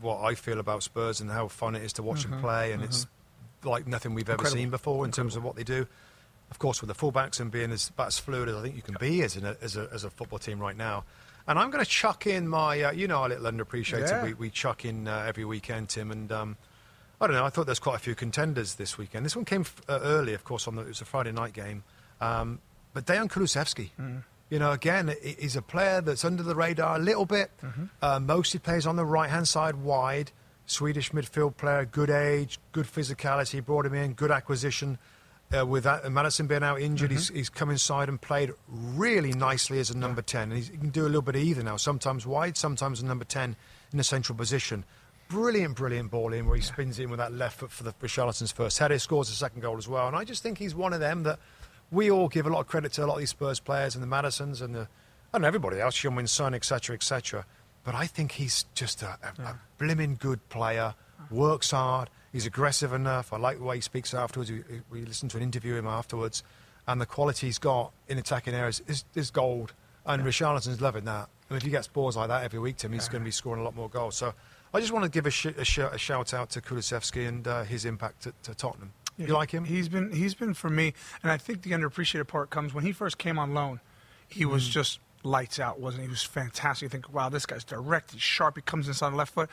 what 0.00 0.22
I 0.22 0.34
feel 0.34 0.60
about 0.60 0.82
Spurs 0.82 1.20
and 1.20 1.30
how 1.30 1.48
fun 1.48 1.74
it 1.74 1.82
is 1.82 1.94
to 1.94 2.02
watch 2.02 2.20
mm-hmm. 2.20 2.32
them 2.32 2.40
play, 2.40 2.72
and 2.72 2.82
mm-hmm. 2.82 2.90
it's 2.90 3.06
like 3.64 3.86
nothing 3.86 4.14
we've 4.14 4.28
ever 4.28 4.34
Incredible. 4.34 4.58
seen 4.58 4.70
before 4.70 5.04
in 5.04 5.12
terms 5.12 5.36
of 5.36 5.44
what 5.44 5.56
they 5.56 5.64
do. 5.64 5.86
Of 6.50 6.58
course, 6.58 6.80
with 6.80 6.88
the 6.88 6.94
fullbacks 6.94 7.38
and 7.38 7.50
being 7.50 7.70
as, 7.70 7.90
about 7.90 8.08
as 8.08 8.18
fluid 8.18 8.48
as 8.48 8.56
I 8.56 8.62
think 8.62 8.74
you 8.74 8.82
can 8.82 8.96
be 8.98 9.22
as, 9.22 9.36
in 9.36 9.44
a, 9.44 9.56
as, 9.62 9.76
a, 9.76 9.88
as 9.92 10.02
a 10.04 10.10
football 10.10 10.38
team 10.38 10.58
right 10.58 10.76
now. 10.76 11.04
And 11.46 11.58
I'm 11.58 11.70
going 11.70 11.84
to 11.84 11.88
chuck 11.88 12.26
in 12.26 12.48
my, 12.48 12.82
uh, 12.82 12.92
you 12.92 13.06
know, 13.08 13.18
our 13.22 13.28
little 13.28 13.50
underappreciated. 13.50 14.08
Yeah. 14.08 14.24
We, 14.24 14.34
we 14.34 14.50
chuck 14.50 14.84
in 14.84 15.06
uh, 15.06 15.24
every 15.26 15.44
weekend, 15.44 15.88
Tim, 15.88 16.10
and 16.10 16.30
um, 16.32 16.56
I 17.20 17.26
don't 17.26 17.36
know. 17.36 17.44
I 17.44 17.50
thought 17.50 17.66
there's 17.66 17.78
quite 17.78 17.96
a 17.96 18.00
few 18.00 18.14
contenders 18.14 18.74
this 18.74 18.98
weekend. 18.98 19.24
This 19.24 19.36
one 19.36 19.44
came 19.44 19.62
f- 19.62 19.80
uh, 19.88 20.00
early, 20.02 20.34
of 20.34 20.44
course. 20.44 20.66
On 20.66 20.74
the, 20.74 20.82
it 20.82 20.88
was 20.88 21.00
a 21.00 21.04
Friday 21.04 21.32
night 21.32 21.52
game, 21.52 21.84
um, 22.20 22.58
but 22.92 23.06
Dejan 23.06 23.28
Kulusevski. 23.28 23.90
You 24.50 24.58
know, 24.58 24.72
again, 24.72 25.14
he's 25.22 25.54
a 25.54 25.62
player 25.62 26.00
that's 26.00 26.24
under 26.24 26.42
the 26.42 26.56
radar 26.56 26.96
a 26.96 26.98
little 26.98 27.26
bit. 27.26 27.52
Uh, 28.02 28.18
mostly 28.18 28.58
plays 28.58 28.84
on 28.84 28.96
the 28.96 29.04
right 29.04 29.30
hand 29.30 29.46
side, 29.46 29.76
wide. 29.76 30.32
Swedish 30.70 31.10
midfield 31.10 31.56
player, 31.56 31.84
good 31.84 32.10
age, 32.10 32.60
good 32.70 32.86
physicality. 32.86 33.64
Brought 33.64 33.86
him 33.86 33.94
in, 33.94 34.12
good 34.12 34.30
acquisition. 34.30 34.98
Uh, 35.56 35.66
with 35.66 35.82
that, 35.82 36.10
Maddison 36.10 36.46
being 36.46 36.62
out 36.62 36.80
injured, 36.80 37.10
he's, 37.10 37.28
he's 37.28 37.48
come 37.48 37.70
inside 37.70 38.08
and 38.08 38.20
played 38.20 38.52
really 38.68 39.32
nicely 39.32 39.80
as 39.80 39.90
a 39.90 39.98
number 39.98 40.22
10. 40.22 40.42
And 40.42 40.52
he's, 40.52 40.68
he 40.68 40.76
can 40.76 40.90
do 40.90 41.02
a 41.02 41.10
little 41.10 41.22
bit 41.22 41.34
of 41.34 41.42
either 41.42 41.64
now, 41.64 41.76
sometimes 41.76 42.24
wide, 42.24 42.56
sometimes 42.56 43.02
a 43.02 43.04
number 43.04 43.24
10 43.24 43.56
in 43.92 43.98
a 43.98 44.04
central 44.04 44.38
position. 44.38 44.84
Brilliant, 45.28 45.74
brilliant 45.74 46.12
ball 46.12 46.32
in 46.32 46.46
where 46.46 46.54
he 46.54 46.62
spins 46.62 47.00
in 47.00 47.10
with 47.10 47.18
that 47.18 47.32
left 47.32 47.58
foot 47.58 47.72
for 47.72 47.84
Richarlison's 47.84 48.52
first 48.52 48.78
header, 48.78 48.96
scores 49.00 49.28
a 49.28 49.32
second 49.32 49.62
goal 49.62 49.76
as 49.76 49.88
well. 49.88 50.06
And 50.06 50.14
I 50.14 50.22
just 50.22 50.40
think 50.40 50.58
he's 50.58 50.74
one 50.74 50.92
of 50.92 51.00
them 51.00 51.24
that 51.24 51.40
we 51.90 52.12
all 52.12 52.28
give 52.28 52.46
a 52.46 52.50
lot 52.50 52.60
of 52.60 52.68
credit 52.68 52.92
to 52.92 53.04
a 53.04 53.06
lot 53.06 53.14
of 53.14 53.18
these 53.18 53.30
Spurs 53.30 53.58
players 53.58 53.96
and 53.96 54.04
the 54.04 54.08
Maddisons 54.08 54.60
and 54.60 54.72
the, 54.72 54.82
I 54.82 54.86
don't 55.32 55.42
know, 55.42 55.48
everybody 55.48 55.80
else, 55.80 56.00
Heung-Min 56.00 56.28
Son, 56.28 56.54
etc., 56.54 56.94
etc. 56.94 57.44
But 57.84 57.94
I 57.94 58.06
think 58.06 58.32
he's 58.32 58.64
just 58.74 59.02
a, 59.02 59.18
a, 59.22 59.42
a 59.42 59.58
blimmin' 59.78 60.18
good 60.18 60.46
player, 60.50 60.94
works 61.30 61.70
hard, 61.70 62.10
he's 62.32 62.46
aggressive 62.46 62.92
enough. 62.92 63.32
I 63.32 63.38
like 63.38 63.58
the 63.58 63.64
way 63.64 63.76
he 63.76 63.80
speaks 63.80 64.12
afterwards. 64.14 64.50
We, 64.50 64.62
we 64.90 65.04
listened 65.04 65.30
to 65.32 65.36
an 65.38 65.42
interview 65.42 65.72
with 65.74 65.80
him 65.80 65.86
afterwards, 65.86 66.42
and 66.86 67.00
the 67.00 67.06
quality 67.06 67.46
he's 67.46 67.58
got 67.58 67.92
in 68.08 68.18
attacking 68.18 68.54
areas 68.54 68.82
is, 68.86 69.04
is 69.14 69.30
gold. 69.30 69.72
And 70.06 70.22
Richarlison's 70.24 70.80
loving 70.80 71.04
that. 71.04 71.28
And 71.48 71.56
if 71.56 71.62
he 71.62 71.70
gets 71.70 71.86
balls 71.86 72.16
like 72.16 72.28
that 72.28 72.42
every 72.42 72.58
week, 72.58 72.76
Tim, 72.78 72.92
he's 72.92 73.08
going 73.08 73.20
to 73.22 73.24
be 73.24 73.30
scoring 73.30 73.60
a 73.60 73.64
lot 73.64 73.76
more 73.76 73.88
goals. 73.88 74.16
So 74.16 74.32
I 74.72 74.80
just 74.80 74.92
want 74.92 75.04
to 75.04 75.10
give 75.10 75.26
a, 75.26 75.30
sh- 75.30 75.46
a, 75.46 75.64
sh- 75.64 75.78
a 75.78 75.98
shout 75.98 76.32
out 76.32 76.48
to 76.50 76.60
Kulusevski 76.62 77.28
and 77.28 77.46
uh, 77.46 77.64
his 77.64 77.84
impact 77.84 78.26
at, 78.26 78.42
to 78.44 78.54
Tottenham. 78.54 78.92
Yeah, 79.18 79.26
you 79.26 79.34
like 79.34 79.50
him? 79.50 79.64
He's 79.64 79.88
been 79.88 80.10
he's 80.12 80.34
been 80.34 80.54
for 80.54 80.70
me, 80.70 80.94
and 81.22 81.30
I 81.30 81.36
think 81.36 81.62
the 81.62 81.72
underappreciated 81.72 82.28
part 82.28 82.48
comes 82.48 82.72
when 82.72 82.84
he 82.84 82.92
first 82.92 83.18
came 83.18 83.38
on 83.38 83.52
loan. 83.52 83.80
He 84.26 84.46
was 84.46 84.66
Mm. 84.68 84.70
just 84.72 85.00
lights 85.22 85.58
out, 85.60 85.78
wasn't 85.80 86.02
he? 86.02 86.06
He 86.06 86.10
was 86.10 86.22
fantastic. 86.22 86.82
You 86.82 86.88
think, 86.88 87.12
wow, 87.12 87.28
this 87.28 87.46
guy's 87.46 87.64
direct. 87.64 88.12
He's 88.12 88.22
sharp. 88.22 88.56
He 88.56 88.62
comes 88.62 88.88
inside 88.88 89.10
the 89.10 89.16
left 89.16 89.34
foot. 89.34 89.50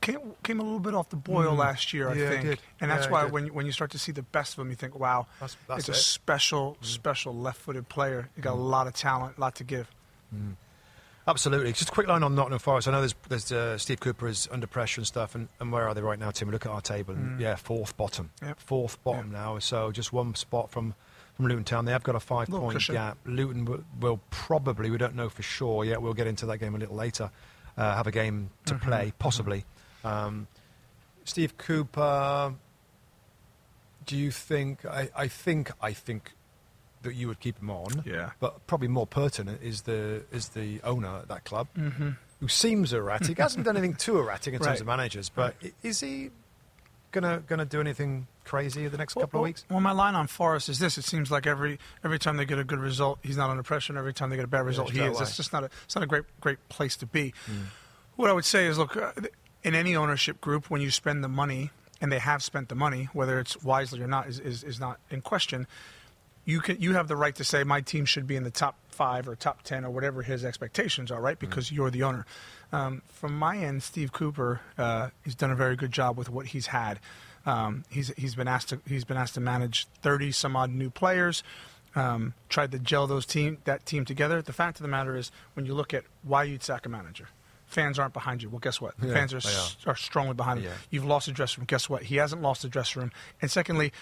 Came, 0.00 0.18
came 0.42 0.60
a 0.60 0.62
little 0.62 0.80
bit 0.80 0.94
off 0.94 1.08
the 1.08 1.16
boil 1.16 1.54
last 1.54 1.94
year, 1.94 2.10
I 2.10 2.14
Mm. 2.14 2.18
Yeah, 2.18 2.28
think, 2.28 2.42
did. 2.42 2.58
and 2.80 2.90
that's 2.90 3.06
Yeah, 3.06 3.12
why 3.12 3.24
when 3.24 3.54
when 3.54 3.64
you 3.64 3.72
start 3.72 3.90
to 3.92 3.98
see 3.98 4.12
the 4.12 4.22
best 4.22 4.52
of 4.52 4.58
him, 4.58 4.68
you 4.68 4.76
think, 4.76 4.98
wow, 4.98 5.26
That's- 5.40 5.56
that's 5.66 5.78
it's 5.80 5.88
a 5.88 5.92
it. 5.92 5.94
Mm. 5.94 5.98
special 6.04 6.76
special 6.82 7.34
left-footed 7.34 7.88
player. 7.88 8.28
He 8.36 8.42
got 8.42 8.52
a 8.52 8.56
lot 8.56 8.86
of 8.86 8.92
talent, 8.92 9.38
a 9.38 9.40
lot 9.40 9.54
to 9.56 9.64
give. 9.64 9.88
Absolutely. 11.26 11.72
Just 11.72 11.88
a 11.88 11.92
quick 11.92 12.06
line 12.06 12.22
on 12.22 12.34
Nottingham 12.34 12.58
Forest. 12.58 12.86
I 12.86 12.90
know 12.92 13.00
there's, 13.00 13.14
there's 13.30 13.50
uh, 13.50 13.78
Steve 13.78 13.98
Cooper 14.00 14.28
is 14.28 14.46
under 14.52 14.66
pressure 14.66 15.00
and 15.00 15.06
stuff, 15.06 15.34
and, 15.34 15.48
and 15.58 15.72
where 15.72 15.88
are 15.88 15.94
they 15.94 16.02
right 16.02 16.18
now, 16.18 16.30
Tim? 16.30 16.48
We 16.48 16.52
look 16.52 16.66
at 16.66 16.72
our 16.72 16.82
table, 16.82 17.14
and 17.14 17.40
yeah, 17.40 17.54
fourth 17.56 17.96
bottom, 17.96 18.30
Yep. 18.42 18.60
fourth 18.60 19.02
bottom 19.04 19.32
now. 19.32 19.58
So 19.58 19.90
just 19.90 20.12
one 20.12 20.34
spot 20.34 20.70
from 20.70 20.94
from 21.36 21.46
Luton 21.46 21.64
Town. 21.64 21.84
They 21.84 21.92
have 21.92 22.02
got 22.02 22.14
a 22.14 22.20
five 22.20 22.48
Little 22.48 22.66
point 22.66 22.76
cushion. 22.76 22.94
gap. 22.94 23.18
Luton 23.24 23.64
will, 23.64 23.84
will 24.00 24.20
probably, 24.30 24.90
we 24.90 24.98
don't 24.98 25.14
know 25.14 25.28
for 25.28 25.42
sure 25.42 25.84
yet. 25.84 26.00
We'll 26.00 26.14
get 26.14 26.26
into 26.26 26.46
that 26.46 26.58
game 26.58 26.74
a 26.74 26.78
little 26.78 26.96
later. 26.96 27.30
Uh, 27.76 27.96
have 27.96 28.06
a 28.06 28.12
game 28.12 28.50
to 28.66 28.76
play, 28.76 29.12
possibly. 29.18 29.64
Um, 30.04 30.46
Steve 31.24 31.56
Cooper. 31.58 32.54
Do 34.06 34.16
you 34.16 34.30
think? 34.30 34.84
I, 34.84 35.10
I 35.16 35.28
think. 35.28 35.72
I 35.80 35.92
think 35.92 36.32
that 37.02 37.14
you 37.14 37.28
would 37.28 37.40
keep 37.40 37.58
him 37.58 37.70
on. 37.70 38.02
Yeah. 38.04 38.30
But 38.40 38.66
probably 38.66 38.88
more 38.88 39.06
pertinent 39.06 39.62
is 39.62 39.82
the 39.82 40.24
is 40.30 40.50
the 40.50 40.80
owner 40.82 41.18
at 41.18 41.28
that 41.28 41.44
club, 41.44 41.68
who 41.74 42.48
seems 42.48 42.92
erratic. 42.92 43.38
hasn't 43.38 43.64
done 43.64 43.76
anything 43.76 43.94
too 43.94 44.18
erratic 44.18 44.54
in 44.54 44.60
terms 44.60 44.80
of 44.82 44.86
managers, 44.86 45.30
but 45.30 45.54
i 45.62 45.72
is 45.82 46.00
he 46.00 46.30
gonna 47.12 47.42
gonna 47.46 47.64
do 47.64 47.80
anything 47.80 48.26
crazy 48.44 48.86
the 48.88 48.98
next 48.98 49.14
couple 49.14 49.40
well, 49.40 49.44
of 49.44 49.48
weeks? 49.48 49.64
Well, 49.70 49.80
my 49.80 49.92
line 49.92 50.14
on 50.14 50.26
Forest 50.26 50.68
is 50.68 50.78
this: 50.78 50.98
It 50.98 51.04
seems 51.04 51.30
like 51.30 51.46
every 51.46 51.78
every 52.04 52.18
time 52.18 52.36
they 52.36 52.44
get 52.44 52.58
a 52.58 52.64
good 52.64 52.78
result, 52.78 53.18
he's 53.22 53.36
not 53.36 53.50
under 53.50 53.62
pressure, 53.62 53.92
and 53.92 53.98
every 53.98 54.14
time 54.14 54.30
they 54.30 54.36
get 54.36 54.44
a 54.44 54.48
bad 54.48 54.64
result, 54.64 54.90
he 54.90 55.00
is. 55.00 55.20
It's 55.20 55.36
just 55.36 55.52
not 55.52 55.64
a 55.64 55.70
it's 55.84 55.94
not 55.94 56.04
a 56.04 56.06
great 56.06 56.24
great 56.40 56.68
place 56.68 56.96
to 56.98 57.06
be. 57.06 57.34
Hmm. 57.46 57.62
What 58.16 58.30
I 58.30 58.32
would 58.32 58.44
say 58.44 58.66
is, 58.66 58.78
look, 58.78 58.96
uh, 58.96 59.12
in 59.64 59.74
any 59.74 59.96
ownership 59.96 60.40
group, 60.40 60.70
when 60.70 60.80
you 60.80 60.90
spend 60.90 61.24
the 61.24 61.28
money, 61.28 61.70
and 62.00 62.12
they 62.12 62.18
have 62.18 62.42
spent 62.42 62.68
the 62.68 62.74
money, 62.74 63.08
whether 63.12 63.40
it's 63.40 63.62
wisely 63.62 64.00
or 64.00 64.06
not, 64.06 64.28
is 64.28 64.38
is, 64.38 64.62
is 64.62 64.80
not 64.80 65.00
in 65.10 65.20
question. 65.20 65.66
You 66.44 66.60
can 66.60 66.80
you 66.80 66.92
have 66.92 67.08
the 67.08 67.16
right 67.16 67.34
to 67.36 67.44
say 67.44 67.64
my 67.64 67.80
team 67.80 68.04
should 68.04 68.26
be 68.26 68.36
in 68.36 68.44
the 68.44 68.50
top 68.50 68.76
five 68.88 69.28
or 69.28 69.34
top 69.34 69.62
ten 69.62 69.84
or 69.84 69.90
whatever 69.90 70.22
his 70.22 70.44
expectations 70.44 71.10
are, 71.10 71.20
right? 71.20 71.38
Because 71.38 71.72
you're 71.72 71.90
the 71.90 72.02
owner. 72.02 72.26
Um, 72.72 73.02
from 73.06 73.38
my 73.38 73.56
end, 73.58 73.82
Steve 73.82 74.12
Cooper 74.12 74.60
uh, 74.76 75.10
has 75.24 75.34
done 75.34 75.50
a 75.50 75.56
very 75.56 75.76
good 75.76 75.92
job 75.92 76.18
with 76.18 76.28
what 76.28 76.46
he's 76.46 76.68
had. 76.68 77.00
Um, 77.46 77.84
he's 77.90 78.08
he's 78.16 78.34
been 78.34 78.48
asked 78.48 78.70
to 78.70 78.80
he's 78.86 79.04
been 79.04 79.16
asked 79.16 79.34
to 79.34 79.40
manage 79.40 79.86
thirty 80.02 80.32
some 80.32 80.56
odd 80.56 80.70
new 80.70 80.90
players. 80.90 81.42
Um, 81.96 82.34
tried 82.48 82.72
to 82.72 82.80
gel 82.80 83.06
those 83.06 83.24
team 83.24 83.58
that 83.64 83.86
team 83.86 84.04
together. 84.04 84.42
The 84.42 84.52
fact 84.52 84.78
of 84.78 84.82
the 84.82 84.88
matter 84.88 85.16
is, 85.16 85.30
when 85.54 85.64
you 85.64 85.74
look 85.74 85.94
at 85.94 86.02
why 86.24 86.42
you'd 86.42 86.64
sack 86.64 86.86
a 86.86 86.88
manager, 86.88 87.28
fans 87.66 88.00
aren't 88.00 88.12
behind 88.12 88.42
you. 88.42 88.48
Well, 88.50 88.58
guess 88.58 88.80
what? 88.80 88.94
Yeah, 89.00 89.12
fans 89.12 89.32
are, 89.32 89.38
they 89.38 89.90
are 89.90 89.94
strongly 89.94 90.34
behind. 90.34 90.62
Yeah. 90.62 90.70
You've 90.90 91.04
lost 91.04 91.26
the 91.26 91.32
dressing 91.32 91.60
room. 91.60 91.66
Guess 91.66 91.88
what? 91.88 92.02
He 92.02 92.16
hasn't 92.16 92.42
lost 92.42 92.62
the 92.62 92.68
dressing 92.68 93.02
room. 93.02 93.12
And 93.40 93.48
secondly, 93.48 93.92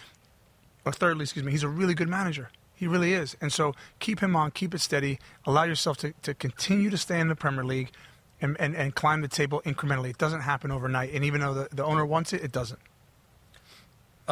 or 0.87 0.93
thirdly, 0.93 1.25
excuse 1.25 1.45
me, 1.45 1.53
he's 1.53 1.63
a 1.63 1.69
really 1.69 1.93
good 1.93 2.09
manager. 2.09 2.49
He 2.75 2.87
really 2.87 3.13
is. 3.13 3.37
And 3.41 3.53
so 3.53 3.75
keep 3.99 4.21
him 4.21 4.35
on, 4.37 4.53
keep 4.53 4.75
it 4.75 4.81
steady, 4.81 5.19
allow 5.45 5.65
yourself 5.65 5.99
to, 5.99 6.15
to 6.23 6.33
continue 6.33 6.89
to 6.89 6.97
stay 6.97 7.21
in 7.21 7.29
the 7.29 7.37
Premier 7.37 7.63
League 7.65 7.93
and, 8.41 8.57
and, 8.59 8.75
and 8.75 8.95
climb 8.95 9.21
the 9.21 9.29
table 9.29 9.61
incrementally. 9.67 10.09
It 10.09 10.19
doesn't 10.19 10.41
happen 10.41 10.71
overnight. 10.71 11.13
And 11.13 11.25
even 11.25 11.43
though 11.43 11.55
the, 11.55 11.69
the 11.71 11.85
owner 11.85 12.07
wants 12.07 12.33
it, 12.33 12.43
it 12.43 12.53
doesn't. 12.53 12.81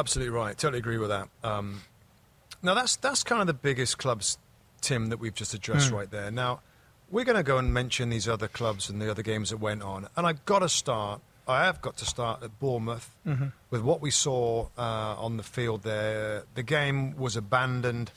Absolutely 0.01 0.31
right. 0.35 0.57
Totally 0.57 0.79
agree 0.79 0.97
with 0.97 1.09
that. 1.09 1.29
Um, 1.43 1.81
now 2.63 2.73
that's 2.73 2.95
that's 2.95 3.23
kind 3.23 3.39
of 3.39 3.45
the 3.47 3.53
biggest 3.53 3.99
clubs, 3.99 4.39
Tim, 4.81 5.09
that 5.09 5.19
we've 5.19 5.35
just 5.35 5.53
addressed 5.53 5.91
right 5.91 6.09
there. 6.09 6.31
Now 6.31 6.61
we're 7.11 7.23
going 7.25 7.37
to 7.37 7.43
go 7.43 7.59
and 7.59 7.71
mention 7.71 8.09
these 8.09 8.27
other 8.27 8.47
clubs 8.47 8.89
and 8.89 8.99
the 8.99 9.11
other 9.11 9.21
games 9.21 9.51
that 9.51 9.57
went 9.57 9.83
on, 9.83 10.07
and 10.15 10.25
I've 10.25 10.43
got 10.45 10.59
to 10.59 10.69
start. 10.69 11.21
I 11.47 11.65
have 11.65 11.81
got 11.81 11.97
to 11.97 12.05
start 12.05 12.41
at 12.41 12.59
Bournemouth 12.59 13.09
with 13.69 13.81
what 13.81 14.01
we 14.01 14.09
saw 14.09 14.69
uh, 14.75 15.15
on 15.19 15.37
the 15.37 15.43
field 15.43 15.83
there. 15.83 16.45
The 16.55 16.63
game 16.63 17.15
was 17.15 17.35
abandoned 17.35 18.11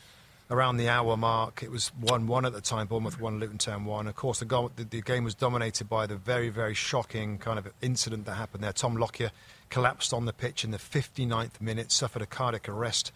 around 0.51 0.77
the 0.77 0.89
hour 0.89 1.17
mark. 1.17 1.63
It 1.63 1.71
was 1.71 1.89
1 2.01 2.27
1 2.27 2.45
at 2.45 2.53
the 2.53 2.61
time. 2.61 2.87
Bournemouth 2.87 3.21
1, 3.21 3.41
Luton 3.41 3.59
Town 3.59 3.85
1. 3.85 4.07
Of 4.07 4.15
course, 4.15 4.39
the, 4.41 4.45
goal, 4.45 4.71
the, 4.77 4.85
the 4.85 5.01
game 5.01 5.25
was 5.25 5.35
dominated 5.35 5.89
by 5.89 6.07
the 6.07 6.17
very, 6.17 6.49
very 6.49 6.75
shocking 6.75 7.39
kind 7.39 7.59
of 7.59 7.69
incident 7.81 8.27
that 8.27 8.35
happened 8.35 8.65
there. 8.65 8.73
Tom 8.73 8.97
Lockyer 8.97 9.31
collapsed 9.71 10.13
on 10.13 10.27
the 10.27 10.33
pitch 10.33 10.65
in 10.65 10.71
the 10.71 10.79
59th 10.79 11.61
minute, 11.61 11.91
suffered 11.91 12.23
a 12.23 12.27
cardiac 12.27 12.69
arrest. 12.69 13.13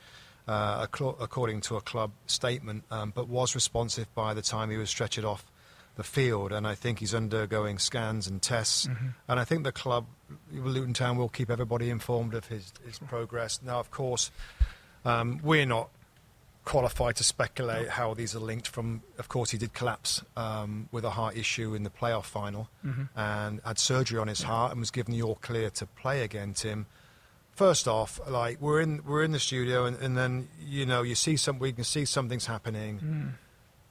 Uh, 0.47 0.87
according 1.21 1.61
to 1.61 1.77
a 1.77 1.81
club 1.83 2.11
statement, 2.25 2.83
um, 2.91 3.13
but 3.15 3.29
was 3.29 3.55
responsive 3.55 4.07
by 4.15 4.33
the 4.33 4.41
time 4.41 4.71
he 4.71 4.79
was 4.79 4.89
stretchered 4.89 5.23
off 5.23 5.45
the 5.97 6.03
field. 6.03 6.53
And 6.53 6.67
I 6.67 6.75
think 6.75 7.01
he's 7.01 7.15
undergoing 7.15 7.79
scans 7.79 8.27
and 8.27 8.41
tests. 8.41 8.87
And 9.29 9.39
I 9.39 9.45
think 9.45 9.65
the 9.65 9.73
club, 9.73 10.07
Luton 10.51 10.95
Town, 10.95 11.19
will 11.19 11.29
keep 11.29 11.51
everybody 11.51 11.91
informed 11.91 12.33
of 12.33 12.47
his, 12.47 12.73
his 12.87 12.99
progress. 12.99 13.61
Now, 13.63 13.79
of 13.79 13.91
course, 13.91 14.31
um, 15.05 15.39
we're 15.43 15.67
not 15.67 15.91
qualified 16.69 17.17
to 17.17 17.25
speculate 17.25 17.89
how 17.89 18.13
these 18.13 18.37
are 18.37 18.41
linked 18.41 18.69
from 18.69 19.03
of 19.19 19.27
course 19.27 19.51
he 19.51 19.57
did 19.57 19.73
collapse 19.73 20.23
um, 20.37 20.87
with 20.93 21.03
a 21.03 21.09
heart 21.09 21.35
issue 21.35 21.75
in 21.75 21.83
the 21.83 21.89
playoff 21.89 22.25
final 22.25 22.69
mm-hmm. 22.85 23.05
and 23.19 23.63
had 23.65 23.79
surgery 23.79 24.19
on 24.19 24.29
his 24.29 24.43
heart 24.43 24.73
and 24.73 24.79
was 24.79 24.91
given 24.91 25.15
the 25.15 25.23
all 25.23 25.37
clear 25.37 25.71
to 25.71 25.87
play 25.87 26.23
again 26.23 26.53
tim. 26.53 26.85
First 27.53 27.89
off 27.89 28.21
like 28.29 28.61
we're 28.61 28.83
in 28.83 29.03
we're 29.07 29.23
in 29.23 29.33
the 29.33 29.39
studio 29.39 29.87
and, 29.87 29.97
and 29.97 30.15
then 30.15 30.49
you 30.61 30.85
know 30.85 31.01
you 31.01 31.15
see 31.15 31.39
some 31.39 31.59
we 31.59 31.73
can 31.73 31.85
see 31.85 32.05
something's 32.05 32.45
happening. 32.45 33.01
Mm. 33.01 33.31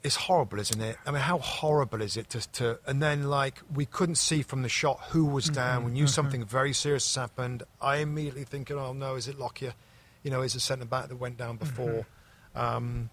It's 0.04 0.14
horrible 0.14 0.60
isn't 0.60 0.80
it? 0.80 0.98
I 1.04 1.10
mean 1.10 1.20
how 1.20 1.38
horrible 1.38 2.00
is 2.00 2.16
it 2.16 2.30
to, 2.30 2.48
to 2.52 2.78
and 2.86 3.02
then 3.02 3.24
like 3.24 3.60
we 3.74 3.86
couldn't 3.86 4.18
see 4.18 4.42
from 4.42 4.62
the 4.62 4.68
shot 4.68 5.00
who 5.08 5.24
was 5.24 5.46
mm-hmm. 5.46 5.54
down. 5.54 5.84
We 5.84 5.90
knew 5.90 6.04
mm-hmm. 6.04 6.10
something 6.10 6.44
very 6.44 6.72
serious 6.72 7.12
has 7.12 7.20
happened. 7.20 7.64
I 7.82 7.96
immediately 7.96 8.44
thinking 8.44 8.78
oh 8.78 8.92
no 8.92 9.16
is 9.16 9.26
it 9.26 9.36
lockyer? 9.36 9.74
You 10.22 10.30
know 10.30 10.42
is 10.42 10.54
a 10.54 10.60
centre 10.60 10.84
back 10.84 11.08
that 11.08 11.16
went 11.16 11.38
down 11.38 11.56
before 11.56 12.06
um, 12.54 13.10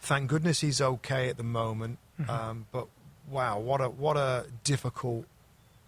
thank 0.00 0.28
goodness 0.28 0.60
he's 0.60 0.80
okay 0.80 1.28
at 1.28 1.36
the 1.36 1.42
moment. 1.42 1.98
Um, 2.28 2.66
but 2.70 2.86
wow, 3.28 3.58
what 3.58 3.80
a 3.80 3.88
what 3.88 4.16
a 4.16 4.46
difficult 4.64 5.24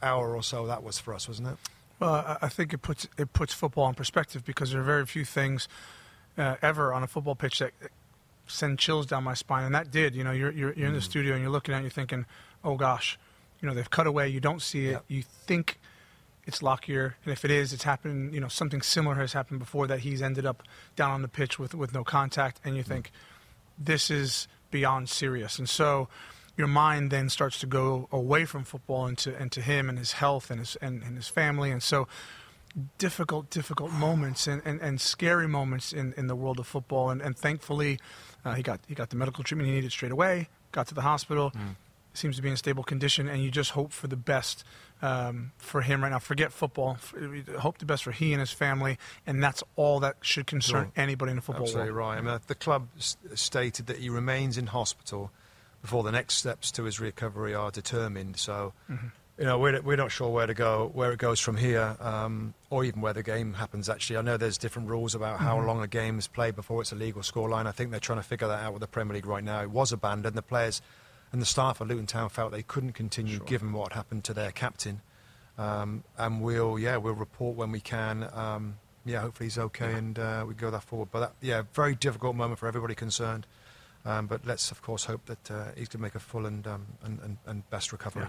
hour 0.02 0.34
or 0.34 0.42
so 0.42 0.66
that 0.66 0.82
was 0.82 0.98
for 0.98 1.14
us, 1.14 1.28
wasn't 1.28 1.48
it? 1.48 1.56
Well, 2.00 2.38
I 2.42 2.48
think 2.48 2.72
it 2.72 2.78
puts 2.78 3.06
it 3.16 3.32
puts 3.32 3.54
football 3.54 3.88
in 3.88 3.94
perspective 3.94 4.44
because 4.44 4.72
there 4.72 4.80
are 4.80 4.84
very 4.84 5.06
few 5.06 5.24
things 5.24 5.68
uh, 6.36 6.56
ever 6.60 6.92
on 6.92 7.02
a 7.02 7.06
football 7.06 7.36
pitch 7.36 7.60
that 7.60 7.72
send 8.46 8.78
chills 8.78 9.06
down 9.06 9.22
my 9.24 9.34
spine, 9.34 9.64
and 9.64 9.74
that 9.74 9.90
did. 9.90 10.14
You 10.14 10.24
know, 10.24 10.32
you're 10.32 10.50
you're, 10.50 10.72
you're 10.74 10.88
in 10.88 10.94
the 10.94 10.98
Mm. 11.00 11.02
studio 11.04 11.34
and 11.34 11.42
you're 11.42 11.52
looking 11.52 11.72
at 11.72 11.76
it, 11.76 11.78
and 11.78 11.84
you're 11.84 11.90
thinking, 11.92 12.26
oh 12.64 12.74
gosh, 12.76 13.16
you 13.60 13.68
know, 13.68 13.74
they've 13.74 13.90
cut 13.90 14.06
away. 14.08 14.28
You 14.28 14.40
don't 14.40 14.60
see 14.60 14.86
it. 14.88 14.92
Yep. 14.92 15.04
You 15.08 15.22
think 15.22 15.78
it's 16.46 16.62
Lockyer, 16.62 17.16
and 17.24 17.32
if 17.32 17.44
it 17.44 17.50
is, 17.50 17.72
it's 17.72 17.84
happened. 17.84 18.34
You 18.34 18.40
know, 18.40 18.48
something 18.48 18.82
similar 18.82 19.16
has 19.16 19.32
happened 19.32 19.60
before 19.60 19.86
that 19.86 20.00
he's 20.00 20.20
ended 20.22 20.44
up 20.46 20.62
down 20.96 21.10
on 21.10 21.22
the 21.22 21.28
pitch 21.28 21.58
with 21.58 21.74
with 21.74 21.92
no 21.94 22.04
contact, 22.04 22.60
and 22.64 22.76
you 22.76 22.82
Mm. 22.84 22.88
think 22.88 23.10
this 23.78 24.10
is 24.10 24.48
beyond 24.70 25.08
serious, 25.08 25.58
and 25.58 25.68
so. 25.68 26.08
Your 26.56 26.68
mind 26.68 27.10
then 27.10 27.30
starts 27.30 27.58
to 27.58 27.66
go 27.66 28.08
away 28.12 28.44
from 28.44 28.62
football 28.62 29.08
into 29.08 29.36
into 29.42 29.60
him 29.60 29.88
and 29.88 29.98
his 29.98 30.12
health 30.12 30.52
and 30.52 30.60
his 30.60 30.76
and, 30.76 31.02
and 31.02 31.16
his 31.16 31.26
family, 31.26 31.72
and 31.72 31.82
so 31.82 32.06
difficult, 32.98 33.50
difficult 33.50 33.90
moments 34.06 34.46
and, 34.46 34.62
and, 34.64 34.80
and 34.80 35.00
scary 35.00 35.48
moments 35.48 35.92
in, 35.92 36.14
in 36.16 36.26
the 36.28 36.36
world 36.36 36.58
of 36.60 36.66
football. 36.68 37.10
And, 37.10 37.20
and 37.20 37.36
thankfully, 37.36 37.98
uh, 38.44 38.54
he 38.54 38.62
got 38.62 38.80
he 38.86 38.94
got 38.94 39.10
the 39.10 39.16
medical 39.16 39.42
treatment 39.44 39.68
he 39.68 39.74
needed 39.74 39.90
straight 39.92 40.12
away. 40.12 40.48
Got 40.72 40.86
to 40.88 40.94
the 40.94 41.02
hospital. 41.02 41.52
Seems 42.14 42.36
to 42.36 42.42
be 42.42 42.48
in 42.48 42.56
stable 42.56 42.84
condition, 42.84 43.28
and 43.28 43.42
you 43.42 43.50
just 43.50 43.72
hope 43.72 43.92
for 43.92 44.06
the 44.06 44.16
best 44.16 44.62
um, 45.02 45.50
for 45.58 45.80
him 45.82 46.02
right 46.02 46.10
now. 46.10 46.20
Forget 46.20 46.52
football. 46.52 46.96
Hope 47.58 47.78
the 47.78 47.84
best 47.86 48.04
for 48.04 48.12
he 48.12 48.32
and 48.32 48.40
his 48.40 48.52
family, 48.52 48.98
and 49.26 49.42
that's 49.42 49.62
all 49.76 49.98
that 50.00 50.16
should 50.22 50.46
concern 50.46 50.92
anybody 50.96 51.30
in 51.30 51.36
the 51.36 51.42
football 51.42 51.64
Absolutely 51.64 51.92
world. 51.92 52.08
right. 52.08 52.18
I 52.18 52.20
mean, 52.22 52.40
the 52.46 52.54
club 52.54 52.88
stated 53.34 53.86
that 53.86 53.98
he 53.98 54.08
remains 54.08 54.56
in 54.58 54.68
hospital 54.68 55.30
before 55.82 56.02
the 56.02 56.12
next 56.12 56.34
steps 56.36 56.70
to 56.72 56.84
his 56.84 57.00
recovery 57.00 57.54
are 57.54 57.70
determined. 57.70 58.36
So, 58.38 58.72
Mm-hmm. 58.90 59.06
you 59.38 59.44
know, 59.44 59.58
we're, 59.58 59.80
we're 59.82 59.96
not 59.96 60.12
sure 60.12 60.28
where 60.30 60.46
to 60.46 60.54
go, 60.54 60.90
where 60.94 61.12
it 61.12 61.18
goes 61.18 61.40
from 61.40 61.56
here, 61.56 61.96
um, 62.00 62.54
or 62.70 62.84
even 62.84 63.00
where 63.00 63.12
the 63.12 63.22
game 63.24 63.54
happens. 63.54 63.88
Actually, 63.88 64.18
I 64.18 64.22
know 64.22 64.36
there's 64.36 64.56
different 64.56 64.88
rules 64.88 65.14
about 65.14 65.40
how 65.40 65.56
Mm-hmm. 65.58 65.66
long 65.66 65.82
a 65.82 65.88
game 65.88 66.18
is 66.18 66.28
played 66.28 66.54
before 66.54 66.80
it's 66.80 66.92
a 66.92 66.94
legal 66.96 67.22
scoreline. 67.22 67.66
I 67.66 67.72
think 67.72 67.90
they're 67.90 68.00
trying 68.00 68.20
to 68.20 68.24
figure 68.24 68.46
that 68.48 68.62
out 68.62 68.72
with 68.72 68.80
the 68.80 68.86
Premier 68.86 69.14
League 69.14 69.26
right 69.26 69.42
now. 69.44 69.60
It 69.62 69.70
was 69.70 69.90
abandoned. 69.92 70.36
The 70.36 70.42
players 70.42 70.80
and 71.32 71.40
the 71.42 71.46
staff 71.46 71.80
at 71.80 71.88
Luton 71.88 72.06
Town 72.06 72.28
felt 72.28 72.52
they 72.52 72.62
couldn't 72.62 72.92
continue 72.92 73.40
given 73.40 73.72
what 73.72 73.92
happened 73.92 74.24
to 74.24 74.34
their 74.34 74.52
captain. 74.52 75.00
Um, 75.58 76.04
and 76.18 76.42
we'll, 76.42 76.78
yeah, 76.78 76.96
we'll 76.96 77.14
report 77.14 77.56
when 77.56 77.72
we 77.72 77.80
can. 77.80 78.28
Um, 78.32 78.76
yeah, 79.04 79.20
hopefully 79.20 79.46
he's 79.46 79.58
okay 79.58 79.92
and 79.92 80.18
uh, 80.18 80.44
we 80.46 80.54
go 80.54 80.70
that 80.70 80.82
forward. 80.82 81.08
But 81.12 81.20
that, 81.20 81.32
yeah, 81.40 81.62
very 81.72 81.94
difficult 81.94 82.36
moment 82.36 82.58
for 82.58 82.66
everybody 82.66 82.94
concerned. 82.94 83.46
Um, 84.04 84.26
but 84.26 84.46
let's, 84.46 84.70
of 84.70 84.82
course, 84.82 85.04
hope 85.04 85.24
that 85.26 85.50
uh, 85.50 85.64
he's 85.76 85.88
going 85.88 85.98
to 85.98 86.02
make 86.02 86.14
a 86.14 86.20
full 86.20 86.46
and, 86.46 86.66
um, 86.66 86.86
and, 87.02 87.20
and, 87.20 87.36
and 87.46 87.70
best 87.70 87.92
recovery. 87.92 88.26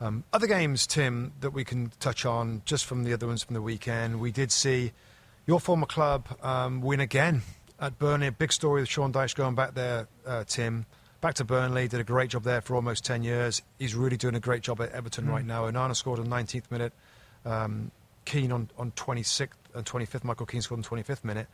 Um, 0.00 0.24
other 0.32 0.46
games, 0.46 0.86
Tim, 0.86 1.32
that 1.40 1.50
we 1.50 1.64
can 1.64 1.92
touch 1.98 2.24
on 2.24 2.62
just 2.64 2.84
from 2.84 3.04
the 3.04 3.12
other 3.12 3.26
ones 3.26 3.42
from 3.42 3.54
the 3.54 3.62
weekend. 3.62 4.20
We 4.20 4.32
did 4.32 4.52
see 4.52 4.92
your 5.46 5.60
former 5.60 5.86
club 5.86 6.28
um, 6.42 6.80
win 6.80 7.00
again 7.00 7.42
at 7.80 7.98
Burnley. 7.98 8.30
Big 8.30 8.52
story 8.52 8.82
with 8.82 8.88
Sean 8.88 9.12
Dyche 9.12 9.34
going 9.34 9.54
back 9.54 9.74
there, 9.74 10.08
uh, 10.26 10.44
Tim. 10.46 10.86
Back 11.20 11.34
to 11.34 11.44
Burnley, 11.44 11.88
did 11.88 11.98
a 11.98 12.04
great 12.04 12.30
job 12.30 12.44
there 12.44 12.60
for 12.60 12.76
almost 12.76 13.04
10 13.04 13.24
years. 13.24 13.60
He's 13.78 13.94
really 13.96 14.16
doing 14.16 14.36
a 14.36 14.40
great 14.40 14.62
job 14.62 14.80
at 14.80 14.92
Everton 14.92 15.28
right 15.28 15.44
now. 15.44 15.64
Onana 15.68 15.96
scored 15.96 16.20
on 16.20 16.30
the 16.30 16.36
19th 16.36 16.70
minute. 16.70 16.92
Um, 17.44 17.90
Keane 18.24 18.52
on, 18.52 18.70
on 18.78 18.92
26th 18.92 19.48
and 19.74 19.84
25th. 19.84 20.22
Michael 20.22 20.46
Keane 20.46 20.62
scored 20.62 20.78
on 20.78 20.84
25th 20.84 21.24
minute. 21.24 21.48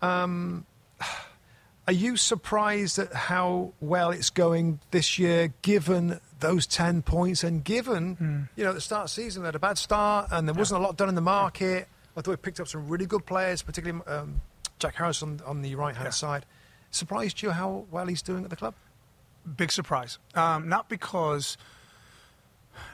Um, 0.00 0.64
are 1.86 1.92
you 1.92 2.16
surprised 2.16 2.98
at 2.98 3.12
how 3.12 3.74
well 3.82 4.10
it's 4.12 4.30
going 4.30 4.80
this 4.92 5.18
year, 5.18 5.52
given 5.60 6.18
those 6.40 6.66
10 6.66 7.02
points 7.02 7.44
and 7.44 7.62
given, 7.62 8.48
you 8.56 8.64
know, 8.64 8.70
at 8.70 8.74
the 8.76 8.80
start 8.80 9.02
of 9.10 9.14
the 9.14 9.22
season, 9.22 9.42
they 9.42 9.48
had 9.48 9.54
a 9.56 9.58
bad 9.58 9.76
start 9.76 10.28
and 10.32 10.48
there 10.48 10.54
wasn't 10.54 10.80
a 10.80 10.82
lot 10.82 10.96
done 10.96 11.10
in 11.10 11.14
the 11.16 11.20
market? 11.20 11.86
I 12.16 12.20
thought 12.22 12.30
we 12.30 12.36
picked 12.36 12.60
up 12.60 12.68
some 12.68 12.88
really 12.88 13.06
good 13.06 13.26
players, 13.26 13.60
particularly 13.60 14.02
um, 14.06 14.40
Jack 14.78 14.94
Harrison, 14.94 15.40
on 15.44 15.60
the 15.60 15.74
right 15.74 15.94
hand 15.94 16.06
Yeah. 16.06 16.10
side. 16.12 16.46
Surprised 16.90 17.42
you 17.42 17.50
how 17.50 17.84
well 17.90 18.06
he's 18.06 18.22
doing 18.22 18.44
at 18.44 18.48
the 18.50 18.56
club? 18.56 18.74
Big 19.56 19.72
surprise. 19.72 20.18
Um, 20.34 20.68
not 20.68 20.88
because, 20.88 21.56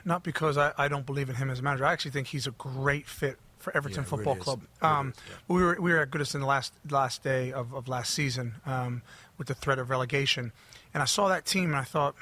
not 0.04 0.22
because 0.22 0.56
I, 0.56 0.72
I 0.76 0.88
don't 0.88 1.06
believe 1.06 1.28
in 1.28 1.36
him 1.36 1.50
as 1.50 1.60
a 1.60 1.62
manager. 1.62 1.84
I 1.84 1.92
actually 1.92 2.10
think 2.12 2.28
he's 2.28 2.46
a 2.46 2.50
great 2.52 3.06
fit 3.06 3.38
for 3.58 3.76
Everton 3.76 4.02
Yeah, 4.02 4.08
Football 4.08 4.34
really. 4.34 4.44
Club. 4.44 4.60
Um, 4.82 5.08
is, 5.10 5.14
yeah. 5.28 5.34
We 5.48 5.62
were 5.62 5.76
we 5.80 5.92
were 5.92 5.98
at 6.00 6.10
Goodison 6.10 6.40
the 6.40 6.46
last 6.46 6.72
last 6.90 7.22
day 7.22 7.52
of, 7.52 7.74
of 7.74 7.88
last 7.88 8.14
season 8.14 8.54
um, 8.66 9.02
with 9.36 9.48
the 9.48 9.54
threat 9.54 9.78
of 9.78 9.90
relegation, 9.90 10.52
and 10.94 11.02
I 11.02 11.06
saw 11.06 11.28
that 11.28 11.44
team 11.44 11.66
and 11.70 11.76
I 11.76 11.82
thought, 11.84 12.14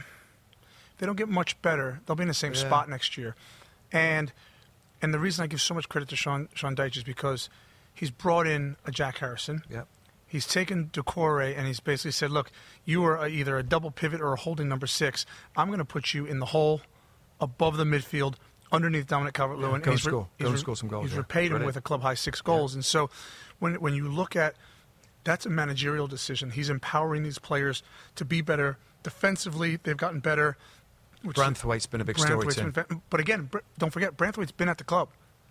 they 0.99 1.07
don't 1.07 1.17
get 1.17 1.29
much 1.29 1.61
better, 1.63 2.01
they'll 2.07 2.17
be 2.17 2.23
in 2.23 2.29
the 2.29 2.35
same 2.35 2.55
Yeah. 2.55 2.61
spot 2.61 2.89
next 2.89 3.17
year, 3.19 3.35
and 3.93 4.33
and 5.03 5.13
the 5.13 5.19
reason 5.19 5.43
I 5.43 5.47
give 5.47 5.61
so 5.61 5.75
much 5.75 5.89
credit 5.89 6.09
to 6.09 6.17
Sean 6.17 6.49
Sean 6.55 6.75
Dyche 6.75 6.97
is 6.97 7.05
because 7.05 7.51
he's 7.93 8.11
brought 8.11 8.47
in 8.47 8.77
a 8.87 8.91
Jack 8.91 9.19
Harrison. 9.19 9.63
Yeah. 9.71 9.83
He's 10.27 10.47
taken 10.47 10.87
Doucouré 10.93 11.57
and 11.57 11.67
he's 11.67 11.81
basically 11.81 12.11
said, 12.11 12.31
"Look, 12.31 12.51
you 12.85 13.05
are 13.05 13.27
either 13.29 13.57
a 13.59 13.63
double 13.63 13.91
pivot 13.91 14.21
or 14.21 14.33
a 14.33 14.37
holding 14.37 14.69
number 14.69 14.87
six. 14.87 15.25
I'm 15.57 15.69
going 15.69 15.79
to 15.79 15.85
put 15.85 16.15
you 16.15 16.27
in 16.27 16.41
the 16.41 16.47
hole, 16.47 16.81
above 17.41 17.77
the 17.77 17.85
midfield, 17.85 18.35
underneath 18.73 19.07
Dominic 19.07 19.35
Calvert-Lewin. 19.35 19.83
go 19.83 19.91
and 19.91 19.99
he's 19.99 20.05
re- 20.05 20.11
score. 20.11 20.23
Go 20.23 20.29
he's 20.39 20.47
and 20.47 20.55
re- 20.55 20.61
score 20.61 20.77
some 20.77 20.89
goals, 20.89 21.05
He's 21.05 21.13
yeah. 21.13 21.19
repaid 21.19 21.53
him 21.53 21.65
with 21.65 21.77
a 21.77 21.81
club 21.81 22.03
high 22.03 22.15
six 22.15 22.41
goals, 22.41 22.75
and 22.75 22.85
so 22.85 23.09
when 23.61 23.75
when 23.77 23.95
you 23.95 24.09
look 24.09 24.35
at 24.37 24.55
that's 25.25 25.45
a 25.47 25.51
managerial 25.51 26.07
decision. 26.07 26.51
He's 26.53 26.71
empowering 26.71 27.25
these 27.25 27.39
players 27.41 27.83
to 28.15 28.25
be 28.25 28.41
better 28.43 28.79
defensively. 29.03 29.77
They've 29.83 29.97
gotten 29.97 30.21
better. 30.21 30.57
which- 31.23 31.37
Branthwaite's 31.37 31.87
been 31.87 32.01
a 32.01 32.05
big 32.05 32.19
story, 32.19 32.47
Tim. 32.53 32.71
been- 32.71 33.03
but 33.11 33.19
again, 33.19 33.51
don't 33.79 33.93
forget, 33.93 34.17
Branthwaite's 34.17 34.53
been 34.53 34.69
at 34.69 34.79
the 34.79 34.85
club, 34.85 35.09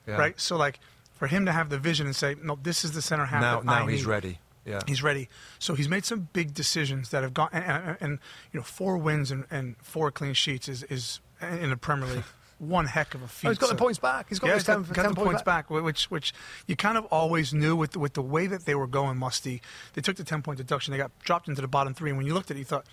Yeah. 0.07 0.15
right? 0.15 0.39
So 0.39 0.55
like, 0.55 0.79
for 1.13 1.27
him 1.27 1.45
to 1.45 1.51
have 1.51 1.69
the 1.69 1.77
vision 1.79 2.05
and 2.07 2.15
say, 2.15 2.35
"No, 2.41 2.57
this 2.61 2.85
is 2.85 2.91
the 2.93 3.01
center 3.01 3.25
half." 3.25 3.41
Now, 3.41 3.59
now 3.61 3.85
he's 3.87 4.01
need." 4.01 4.07
ready. 4.07 4.39
Yeah. 4.65 4.81
He's 4.87 5.03
ready. 5.03 5.29
So 5.59 5.75
he's 5.75 5.87
made 5.87 6.05
some 6.05 6.29
big 6.33 6.53
decisions 6.53 7.09
that 7.09 7.23
have 7.23 7.33
gone, 7.33 7.49
and, 7.53 7.63
and, 7.63 7.97
and 8.01 8.19
you 8.51 8.59
know, 8.59 8.63
four 8.63 8.97
wins 8.97 9.31
and, 9.31 9.45
and 9.51 9.75
four 9.81 10.11
clean 10.11 10.33
sheets 10.33 10.67
is, 10.67 10.83
is 10.83 11.19
uh, 11.41 11.45
in 11.47 11.69
the 11.69 11.77
Premier 11.77 12.07
League 12.07 12.23
one 12.59 12.85
heck 12.85 13.13
of 13.13 13.21
a 13.21 13.27
feat. 13.27 13.47
Oh, 13.47 13.51
he's 13.51 13.57
got 13.57 13.69
the 13.69 13.75
points 13.75 13.99
back. 13.99 14.27
He's 14.29 14.39
got 14.39 14.47
yeah, 14.47 14.53
he's 14.55 14.63
got, 14.63 14.85
10 14.85 14.93
got 14.93 15.03
10 15.03 15.09
the 15.09 15.15
points 15.15 15.41
back, 15.43 15.67
wh- 15.67 15.83
which 15.83 16.09
which 16.09 16.33
you 16.67 16.75
kind 16.75 16.97
of 16.97 17.05
always 17.05 17.53
knew 17.53 17.75
with 17.75 17.95
with 17.97 18.13
the 18.13 18.21
way 18.21 18.47
that 18.47 18.65
they 18.65 18.75
were 18.75 18.87
going. 18.87 19.17
Musty, 19.17 19.61
they 19.93 20.01
took 20.01 20.15
the 20.15 20.23
ten 20.23 20.41
point 20.41 20.57
deduction. 20.57 20.91
They 20.91 20.97
got 20.97 21.11
dropped 21.19 21.47
into 21.47 21.61
the 21.61 21.67
bottom 21.67 21.93
three, 21.93 22.09
and 22.09 22.17
when 22.17 22.25
you 22.25 22.33
looked 22.33 22.49
at 22.51 22.57
it, 22.57 22.59
you 22.59 22.65
thought 22.65 22.85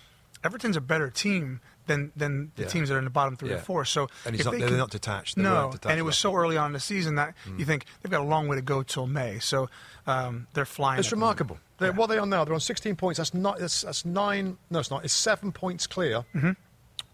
Everton's 0.43 0.75
a 0.77 0.81
better 0.81 1.09
team 1.09 1.61
than 1.87 2.11
than 2.15 2.51
the 2.55 2.63
Yeah. 2.63 2.67
teams 2.69 2.89
that 2.89 2.95
are 2.95 2.99
in 2.99 3.03
the 3.03 3.09
bottom 3.09 3.35
three 3.35 3.49
Yeah. 3.49 3.55
or 3.55 3.59
four. 3.59 3.85
So 3.85 4.07
And 4.25 4.35
he's 4.35 4.41
if 4.41 4.45
not- 4.45 4.51
they 4.53 4.59
they're 4.59 4.67
can- 4.69 4.77
not 4.77 4.91
detached. 4.91 5.35
They 5.35 5.41
no, 5.43 5.71
detached 5.71 5.85
and 5.91 5.99
it 5.99 6.03
was 6.03 6.17
so 6.17 6.33
early 6.35 6.57
on 6.57 6.67
in 6.67 6.73
the 6.73 6.79
season 6.79 7.15
that 7.15 7.33
Mm. 7.45 7.59
you 7.59 7.65
think 7.65 7.85
they've 8.01 8.11
got 8.11 8.21
a 8.21 8.23
long 8.23 8.47
way 8.47 8.55
to 8.55 8.61
go 8.61 8.83
till 8.83 9.07
May. 9.07 9.39
So 9.39 9.69
um, 10.07 10.47
they're 10.53 10.65
flying. 10.65 10.99
It's 10.99 11.11
remarkable. 11.11 11.59
They're, 11.77 11.91
What 11.93 12.09
are 12.09 12.13
they 12.13 12.19
on 12.19 12.29
now? 12.29 12.43
They're 12.45 12.53
on 12.53 12.59
16 12.59 12.95
points. 12.95 13.17
That's 13.17 13.33
not. 13.33 13.59
That's, 13.59 13.81
that's 13.81 14.05
nine. 14.05 14.57
No, 14.69 14.79
it's 14.79 14.91
not. 14.91 15.03
It's 15.05 15.13
seven 15.13 15.51
points 15.51 15.87
clear 15.87 16.25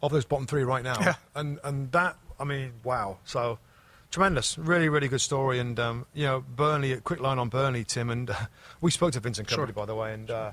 of 0.02 0.12
those 0.12 0.26
bottom 0.26 0.48
three 0.48 0.64
right 0.64 0.84
now. 0.84 0.94
Mm-hmm. 0.96 1.04
Yeah. 1.04 1.16
And 1.36 1.60
and 1.64 1.92
that. 1.92 2.18
I 2.40 2.44
mean, 2.46 2.74
wow. 2.84 3.18
So 3.26 3.60
tremendous. 4.12 4.58
Really, 4.58 4.90
really 4.90 5.08
good 5.08 5.22
story. 5.22 5.60
And 5.60 5.80
um, 5.80 6.06
you 6.14 6.26
know, 6.26 6.42
Burnley. 6.42 6.94
A 6.94 7.02
quick 7.02 7.20
line 7.20 7.38
on 7.40 7.50
Burnley, 7.50 7.84
Tim. 7.84 8.10
And 8.10 8.30
uh, 8.30 8.36
we 8.82 8.92
spoke 8.92 9.12
to 9.14 9.20
Vincent 9.20 9.48
Kompany, 9.48 9.56
Sure. 9.56 9.68
by 9.68 9.86
the 9.86 9.96
way. 9.96 10.14
And 10.14 10.30
uh, 10.32 10.52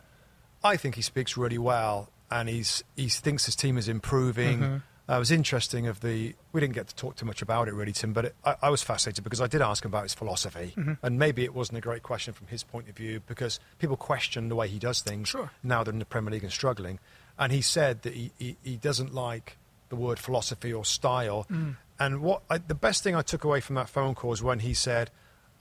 I 0.64 0.76
think 0.76 0.94
he 0.96 1.02
speaks 1.02 1.36
really 1.36 1.58
well. 1.58 2.10
And 2.30 2.48
he's 2.48 2.82
he 2.96 3.08
thinks 3.08 3.44
his 3.46 3.54
team 3.56 3.78
is 3.78 3.88
improving. 3.88 4.58
Mm-hmm. 4.60 4.76
Uh, 5.08 5.14
it 5.14 5.18
was 5.20 5.30
interesting 5.30 5.86
of 5.86 6.00
the. 6.00 6.34
We 6.52 6.60
didn't 6.60 6.74
get 6.74 6.88
to 6.88 6.94
talk 6.96 7.14
too 7.14 7.26
much 7.26 7.40
about 7.40 7.68
it 7.68 7.74
really, 7.74 7.92
Tim, 7.92 8.12
but 8.12 8.24
it, 8.24 8.34
I, 8.44 8.56
I 8.62 8.70
was 8.70 8.82
fascinated 8.82 9.22
because 9.22 9.40
I 9.40 9.46
did 9.46 9.62
ask 9.62 9.84
him 9.84 9.90
about 9.92 10.02
his 10.02 10.14
philosophy, 10.14 10.72
Mm-hmm. 10.76 10.94
and 11.06 11.18
maybe 11.18 11.44
it 11.44 11.54
wasn't 11.54 11.78
a 11.78 11.80
great 11.80 12.02
question 12.02 12.34
from 12.34 12.48
his 12.48 12.64
point 12.64 12.88
of 12.88 12.96
view 12.96 13.20
because 13.28 13.60
people 13.78 13.96
question 13.96 14.48
the 14.48 14.56
way 14.56 14.66
he 14.66 14.80
does 14.80 15.02
things. 15.02 15.28
Sure. 15.28 15.52
Now 15.62 15.84
they're 15.84 15.92
in 15.92 16.00
the 16.00 16.04
Premier 16.04 16.32
League 16.32 16.42
and 16.42 16.50
struggling, 16.52 16.98
and 17.38 17.52
he 17.52 17.62
said 17.62 18.02
that 18.02 18.14
he, 18.14 18.32
he, 18.36 18.56
he 18.64 18.76
doesn't 18.76 19.14
like 19.14 19.58
the 19.90 19.96
word 19.96 20.18
philosophy 20.18 20.72
or 20.72 20.84
style. 20.84 21.46
Mm. 21.48 21.76
And 22.00 22.20
what 22.20 22.42
I, 22.50 22.58
the 22.58 22.74
best 22.74 23.04
thing 23.04 23.14
I 23.14 23.22
took 23.22 23.44
away 23.44 23.60
from 23.60 23.76
that 23.76 23.88
phone 23.88 24.16
call 24.16 24.32
is 24.32 24.42
when 24.42 24.58
he 24.58 24.74
said, 24.74 25.12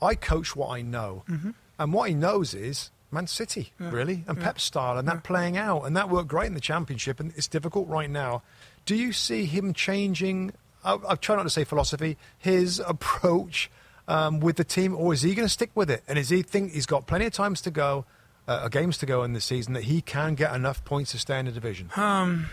"I 0.02 0.16
coach 0.16 0.56
what 0.56 0.70
I 0.72 0.82
know," 0.82 1.24
Mm-hmm. 1.30 1.52
and 1.78 1.94
what 1.94 2.10
he 2.10 2.16
knows 2.16 2.56
is. 2.56 2.90
Man 3.12 3.28
City, 3.28 3.72
really, 3.80 4.24
and 4.28 4.40
Pep's 4.40 4.64
style, 4.64 4.98
and 4.98 5.08
that 5.08 5.24
playing 5.24 5.58
out, 5.58 5.84
and 5.84 5.96
that 5.96 6.10
worked 6.10 6.28
great 6.28 6.48
in 6.48 6.54
the 6.54 6.60
Championship, 6.60 7.20
and 7.20 7.32
it's 7.36 7.48
difficult 7.48 7.88
right 7.88 8.10
now. 8.10 8.42
Do 8.86 8.96
you 8.96 9.14
see 9.14 9.46
him 9.46 9.74
changing? 9.74 10.54
I, 10.84 10.98
I 11.08 11.16
try 11.16 11.36
not 11.36 11.44
to 11.44 11.50
say 11.50 11.64
philosophy, 11.64 12.18
his 12.38 12.80
approach 12.88 13.70
um, 14.08 14.40
with 14.40 14.58
the 14.58 14.64
team, 14.64 14.96
or 14.96 15.14
is 15.14 15.22
he 15.22 15.34
going 15.34 15.46
to 15.46 15.54
stick 15.54 15.72
with 15.76 15.90
it? 15.90 16.04
And 16.08 16.20
is 16.20 16.30
he 16.30 16.42
think 16.42 16.74
he's 16.74 16.86
got 16.86 17.08
plenty 17.08 17.26
of 17.26 17.34
times 17.34 17.62
to 17.62 17.72
go, 17.72 18.06
uh, 18.48 18.68
games 18.68 18.98
to 19.00 19.06
go 19.06 19.24
in 19.24 19.34
the 19.34 19.42
season 19.42 19.74
that 19.74 19.84
he 19.86 20.02
can 20.02 20.36
get 20.36 20.54
enough 20.54 20.84
points 20.86 21.12
to 21.12 21.18
stay 21.18 21.40
in 21.40 21.46
the 21.46 21.52
division? 21.52 21.90
Um, 21.96 22.48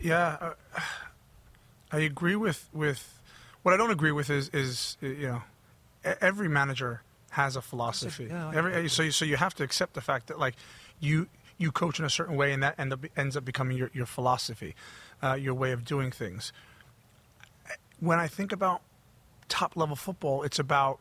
Yeah, 0.00 0.36
uh, 0.40 0.52
I 1.92 1.98
agree 1.98 2.36
with 2.36 2.68
with 2.72 3.18
what 3.62 3.74
I 3.74 3.76
don't 3.76 3.90
agree 3.90 4.12
with 4.12 4.30
is 4.30 4.48
is 4.50 4.96
you 5.00 5.26
know 5.26 5.42
every 6.04 6.48
manager 6.48 7.02
has 7.30 7.56
a 7.56 7.62
philosophy. 7.62 8.26
Yeah, 8.30 8.48
I- 8.48 8.54
every, 8.56 8.88
so 8.88 9.02
you, 9.04 9.10
so 9.10 9.24
you 9.24 9.36
have 9.36 9.54
to 9.54 9.62
accept 9.62 9.94
the 9.94 10.00
fact 10.00 10.26
that 10.28 10.38
like 10.38 10.54
you 11.00 11.28
you 11.58 11.70
coach 11.70 11.98
in 11.98 12.04
a 12.04 12.10
certain 12.10 12.36
way 12.36 12.52
and 12.52 12.62
that 12.62 12.74
end 12.78 12.92
up, 12.92 13.04
ends 13.16 13.36
up 13.36 13.44
becoming 13.44 13.76
your 13.76 13.90
your 13.92 14.06
philosophy, 14.06 14.74
uh, 15.22 15.34
your 15.34 15.54
way 15.54 15.72
of 15.72 15.84
doing 15.84 16.10
things. 16.10 16.52
When 18.00 18.18
I 18.18 18.28
think 18.28 18.50
about 18.52 18.80
top 19.48 19.76
level 19.76 19.96
football, 19.96 20.42
it's 20.42 20.58
about 20.58 20.98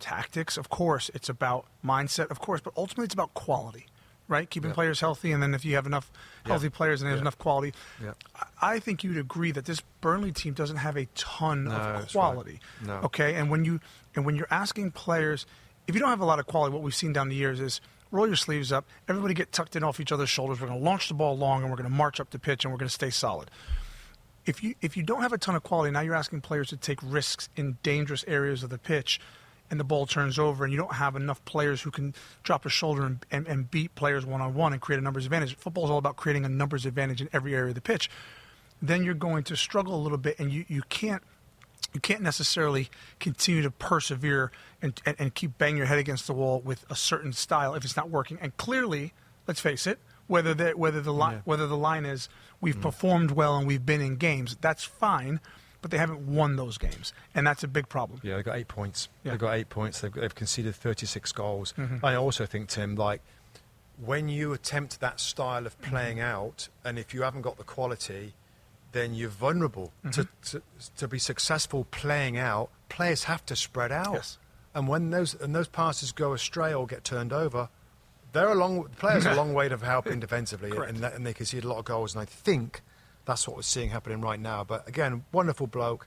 tactics, 0.00 0.56
of 0.56 0.70
course. 0.70 1.10
It's 1.14 1.28
about 1.28 1.66
mindset, 1.84 2.30
of 2.30 2.40
course. 2.40 2.60
But 2.62 2.72
ultimately, 2.76 3.04
it's 3.04 3.14
about 3.14 3.34
quality, 3.34 3.86
right? 4.28 4.48
Keeping 4.48 4.72
players 4.72 5.00
healthy, 5.00 5.30
and 5.32 5.42
then 5.42 5.52
if 5.54 5.64
you 5.64 5.74
have 5.74 5.84
enough 5.86 6.10
healthy 6.46 6.70
players 6.70 7.02
and 7.02 7.10
there's 7.10 7.18
Yeah. 7.18 7.22
enough 7.22 7.38
quality, 7.38 7.74
Yeah. 8.02 8.14
I 8.62 8.78
think 8.78 9.04
you'd 9.04 9.18
agree 9.18 9.50
that 9.52 9.66
this 9.66 9.82
Burnley 10.00 10.32
team 10.32 10.54
doesn't 10.54 10.78
have 10.78 10.96
a 10.96 11.04
ton 11.14 11.64
No, 11.64 11.72
of 11.72 11.76
that's 12.00 12.14
right. 12.14 12.20
quality. 12.20 12.60
No. 12.82 12.94
Okay, 13.04 13.34
and 13.34 13.50
when 13.50 13.64
you 13.66 13.80
and 14.16 14.24
when 14.24 14.34
you're 14.36 14.48
asking 14.50 14.92
players, 14.92 15.44
if 15.88 15.94
you 15.94 16.00
don't 16.00 16.10
have 16.10 16.20
a 16.20 16.26
lot 16.26 16.38
of 16.38 16.46
quality, 16.46 16.72
what 16.72 16.82
we've 16.82 16.94
seen 16.94 17.14
down 17.14 17.30
the 17.30 17.34
years 17.34 17.58
is 17.60 17.80
roll 18.10 18.26
your 18.26 18.36
sleeves 18.36 18.70
up, 18.70 18.86
everybody 19.08 19.34
get 19.34 19.52
tucked 19.52 19.74
in 19.74 19.82
off 19.82 19.98
each 20.00 20.12
other's 20.12 20.28
shoulders. 20.28 20.60
We're 20.60 20.68
going 20.68 20.78
to 20.78 20.84
launch 20.84 21.08
the 21.08 21.14
ball 21.14 21.36
long, 21.36 21.62
and 21.62 21.70
we're 21.70 21.76
going 21.78 21.90
to 21.90 21.96
march 21.96 22.20
up 22.20 22.30
the 22.30 22.38
pitch, 22.38 22.64
and 22.64 22.72
we're 22.72 22.78
going 22.78 22.88
to 22.88 22.94
stay 22.94 23.10
solid. 23.10 23.50
If 24.44 24.62
you 24.62 24.74
if 24.80 24.96
you 24.96 25.02
don't 25.02 25.22
have 25.22 25.32
a 25.32 25.38
ton 25.38 25.56
of 25.56 25.62
quality, 25.62 25.90
now 25.90 26.00
you're 26.00 26.14
asking 26.14 26.42
players 26.42 26.68
to 26.68 26.76
take 26.76 26.98
risks 27.02 27.48
in 27.56 27.78
dangerous 27.82 28.24
areas 28.28 28.62
of 28.62 28.70
the 28.70 28.78
pitch, 28.78 29.18
and 29.70 29.80
the 29.80 29.84
ball 29.84 30.06
turns 30.06 30.38
over, 30.38 30.64
and 30.64 30.72
you 30.72 30.78
don't 30.78 30.94
have 30.94 31.16
enough 31.16 31.42
players 31.46 31.82
who 31.82 31.90
can 31.90 32.14
drop 32.42 32.64
a 32.66 32.70
shoulder 32.70 33.04
and, 33.04 33.26
and, 33.30 33.46
and 33.46 33.70
beat 33.70 33.94
players 33.94 34.24
one 34.24 34.40
on 34.40 34.54
one 34.54 34.72
and 34.72 34.80
create 34.80 34.98
a 34.98 35.02
numbers 35.02 35.24
advantage. 35.24 35.56
Football 35.56 35.84
is 35.84 35.90
all 35.90 35.98
about 35.98 36.16
creating 36.16 36.44
a 36.44 36.48
numbers 36.48 36.86
advantage 36.86 37.20
in 37.20 37.28
every 37.32 37.54
area 37.54 37.70
of 37.70 37.74
the 37.74 37.80
pitch. 37.80 38.10
Then 38.80 39.04
you're 39.04 39.14
going 39.14 39.42
to 39.44 39.56
struggle 39.56 39.94
a 39.94 40.00
little 40.00 40.18
bit, 40.18 40.38
and 40.38 40.50
you, 40.52 40.64
you 40.68 40.82
can't 40.88 41.22
you 41.94 42.00
can't 42.00 42.20
necessarily 42.22 42.88
continue 43.18 43.62
to 43.62 43.70
persevere 43.70 44.50
and, 44.82 45.00
and, 45.06 45.16
and 45.18 45.34
keep 45.34 45.56
banging 45.58 45.78
your 45.78 45.86
head 45.86 45.98
against 45.98 46.26
the 46.26 46.32
wall 46.34 46.60
with 46.60 46.84
a 46.90 46.94
certain 46.94 47.32
style 47.32 47.74
if 47.74 47.84
it's 47.84 47.96
not 47.96 48.10
working. 48.10 48.38
And 48.40 48.56
clearly, 48.56 49.12
let's 49.46 49.60
face 49.60 49.86
it, 49.86 49.98
whether 50.26 50.52
the, 50.54 50.70
whether 50.72 51.00
the 51.00 51.12
li- 51.12 51.38
whether 51.44 51.66
the 51.66 51.76
line 51.76 52.04
is 52.04 52.28
we've 52.60 52.80
performed 52.80 53.30
well 53.30 53.56
and 53.56 53.66
we've 53.66 53.86
been 53.86 54.00
in 54.02 54.16
games, 54.16 54.56
that's 54.60 54.84
fine, 54.84 55.40
but 55.80 55.90
they 55.90 55.96
haven't 55.96 56.20
won 56.26 56.56
those 56.56 56.76
games, 56.76 57.12
and 57.34 57.46
that's 57.46 57.62
a 57.64 57.68
big 57.68 57.88
problem. 57.88 58.20
Yeah, 58.22 58.36
they've 58.36 58.44
got 58.44 58.56
eight 58.56 58.68
points. 58.68 59.08
Yeah. 59.24 59.30
They've 59.32 59.40
got 59.40 59.54
eight 59.54 59.68
points. 59.70 60.00
They've, 60.00 60.12
they've 60.12 60.34
conceded 60.34 60.74
36 60.74 61.32
goals. 61.32 61.72
Mm-hmm. 61.78 62.04
I 62.04 62.14
also 62.16 62.44
think, 62.46 62.68
Tim, 62.68 62.94
like 62.96 63.22
when 64.04 64.28
you 64.28 64.52
attempt 64.52 65.00
that 65.00 65.18
style 65.20 65.66
of 65.66 65.80
Mm-hmm. 65.80 65.90
playing 65.90 66.20
out, 66.20 66.68
and 66.84 66.98
if 66.98 67.14
you 67.14 67.22
haven't 67.22 67.42
got 67.42 67.56
the 67.56 67.64
quality, 67.64 68.34
then 68.92 69.14
you're 69.14 69.28
vulnerable 69.30 69.92
Mm-hmm. 70.04 70.10
to, 70.10 70.28
to 70.50 70.62
to 70.96 71.08
be 71.08 71.18
successful 71.18 71.86
playing 71.90 72.36
out. 72.38 72.70
Players 72.88 73.24
have 73.24 73.44
to 73.46 73.56
spread 73.56 73.92
out, 73.92 74.14
Yes. 74.14 74.38
and 74.74 74.88
when 74.88 75.10
those 75.10 75.34
and 75.34 75.54
those 75.54 75.68
passes 75.68 76.12
go 76.12 76.32
astray 76.32 76.72
or 76.72 76.86
get 76.86 77.04
turned 77.04 77.32
over, 77.32 77.68
they're 78.32 78.48
a 78.48 78.54
long 78.54 78.88
players 78.98 79.26
a 79.26 79.34
long 79.34 79.52
way 79.54 79.68
to 79.68 79.76
helping 79.76 80.20
defensively, 80.26 80.70
and, 80.70 81.04
and 81.04 81.26
they 81.26 81.34
concede 81.34 81.64
a 81.64 81.68
lot 81.68 81.78
of 81.78 81.84
goals. 81.84 82.14
And 82.14 82.22
I 82.22 82.24
think 82.24 82.80
that's 83.24 83.46
what 83.46 83.56
we're 83.56 83.62
seeing 83.62 83.90
happening 83.90 84.20
right 84.20 84.40
now. 84.40 84.64
But 84.64 84.88
again, 84.88 85.24
wonderful 85.32 85.66
bloke. 85.66 86.06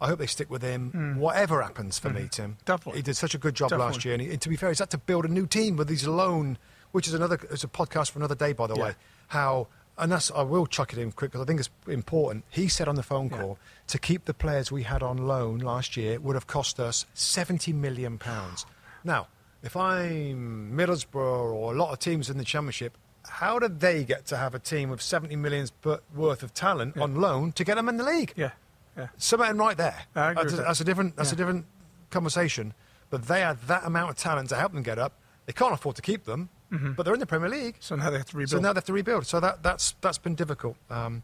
I 0.00 0.08
hope 0.08 0.18
they 0.18 0.26
stick 0.26 0.50
with 0.50 0.60
him. 0.62 1.16
Whatever 1.18 1.62
happens 1.62 1.98
for 1.98 2.10
me, 2.10 2.28
Tim. 2.30 2.58
Definitely. 2.66 2.98
He 2.98 3.02
did 3.02 3.16
such 3.16 3.34
a 3.34 3.38
good 3.38 3.54
job 3.54 3.72
last 3.72 4.04
year. 4.04 4.12
And, 4.12 4.22
he, 4.22 4.30
and 4.30 4.42
to 4.42 4.48
be 4.50 4.56
fair, 4.56 4.68
he's 4.68 4.78
had 4.80 4.90
to 4.90 4.98
build 4.98 5.24
a 5.24 5.28
new 5.28 5.46
team 5.46 5.76
with 5.76 5.88
these 5.88 6.06
loan, 6.06 6.58
which 6.92 7.08
is 7.08 7.14
another. 7.14 7.38
It's 7.50 7.64
a 7.64 7.68
podcast 7.68 8.10
for 8.10 8.18
another 8.18 8.34
day, 8.34 8.52
by 8.52 8.66
the 8.66 8.74
Yeah. 8.76 8.82
way. 8.82 8.94
How 9.28 9.68
and 9.98 10.12
that's 10.12 10.30
I 10.30 10.42
will 10.42 10.66
chuck 10.66 10.92
it 10.92 10.98
in 10.98 11.12
quick 11.12 11.30
because 11.32 11.42
I 11.42 11.46
think 11.46 11.60
it's 11.60 11.70
important. 11.88 12.44
He 12.50 12.68
said 12.68 12.88
on 12.88 12.94
the 12.96 13.02
phone 13.02 13.28
Yeah. 13.30 13.38
call 13.40 13.58
to 13.88 13.98
keep 13.98 14.24
the 14.26 14.34
players 14.34 14.70
we 14.72 14.82
had 14.82 15.02
on 15.02 15.16
loan 15.26 15.58
last 15.58 15.96
year 15.96 16.18
would 16.20 16.34
have 16.34 16.46
cost 16.46 16.78
us 16.80 17.06
seventy 17.14 17.72
million 17.72 18.18
pounds. 18.18 18.66
Now, 19.04 19.28
if 19.62 19.76
I'm 19.76 20.72
Middlesbrough 20.76 21.14
or 21.54 21.72
a 21.72 21.76
lot 21.76 21.92
of 21.92 22.00
teams 22.00 22.28
in 22.28 22.38
the 22.38 22.44
Championship, 22.44 22.96
how 23.28 23.58
did 23.60 23.78
they 23.80 24.02
get 24.04 24.26
to 24.26 24.36
have 24.36 24.52
a 24.54 24.58
team 24.58 24.90
of 24.90 25.00
seventy 25.00 25.36
millions 25.36 25.72
worth 26.14 26.42
of 26.42 26.52
talent 26.54 26.96
on 26.96 27.14
loan 27.14 27.52
to 27.52 27.64
get 27.64 27.76
them 27.76 27.88
in 27.88 27.96
the 27.96 28.04
league? 28.04 28.32
Yeah, 28.36 28.50
yeah. 28.96 29.08
something 29.16 29.56
right 29.56 29.76
there. 29.76 29.96
I 30.16 30.32
agree 30.32 30.42
that's, 30.42 30.52
a, 30.52 30.56
that. 30.56 30.62
that's 30.66 30.80
a 30.80 30.84
different. 30.84 31.16
That's 31.16 31.32
a 31.32 31.36
different 31.36 31.66
conversation. 32.10 32.74
But 33.10 33.28
they 33.28 33.40
had 33.42 33.60
that 33.68 33.84
amount 33.84 34.10
of 34.10 34.16
talent 34.16 34.48
to 34.48 34.56
help 34.56 34.72
them 34.72 34.82
get 34.82 34.98
up. 34.98 35.12
They 35.46 35.52
can't 35.52 35.72
afford 35.72 35.94
to 35.96 36.02
keep 36.02 36.24
them, 36.24 36.48
but 36.70 37.04
they're 37.04 37.14
in 37.14 37.20
the 37.20 37.26
Premier 37.26 37.48
League. 37.48 37.76
So 37.80 37.96
now 37.96 38.10
they 38.10 38.18
have 38.18 38.26
to 38.26 38.36
rebuild. 38.36 38.50
So 38.50 38.58
now 38.58 38.72
they 38.72 38.78
have 38.78 38.84
to 38.86 38.92
rebuild. 38.92 39.26
So 39.26 39.40
that, 39.40 39.62
that's 39.62 39.94
that's 40.00 40.18
been 40.18 40.34
difficult. 40.34 40.76
Um, 40.90 41.22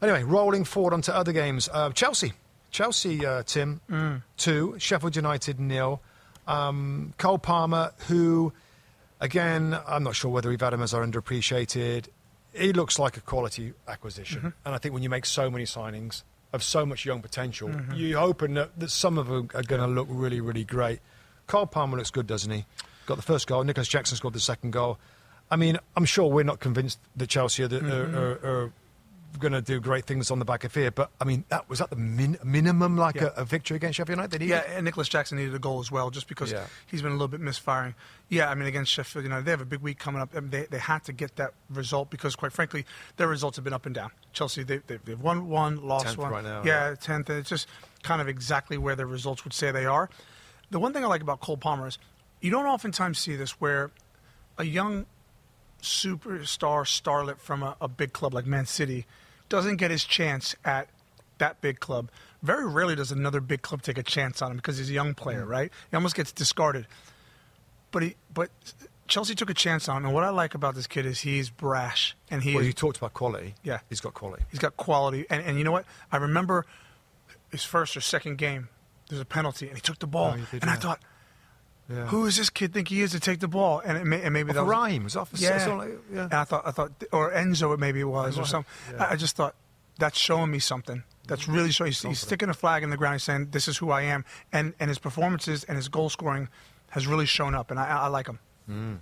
anyway, 0.00 0.22
rolling 0.22 0.64
forward 0.64 0.92
onto 0.92 1.12
other 1.12 1.32
games. 1.32 1.68
Uh, 1.72 1.90
Chelsea, 1.90 2.32
Chelsea, 2.70 3.24
uh, 3.24 3.42
Tim, 3.44 3.80
Mm. 3.90 4.22
two. 4.36 4.74
Sheffield 4.78 5.16
United 5.16 5.60
nil. 5.60 6.00
Um, 6.46 7.14
Cole 7.18 7.38
Palmer, 7.38 7.92
who, 8.08 8.52
again, 9.20 9.78
I'm 9.86 10.02
not 10.02 10.16
sure 10.16 10.30
whether 10.30 10.48
we've 10.48 10.60
had 10.60 10.72
him 10.72 10.82
as 10.82 10.92
our 10.94 11.04
underappreciated. 11.06 12.06
He 12.54 12.72
looks 12.72 12.98
like 12.98 13.16
a 13.16 13.20
quality 13.20 13.72
acquisition, 13.88 14.38
Mm-hmm. 14.40 14.66
and 14.66 14.74
I 14.74 14.78
think 14.78 14.92
when 14.92 15.02
you 15.02 15.08
make 15.08 15.24
so 15.24 15.50
many 15.50 15.64
signings 15.64 16.22
of 16.52 16.62
so 16.62 16.84
much 16.84 17.06
young 17.06 17.22
potential, 17.22 17.68
Mm-hmm. 17.68 17.92
you're 17.94 18.18
hoping 18.20 18.54
that, 18.54 18.78
that 18.78 18.90
some 18.90 19.16
of 19.18 19.28
them 19.28 19.48
are 19.54 19.62
going 19.62 19.80
to 19.80 19.86
look 19.86 20.08
really, 20.10 20.40
really 20.40 20.64
great. 20.64 20.98
Cole 21.46 21.66
Palmer 21.66 21.96
looks 21.96 22.10
good, 22.10 22.26
doesn't 22.26 22.50
he? 22.50 22.64
Got 23.12 23.16
the 23.16 23.22
first 23.22 23.46
goal. 23.46 23.62
Nicolas 23.62 23.88
Jackson 23.88 24.16
scored 24.16 24.32
the 24.34 24.40
second 24.40 24.70
goal. 24.70 24.98
I 25.50 25.56
mean, 25.56 25.76
I'm 25.96 26.06
sure 26.06 26.30
we're 26.30 26.44
not 26.44 26.60
convinced 26.60 26.98
that 27.16 27.26
Chelsea 27.28 27.62
are, 27.62 27.68
Mm-hmm. 27.68 28.16
are, 28.16 28.30
are, 28.32 28.62
are 28.64 28.72
going 29.38 29.52
to 29.52 29.60
do 29.60 29.80
great 29.80 30.06
things 30.06 30.30
on 30.30 30.38
the 30.38 30.44
back 30.46 30.64
of 30.64 30.74
here, 30.74 30.90
but 30.90 31.10
I 31.20 31.24
mean, 31.24 31.44
that 31.50 31.68
was 31.68 31.78
that 31.80 31.90
the 31.90 31.96
min- 31.96 32.38
minimum 32.44 32.96
like 32.96 33.16
Yeah. 33.16 33.28
a, 33.36 33.42
a 33.42 33.44
victory 33.44 33.76
against 33.76 33.96
Sheffield 33.98 34.16
United. 34.16 34.30
They 34.30 34.38
needed? 34.44 34.62
Yeah, 34.66 34.76
and 34.76 34.84
Nicolas 34.86 35.08
Jackson 35.08 35.36
needed 35.38 35.54
a 35.54 35.58
goal 35.58 35.80
as 35.80 35.90
well, 35.90 36.10
just 36.10 36.26
because 36.26 36.52
Yeah. 36.52 36.64
he's 36.86 37.02
been 37.02 37.10
a 37.12 37.14
little 37.14 37.28
bit 37.28 37.40
misfiring. 37.40 37.94
Yeah, 38.30 38.50
I 38.50 38.54
mean 38.54 38.66
against 38.66 38.92
Sheffield 38.92 39.24
United, 39.24 39.44
they 39.44 39.50
have 39.50 39.60
a 39.60 39.66
big 39.66 39.80
week 39.80 39.98
coming 39.98 40.20
up. 40.22 40.34
and 40.34 40.50
they 40.50 40.64
they 40.70 40.78
had 40.78 41.04
to 41.04 41.12
get 41.12 41.36
that 41.36 41.52
result 41.70 42.08
because, 42.10 42.34
quite 42.36 42.52
frankly, 42.52 42.84
their 43.18 43.28
results 43.28 43.56
have 43.56 43.64
been 43.64 43.72
up 43.74 43.84
and 43.86 43.94
down. 43.94 44.10
Chelsea, 44.32 44.62
they, 44.62 44.78
they, 44.86 44.98
they've 45.04 45.20
won 45.20 45.48
one, 45.48 45.76
lost 45.86 46.06
Tenth 46.06 46.18
one. 46.18 46.30
right 46.32 46.44
now, 46.44 46.62
yeah, 46.64 46.94
tenth. 46.94 47.28
and 47.28 47.38
It's 47.38 47.48
just 47.50 47.68
kind 48.02 48.20
of 48.22 48.28
exactly 48.28 48.76
where 48.78 48.96
their 48.96 49.06
results 49.06 49.44
would 49.44 49.52
say 49.52 49.70
they 49.70 49.84
are. 49.86 50.08
The 50.70 50.78
one 50.78 50.92
thing 50.94 51.04
I 51.04 51.08
like 51.08 51.20
about 51.20 51.40
Cole 51.40 51.58
Palmer 51.58 51.86
is 51.86 51.98
you 52.42 52.50
don't 52.50 52.66
oftentimes 52.66 53.18
see 53.18 53.36
this 53.36 53.52
where 53.60 53.90
a 54.58 54.64
young 54.64 55.06
superstar 55.80 56.82
starlet 56.84 57.38
from 57.38 57.62
a, 57.62 57.76
a 57.80 57.88
big 57.88 58.12
club 58.12 58.34
like 58.34 58.46
Man 58.46 58.66
City 58.66 59.06
doesn't 59.48 59.76
get 59.76 59.90
his 59.90 60.04
chance 60.04 60.54
at 60.64 60.88
that 61.38 61.60
big 61.60 61.80
club. 61.80 62.10
Very 62.42 62.66
rarely 62.68 62.94
does 62.94 63.10
another 63.12 63.40
big 63.40 63.62
club 63.62 63.82
take 63.82 63.98
a 63.98 64.02
chance 64.02 64.40
on 64.42 64.50
him 64.52 64.56
because 64.58 64.78
he's 64.78 64.90
a 64.90 64.92
young 64.92 65.12
Mm. 65.12 65.16
player, 65.16 65.44
right? 65.46 65.72
He 65.90 65.96
almost 65.96 66.14
gets 66.14 66.32
discarded. 66.32 66.86
But 67.90 68.02
he, 68.04 68.14
but 68.32 68.50
Chelsea 69.08 69.34
took 69.34 69.50
a 69.50 69.54
chance 69.54 69.88
on 69.88 69.98
him, 69.98 70.06
and 70.06 70.14
what 70.14 70.24
I 70.24 70.30
like 70.30 70.54
about 70.54 70.74
this 70.74 70.86
kid 70.86 71.04
is 71.04 71.20
he's 71.20 71.50
brash 71.50 72.16
and 72.30 72.42
he 72.42 72.52
Well, 72.54 72.60
is, 72.62 72.68
you 72.68 72.72
talked 72.72 72.96
about 72.96 73.12
quality. 73.12 73.54
Yeah. 73.62 73.80
He's 73.88 74.00
got 74.00 74.14
quality. 74.14 74.44
he's 74.50 74.60
got 74.60 74.76
quality. 74.76 75.26
And 75.28 75.42
and 75.44 75.58
you 75.58 75.64
know 75.64 75.72
what? 75.72 75.84
I 76.10 76.16
remember 76.16 76.64
his 77.50 77.64
first 77.64 77.96
or 77.96 78.00
second 78.00 78.38
game. 78.38 78.68
There's 79.08 79.20
a 79.20 79.26
penalty, 79.26 79.66
and 79.68 79.76
he 79.76 79.82
took 79.82 79.98
the 79.98 80.06
ball, 80.06 80.36
Oh, 80.38 80.46
did, 80.50 80.62
and 80.62 80.70
I 80.70 80.76
thought, 80.76 81.00
Yeah. 81.88 82.06
who 82.06 82.24
does 82.24 82.36
this 82.36 82.48
kid 82.48 82.72
think 82.72 82.88
he 82.88 83.02
is 83.02 83.10
to 83.12 83.20
take 83.20 83.40
the 83.40 83.48
ball? 83.48 83.80
And, 83.84 83.98
it 83.98 84.04
may, 84.04 84.22
and 84.22 84.32
maybe 84.32 84.50
Off 84.50 84.56
that 84.56 84.64
rhyme. 84.64 85.04
Was 85.04 85.16
off 85.16 85.30
yeah. 85.34 85.66
like- 85.66 85.90
yeah. 86.12 86.24
And 86.24 86.34
I 86.34 86.44
thought, 86.44 86.66
I 86.66 86.70
thought, 86.70 86.92
or 87.12 87.32
Enzo, 87.32 87.74
it 87.74 87.80
maybe 87.80 88.00
it 88.00 88.04
was, 88.04 88.38
or 88.38 88.46
something. 88.46 88.72
yeah. 88.92 89.04
I 89.04 89.12
I 89.12 89.16
just 89.16 89.36
thought 89.36 89.54
that's 89.98 90.18
showing 90.18 90.50
me 90.50 90.58
something. 90.58 91.02
That's 91.26 91.42
mm-hmm. 91.42 91.54
really 91.54 91.70
showing. 91.70 91.90
He's, 91.90 92.02
he's 92.02 92.20
sticking 92.20 92.48
a 92.48 92.54
flag 92.54 92.82
in 92.82 92.90
the 92.90 92.96
ground. 92.96 93.16
He's 93.16 93.24
saying, 93.24 93.48
"This 93.50 93.68
is 93.68 93.78
who 93.78 93.90
I 93.90 94.02
am," 94.02 94.24
and 94.52 94.74
and 94.80 94.88
his 94.88 94.98
performances 94.98 95.64
and 95.64 95.76
his 95.76 95.88
goal 95.88 96.08
scoring 96.08 96.48
has 96.90 97.06
really 97.06 97.26
shown 97.26 97.54
up, 97.54 97.70
and 97.70 97.78
I, 97.78 97.86
I 97.86 98.06
like 98.08 98.26
him. 98.26 98.38
Mm. 98.68 98.98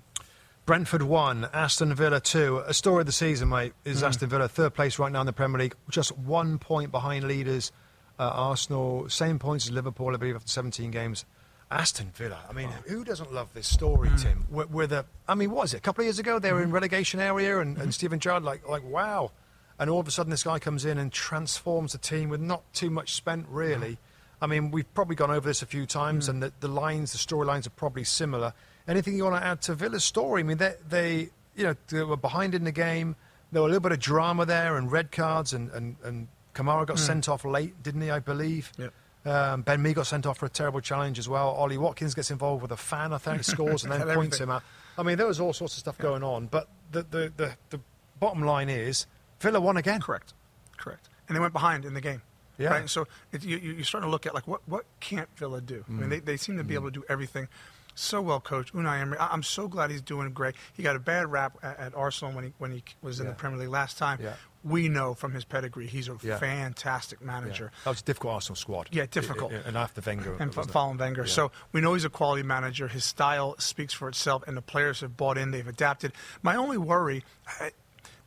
Brentford 0.67 1.03
one, 1.03 1.49
Aston 1.53 1.95
Villa 1.95 2.21
two. 2.21 2.63
A 2.67 2.75
story 2.75 3.01
of 3.01 3.07
the 3.07 3.13
season, 3.13 3.49
mate, 3.49 3.73
is 3.85 4.03
mm. 4.03 4.09
Aston 4.09 4.29
Villa 4.29 4.49
third 4.49 4.75
place 4.75 4.99
right 4.99 5.11
now 5.11 5.21
in 5.21 5.27
the 5.27 5.33
Premier 5.33 5.59
League, 5.59 5.75
just 5.89 6.17
one 6.17 6.59
point 6.59 6.91
behind 6.91 7.25
leaders 7.25 7.73
uh, 8.21 8.31
Arsenal, 8.35 9.09
same 9.09 9.39
points 9.39 9.65
as 9.67 9.73
Liverpool, 9.73 10.15
I 10.15 10.19
believe, 10.19 10.37
after 10.37 10.49
17 10.49 10.91
games. 10.91 11.25
Aston 11.71 12.11
Villa. 12.15 12.39
I 12.49 12.53
mean, 12.53 12.69
who 12.87 13.05
doesn't 13.05 13.33
love 13.33 13.55
this 13.55 13.69
story, 13.69 14.09
Hmm. 14.09 14.17
Tim? 14.17 14.47
With, 14.51 14.71
with 14.71 14.93
a, 14.93 15.05
I 15.29 15.35
mean, 15.35 15.51
what 15.51 15.65
is 15.65 15.75
it? 15.75 15.79
A 15.79 15.81
couple 15.81 16.03
of 16.03 16.07
years 16.07 16.19
ago, 16.19 16.39
they 16.39 16.53
were 16.53 16.63
in 16.63 16.73
relegation 16.73 17.21
area, 17.21 17.61
and, 17.61 17.77
and 17.77 17.79
mm-hmm. 17.79 17.91
Steven 17.91 18.19
Gerrard, 18.19 18.43
like, 18.43 18.69
like, 18.69 18.85
wow. 18.85 19.31
And 19.79 19.89
all 19.89 20.01
of 20.01 20.09
a 20.09 20.11
sudden, 20.11 20.31
this 20.31 20.43
guy 20.43 20.59
comes 20.59 20.85
in 20.85 20.99
and 20.99 21.13
transforms 21.13 21.93
the 21.93 21.99
team 21.99 22.29
with 22.29 22.41
not 22.41 22.63
too 22.75 22.91
much 22.91 23.15
spent, 23.15 23.47
really. 23.49 23.93
Mm-hmm. 23.93 24.45
I 24.45 24.47
mean, 24.47 24.71
we've 24.71 24.93
probably 24.95 25.17
gone 25.17 25.31
over 25.31 25.47
this 25.47 25.63
a 25.63 25.67
few 25.67 25.87
times, 25.87 26.27
mm. 26.27 26.31
and 26.31 26.43
the, 26.43 26.53
the 26.61 26.69
lines, 26.69 27.13
the 27.13 27.19
storylines 27.19 27.67
are 27.67 27.71
probably 27.71 28.05
similar. 28.05 28.53
Anything 28.89 29.17
you 29.17 29.25
want 29.25 29.37
to 29.37 29.47
add 29.47 29.63
to 29.63 29.75
Villa's 29.75 30.03
story? 30.03 30.41
I 30.41 30.45
mean, 30.45 30.57
they, 30.57 30.75
they, 30.89 31.29
you 31.55 31.65
know, 31.65 31.75
they 31.89 32.03
were 32.03 32.17
behind 32.17 32.55
in 32.55 32.65
the 32.65 32.73
game. 32.73 33.17
There 33.53 33.63
were 33.63 33.69
a 33.69 33.71
little 33.71 33.83
bit 33.83 33.93
of 33.93 33.99
drama 33.99 34.47
there, 34.47 34.77
and 34.77 34.91
red 34.91 35.13
cards, 35.13 35.53
and 35.53 35.71
and, 35.73 35.97
and 36.03 36.29
Kamara 36.55 36.87
got 36.87 36.97
mm. 36.97 37.01
sent 37.01 37.29
off 37.29 37.45
late, 37.45 37.83
didn't 37.83 38.01
he? 38.01 38.11
I 38.11 38.19
believe. 38.19 38.73
Yep. 38.79 38.93
Um, 39.27 39.63
ben 39.63 39.83
Mee 39.83 39.93
got 39.93 40.07
sent 40.07 40.25
off 40.27 40.39
for 40.39 40.47
a 40.47 40.51
terrible 40.51 40.81
challenge 40.81 41.19
as 41.19 41.29
well. 41.29 41.49
Ollie 41.51 41.77
Watkins 41.79 42.15
gets 42.15 42.31
involved 42.31 42.63
with 42.63 42.73
a 42.73 42.77
fan, 42.77 43.13
I 43.13 43.19
think, 43.19 43.45
scores 43.45 43.85
and 43.85 43.93
then 43.93 44.07
points 44.15 44.39
him 44.39 44.51
out. 44.51 44.63
I 44.97 45.03
mean, 45.03 45.19
there 45.19 45.27
was 45.27 45.41
all 45.41 45.53
sorts 45.53 45.75
of 45.75 45.81
stuff 45.81 45.99
going 45.99 46.23
on, 46.23 46.47
but 46.47 46.69
the, 46.91 47.03
the, 47.03 47.33
the, 47.37 47.53
the 47.71 47.81
bottom 48.19 48.43
line 48.43 48.69
is 48.71 49.07
Villa 49.41 49.61
won 49.61 49.77
again. 49.77 50.01
Correct, 50.01 50.33
correct. 50.79 51.09
And 51.29 51.37
they 51.37 51.41
went 51.41 51.53
behind 51.53 51.85
in 51.85 51.93
the 51.95 52.01
game. 52.01 52.23
Yeah. 52.59 52.69
Right? 52.71 52.89
So 52.91 53.07
it, 53.33 53.45
you, 53.45 53.57
you- 53.59 53.73
you're 53.73 53.85
starting 53.85 54.07
to 54.09 54.11
look 54.11 54.27
at 54.27 54.35
like 54.35 54.47
what 54.47 54.61
what 54.67 54.85
can't 55.01 55.29
Villa 55.37 55.61
do? 55.63 55.85
I 55.89 55.93
Mm. 55.93 55.99
mean, 56.01 56.11
they, 56.11 56.21
they 56.21 56.37
seem 56.37 56.57
to 56.59 56.65
be 56.65 56.75
able 56.75 56.87
to 56.87 56.91
do 57.01 57.05
everything. 57.09 57.49
So 57.95 58.21
well 58.23 58.41
coached, 58.41 58.75
Unai 58.75 59.01
Emery. 59.01 59.19
I, 59.19 59.29
I'm 59.29 59.43
so 59.43 59.67
glad 59.69 59.91
he's 59.91 60.01
doing 60.03 60.31
great. 60.33 60.55
He 60.75 60.83
got 60.83 60.95
a 60.97 60.99
bad 60.99 61.31
rap 61.33 61.57
at, 61.63 61.79
at 61.79 61.95
Arsenal 61.95 62.35
when 62.35 62.45
he 62.45 62.53
when 62.59 62.71
he 62.73 62.85
was 63.03 63.19
in 63.21 63.27
Yeah. 63.27 63.33
the 63.33 63.37
Premier 63.39 63.59
League 63.61 63.69
last 63.71 63.97
time. 63.99 64.19
Yeah. 64.23 64.35
We 64.63 64.89
know 64.89 65.15
from 65.15 65.33
his 65.33 65.45
pedigree 65.45 65.87
he's 65.87 66.09
a 66.09 66.17
Yeah. 66.23 66.39
fantastic 66.39 67.21
Yeah. 67.21 67.27
manager. 67.27 67.73
That 67.85 67.91
was 67.91 68.01
a 68.01 68.05
difficult 68.05 68.35
Arsenal 68.35 68.57
squad. 68.57 68.89
Yeah, 68.93 69.07
difficult. 69.11 69.53
And 69.53 69.77
after 69.77 70.03
Wenger. 70.03 70.37
and 70.39 70.55
following 70.55 70.99
Wenger. 70.99 71.23
Yeah. 71.23 71.33
So 71.33 71.53
we 71.73 71.81
know 71.81 71.95
he's 71.95 72.05
a 72.05 72.11
quality 72.11 72.43
manager. 72.43 72.89
His 72.89 73.05
style 73.05 73.55
speaks 73.59 73.95
for 73.95 74.09
itself, 74.09 74.43
and 74.47 74.57
the 74.57 74.63
players 74.63 75.01
have 75.01 75.17
bought 75.17 75.39
in. 75.39 75.51
They've 75.51 75.67
adapted. 75.67 76.13
My 76.43 76.57
only 76.57 76.77
worry, 76.77 77.25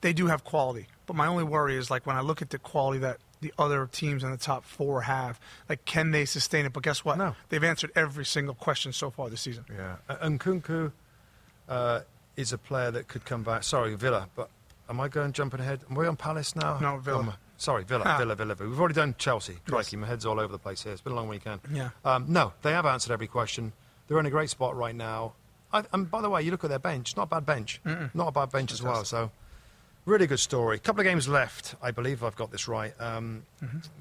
they 0.01 0.13
do 0.13 0.27
have 0.27 0.43
quality, 0.43 0.87
but 1.05 1.15
my 1.15 1.27
only 1.27 1.43
worry 1.43 1.77
is 1.77 1.91
like 1.91 2.05
when 2.05 2.15
I 2.15 2.21
look 2.21 2.41
at 2.41 2.49
the 2.49 2.57
quality 2.59 2.99
that 2.99 3.17
the 3.41 3.53
other 3.59 3.85
teams 3.87 4.23
in 4.23 4.31
the 4.31 4.37
top 4.37 4.63
four 4.65 5.01
have, 5.01 5.39
like 5.69 5.85
can 5.85 6.11
they 6.11 6.25
sustain 6.25 6.65
it? 6.65 6.73
But 6.73 6.81
guess 6.83 7.05
what? 7.05 7.17
No. 7.17 7.35
They've 7.49 7.63
answered 7.63 7.91
every 7.95 8.25
single 8.25 8.55
question 8.55 8.91
so 8.93 9.11
far 9.11 9.29
this 9.29 9.41
season. 9.41 9.65
Yeah, 9.69 9.97
and 10.07 10.39
Nkunku 10.39 10.91
uh, 11.69 11.99
is 12.35 12.51
a 12.53 12.57
player 12.57 12.89
that 12.91 13.07
could 13.07 13.25
come 13.25 13.43
back. 13.43 13.63
Sorry, 13.63 13.95
Villa, 13.95 14.29
but 14.35 14.49
am 14.89 14.99
I 14.99 15.07
going 15.07 15.31
jumping 15.33 15.59
ahead? 15.59 15.81
Am 15.89 15.95
we 15.95 16.07
on 16.07 16.15
Palace 16.15 16.55
now? 16.55 16.77
No, 16.79 16.97
Villa. 16.97 17.19
Um, 17.19 17.33
sorry, 17.57 17.83
Villa, 17.83 18.03
Ah. 18.05 18.17
Villa, 18.17 18.35
Villa. 18.35 18.55
We've 18.59 18.79
already 18.79 18.93
done 18.95 19.15
Chelsea. 19.17 19.57
Crikey, 19.67 19.97
my 19.97 20.07
head's 20.07 20.25
all 20.25 20.39
over 20.39 20.51
the 20.51 20.59
place 20.59 20.83
here. 20.83 20.91
It's 20.93 21.01
been 21.01 21.13
a 21.13 21.15
long 21.15 21.27
weekend. 21.27 21.61
Yeah. 21.71 21.89
Um, 22.05 22.25
no, 22.27 22.53
they 22.61 22.71
have 22.71 22.85
answered 22.85 23.11
every 23.13 23.27
question. 23.27 23.73
They're 24.07 24.19
in 24.19 24.25
a 24.25 24.29
great 24.31 24.49
spot 24.49 24.75
right 24.75 24.95
now. 24.95 25.33
I, 25.71 25.83
and 25.93 26.09
by 26.11 26.21
the 26.21 26.29
way, 26.29 26.41
you 26.43 26.51
look 26.51 26.63
at 26.63 26.69
their 26.69 26.79
bench. 26.79 27.15
Not 27.17 27.23
a 27.23 27.27
bad 27.27 27.45
bench. 27.45 27.81
Not 28.13 28.27
a 28.27 28.31
bad 28.31 28.51
bench 28.51 28.71
as 28.71 28.83
well. 28.83 29.03
So, 29.05 29.31
really 30.05 30.27
good 30.27 30.39
story. 30.39 30.77
A 30.77 30.79
couple 30.79 30.99
of 31.01 31.05
games 31.05 31.27
left. 31.27 31.75
I 31.81 31.89
believe 31.91 32.23
I've 32.23 32.35
got 32.35 32.51
this 32.51 32.67
right. 32.67 32.93
Um, 33.01 33.43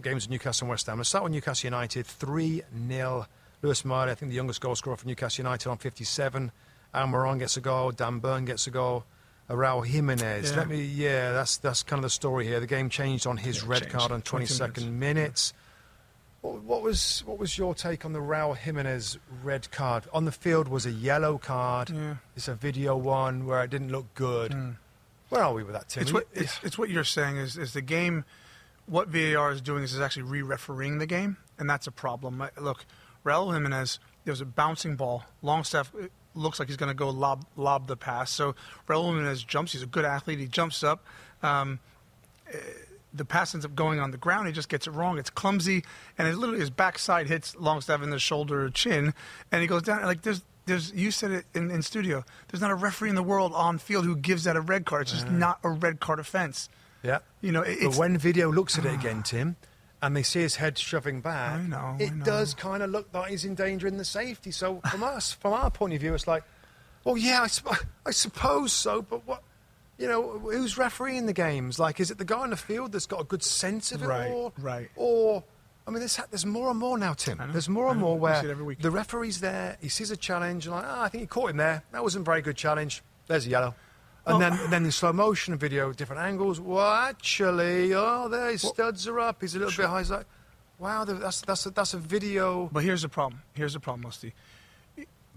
Games 0.03 0.25
of 0.27 0.31
Newcastle 0.31 0.67
and 0.67 0.71
West 0.71 0.87
Ham. 0.87 0.99
Let's 0.99 1.09
start 1.09 1.25
with 1.25 1.33
Newcastle 1.33 1.67
United. 1.69 2.07
3 2.07 2.63
0. 2.89 3.27
Lewis 3.63 3.85
Murray, 3.85 4.11
I 4.11 4.15
think 4.17 4.31
the 4.31 4.37
youngest 4.37 4.61
goal 4.61 4.75
scorer 4.75 4.97
for 4.97 5.07
Newcastle 5.07 5.45
United 5.45 5.69
on 5.71 5.79
57. 5.79 6.51
Almirón 6.95 7.39
gets 7.39 7.57
a 7.57 7.61
goal. 7.61 7.93
Dan 7.93 8.19
Burn 8.19 8.45
gets 8.45 8.67
a 8.67 8.71
goal. 8.71 9.05
Raul 9.51 9.87
Jimenez. 9.87 10.51
Yeah. 10.51 10.57
Let 10.57 10.69
me. 10.69 10.83
Yeah, 10.83 11.33
that's 11.33 11.57
that's 11.59 11.83
kind 11.83 11.99
of 11.99 12.05
the 12.05 12.11
story 12.11 12.47
here. 12.47 12.61
The 12.61 12.67
game 12.67 12.89
changed 12.89 13.27
on 13.27 13.37
his 13.37 13.63
Yeah, 13.63 13.69
red 13.69 13.83
changed. 13.83 13.95
card 13.97 14.13
on 14.13 14.23
22nd 14.23 14.91
minutes. 14.93 15.53
What, 16.41 16.63
what 16.63 16.83
was 16.83 17.23
what 17.27 17.39
was 17.39 17.57
your 17.59 17.75
take 17.75 18.05
on 18.05 18.13
the 18.13 18.19
Raul 18.21 18.57
Jimenez 18.57 19.19
red 19.43 19.71
card? 19.71 20.05
On 20.13 20.25
the 20.25 20.33
field 20.33 20.69
was 20.69 20.87
a 20.87 20.91
yellow 20.91 21.39
card. 21.39 21.91
Yeah. 21.91 22.17
It's 22.37 22.49
a 22.49 22.55
video 22.55 22.97
one 22.97 23.47
where 23.47 23.63
it 23.63 23.71
didn't 23.71 23.91
look 23.93 24.13
good. 24.15 24.77
Where 25.29 25.43
are 25.43 25.55
we 25.55 25.63
with 25.65 25.75
that, 25.75 25.89
Tim? 25.89 26.03
It's 26.03 26.13
what 26.13 26.27
it's, 26.33 26.61
it's 26.63 26.79
what 26.79 26.91
you're 26.91 27.05
saying 27.05 27.37
is 27.37 27.57
is 27.57 27.73
the 27.73 27.83
game. 27.83 28.25
What 28.87 29.09
VAR 29.09 29.53
is 29.53 29.61
doing 29.61 29.85
is, 29.85 29.95
is 29.95 30.01
actually 30.01 30.25
re-refereeing 30.25 30.99
the 30.99 31.07
game, 31.07 31.37
and 31.57 31.71
that's 31.71 31.87
a 31.87 31.93
problem. 31.93 32.43
Look, 32.61 32.85
Raul 33.25 33.55
Jimenez, 33.55 34.01
there 34.25 34.33
was 34.33 34.41
a 34.41 34.45
bouncing 34.45 34.97
ball. 34.97 35.23
Longstaff 35.41 35.93
uh, 35.95 36.09
looks 36.35 36.59
like 36.59 36.69
he's 36.69 36.77
going 36.77 36.91
to 36.91 36.95
go 36.95 37.11
lob 37.11 37.45
lob 37.57 37.87
the 37.87 37.97
pass. 37.97 38.31
So 38.31 38.55
Raul 38.89 39.07
Jimenez 39.09 39.43
jumps. 39.45 39.73
He's 39.73 39.83
a 39.83 39.87
good 39.87 40.05
athlete. 40.05 40.39
He 40.39 40.47
jumps 40.47 40.83
up. 40.83 41.05
Um, 41.43 41.79
uh, 42.53 42.57
the 43.15 43.25
pass 43.27 43.53
ends 43.55 43.67
up 43.67 43.75
going 43.75 44.01
on 44.01 44.11
the 44.11 44.17
ground. 44.17 44.47
He 44.47 44.53
just 44.55 44.69
gets 44.71 44.87
it 44.87 44.91
wrong. 44.93 45.19
It's 45.19 45.29
clumsy, 45.29 45.85
and 46.17 46.27
it 46.27 46.35
literally 46.37 46.61
his 46.61 46.71
backside 46.71 47.27
hits 47.27 47.55
Longstaff 47.57 48.03
in 48.03 48.09
the 48.11 48.19
shoulder 48.19 48.65
or 48.65 48.71
chin, 48.71 49.13
and 49.51 49.61
he 49.61 49.67
goes 49.69 49.83
down. 49.83 50.03
Like 50.05 50.23
there's, 50.23 50.41
there's. 50.65 50.93
You 50.95 51.11
said 51.11 51.31
it 51.31 51.45
in, 51.55 51.71
in 51.71 51.83
studio. 51.83 52.25
There's 52.49 52.63
not 52.63 52.71
a 52.71 52.75
referee 52.75 53.11
in 53.11 53.15
the 53.15 53.23
world 53.23 53.53
on 53.55 53.77
field 53.77 54.07
who 54.07 54.17
gives 54.17 54.45
that 54.45 54.57
a 54.57 54.63
red 54.63 54.87
card. 54.87 55.03
It's 55.03 55.13
just 55.13 55.29
not 55.31 55.59
a 55.63 55.69
red 55.69 56.01
card 56.01 56.21
offense. 56.21 56.71
yeah. 57.03 57.19
You 57.43 57.53
know, 57.53 57.61
it- 57.63 57.81
but 57.83 57.97
when 57.97 58.17
video 58.17 58.51
looks 58.51 58.79
at 58.79 58.87
it 58.87 58.95
again, 58.95 59.23
Tim, 59.23 59.57
and 60.03 60.17
they 60.17 60.23
see 60.25 60.41
his 60.41 60.57
head 60.57 60.77
shoving 60.77 61.21
back, 61.21 61.61
I 61.61 61.63
know, 61.63 61.97
I 61.99 62.03
it 62.03 62.15
know. 62.15 62.25
does 62.25 62.55
kind 62.55 62.83
of 62.83 62.91
look 62.91 63.09
like 63.15 63.31
he's 63.31 63.45
endangering 63.45 63.97
the 63.97 64.05
safety. 64.05 64.51
So 64.51 64.81
from 64.91 65.03
us, 65.05 65.33
from 65.33 65.53
our 65.55 65.71
point 65.71 65.95
of 65.95 66.01
view, 66.01 66.13
it's 66.15 66.27
like, 66.27 66.43
well, 67.05 67.17
yeah, 67.17 67.43
I, 67.43 67.47
sup- 67.47 67.87
I 68.05 68.11
suppose 68.11 68.73
so, 68.73 69.03
but 69.03 69.27
what? 69.27 69.43
You 69.99 70.09
know, 70.09 70.39
who's 70.41 70.77
refereeing 70.77 71.27
the 71.27 71.33
games? 71.33 71.79
Like, 71.79 72.01
is 72.01 72.11
it 72.11 72.19
the 72.19 72.25
guy 72.25 72.41
on 72.41 72.51
the 72.51 72.57
field 72.57 72.91
that's 72.93 73.07
got 73.07 73.21
a 73.21 73.25
good 73.25 73.43
sense 73.43 73.93
of 73.93 74.03
it 74.03 74.07
Right, 74.07 74.31
all? 74.33 74.53
right. 74.59 74.89
Or, 74.97 75.45
I 75.87 75.91
mean, 75.91 76.01
there's, 76.01 76.19
there's 76.31 76.47
more 76.47 76.71
and 76.71 76.79
more 76.79 76.99
now, 76.99 77.13
Tim. 77.13 77.41
There's 77.53 77.69
more 77.69 77.89
and 77.91 78.01
more 78.01 78.19
where 78.19 78.43
the 78.81 78.91
referee's 78.91 79.41
there, 79.41 79.77
he 79.81 79.89
sees 79.89 80.11
a 80.11 80.17
challenge, 80.17 80.67
and 80.67 80.75
like, 80.75 80.85
oh, 80.87 81.01
I 81.03 81.09
think 81.09 81.21
he 81.23 81.27
caught 81.29 81.51
him 81.51 81.59
there. 81.59 81.85
That 81.93 82.03
wasn't 82.03 82.23
a 82.23 82.25
very 82.25 82.43
good 82.43 82.57
challenge. 82.57 83.03
There's 83.29 83.47
a 83.47 83.51
yellow. 83.51 83.75
And 84.25 84.39
Well- 84.39 84.51
then, 84.51 84.71
then 84.71 84.85
in 84.85 84.93
slow 84.93 85.13
motion 85.13 85.57
video, 85.59 85.93
different 85.93 86.23
angles. 86.23 86.61
Well, 86.61 86.87
actually, 86.93 87.93
oh, 87.95 88.29
there 88.29 88.51
his 88.51 88.63
studs 88.63 89.09
are 89.09 89.19
up. 89.19 89.41
He's 89.41 89.55
a 89.57 89.59
little 89.59 89.75
bit 89.77 89.89
high. 89.91 89.99
He's 89.99 90.11
like, 90.13 90.27
wow, 90.79 91.05
that's 91.05 91.41
that's 91.41 91.67
a, 91.67 91.71
that's 91.71 91.93
a 91.95 91.99
video. 91.99 92.69
But 92.73 92.85
here's 92.85 93.03
the 93.03 93.09
problem. 93.09 93.43
Here's 93.55 93.73
the 93.73 93.81
problem, 93.81 94.03
Musty. 94.03 94.33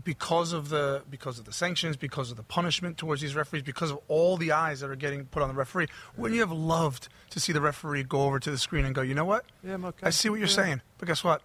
Because 0.04 0.54
of 0.54 0.70
the 0.70 1.02
because 1.10 1.40
of 1.40 1.46
the 1.46 1.54
sanctions, 1.54 1.98
because 1.98 2.30
of 2.30 2.38
the 2.38 2.44
punishment 2.44 2.98
towards 3.00 3.22
these 3.22 3.34
referees, 3.36 3.64
because 3.64 3.90
of 3.90 4.00
all 4.08 4.38
the 4.38 4.52
eyes 4.52 4.82
that 4.82 4.90
are 4.92 4.96
getting 4.96 5.26
put 5.26 5.42
on 5.42 5.50
the 5.50 5.56
referee, 5.56 5.88
wouldn't 6.16 6.36
you 6.36 6.42
have 6.42 6.52
loved 6.52 7.08
to 7.32 7.40
see 7.40 7.52
the 7.54 7.62
referee 7.62 8.04
go 8.04 8.22
over 8.24 8.40
to 8.40 8.52
the 8.52 8.58
screen 8.60 8.86
and 8.86 8.94
go, 8.94 9.02
you 9.02 9.16
know 9.16 9.26
what? 9.26 9.46
Yeah, 9.64 9.74
I'm 9.74 9.86
okay. 9.86 10.06
I 10.06 10.10
see 10.12 10.30
what 10.30 10.36
you're 10.38 10.48
Yeah. 10.48 10.54
saying, 10.54 10.82
but 11.00 11.08
guess 11.08 11.24
what? 11.24 11.42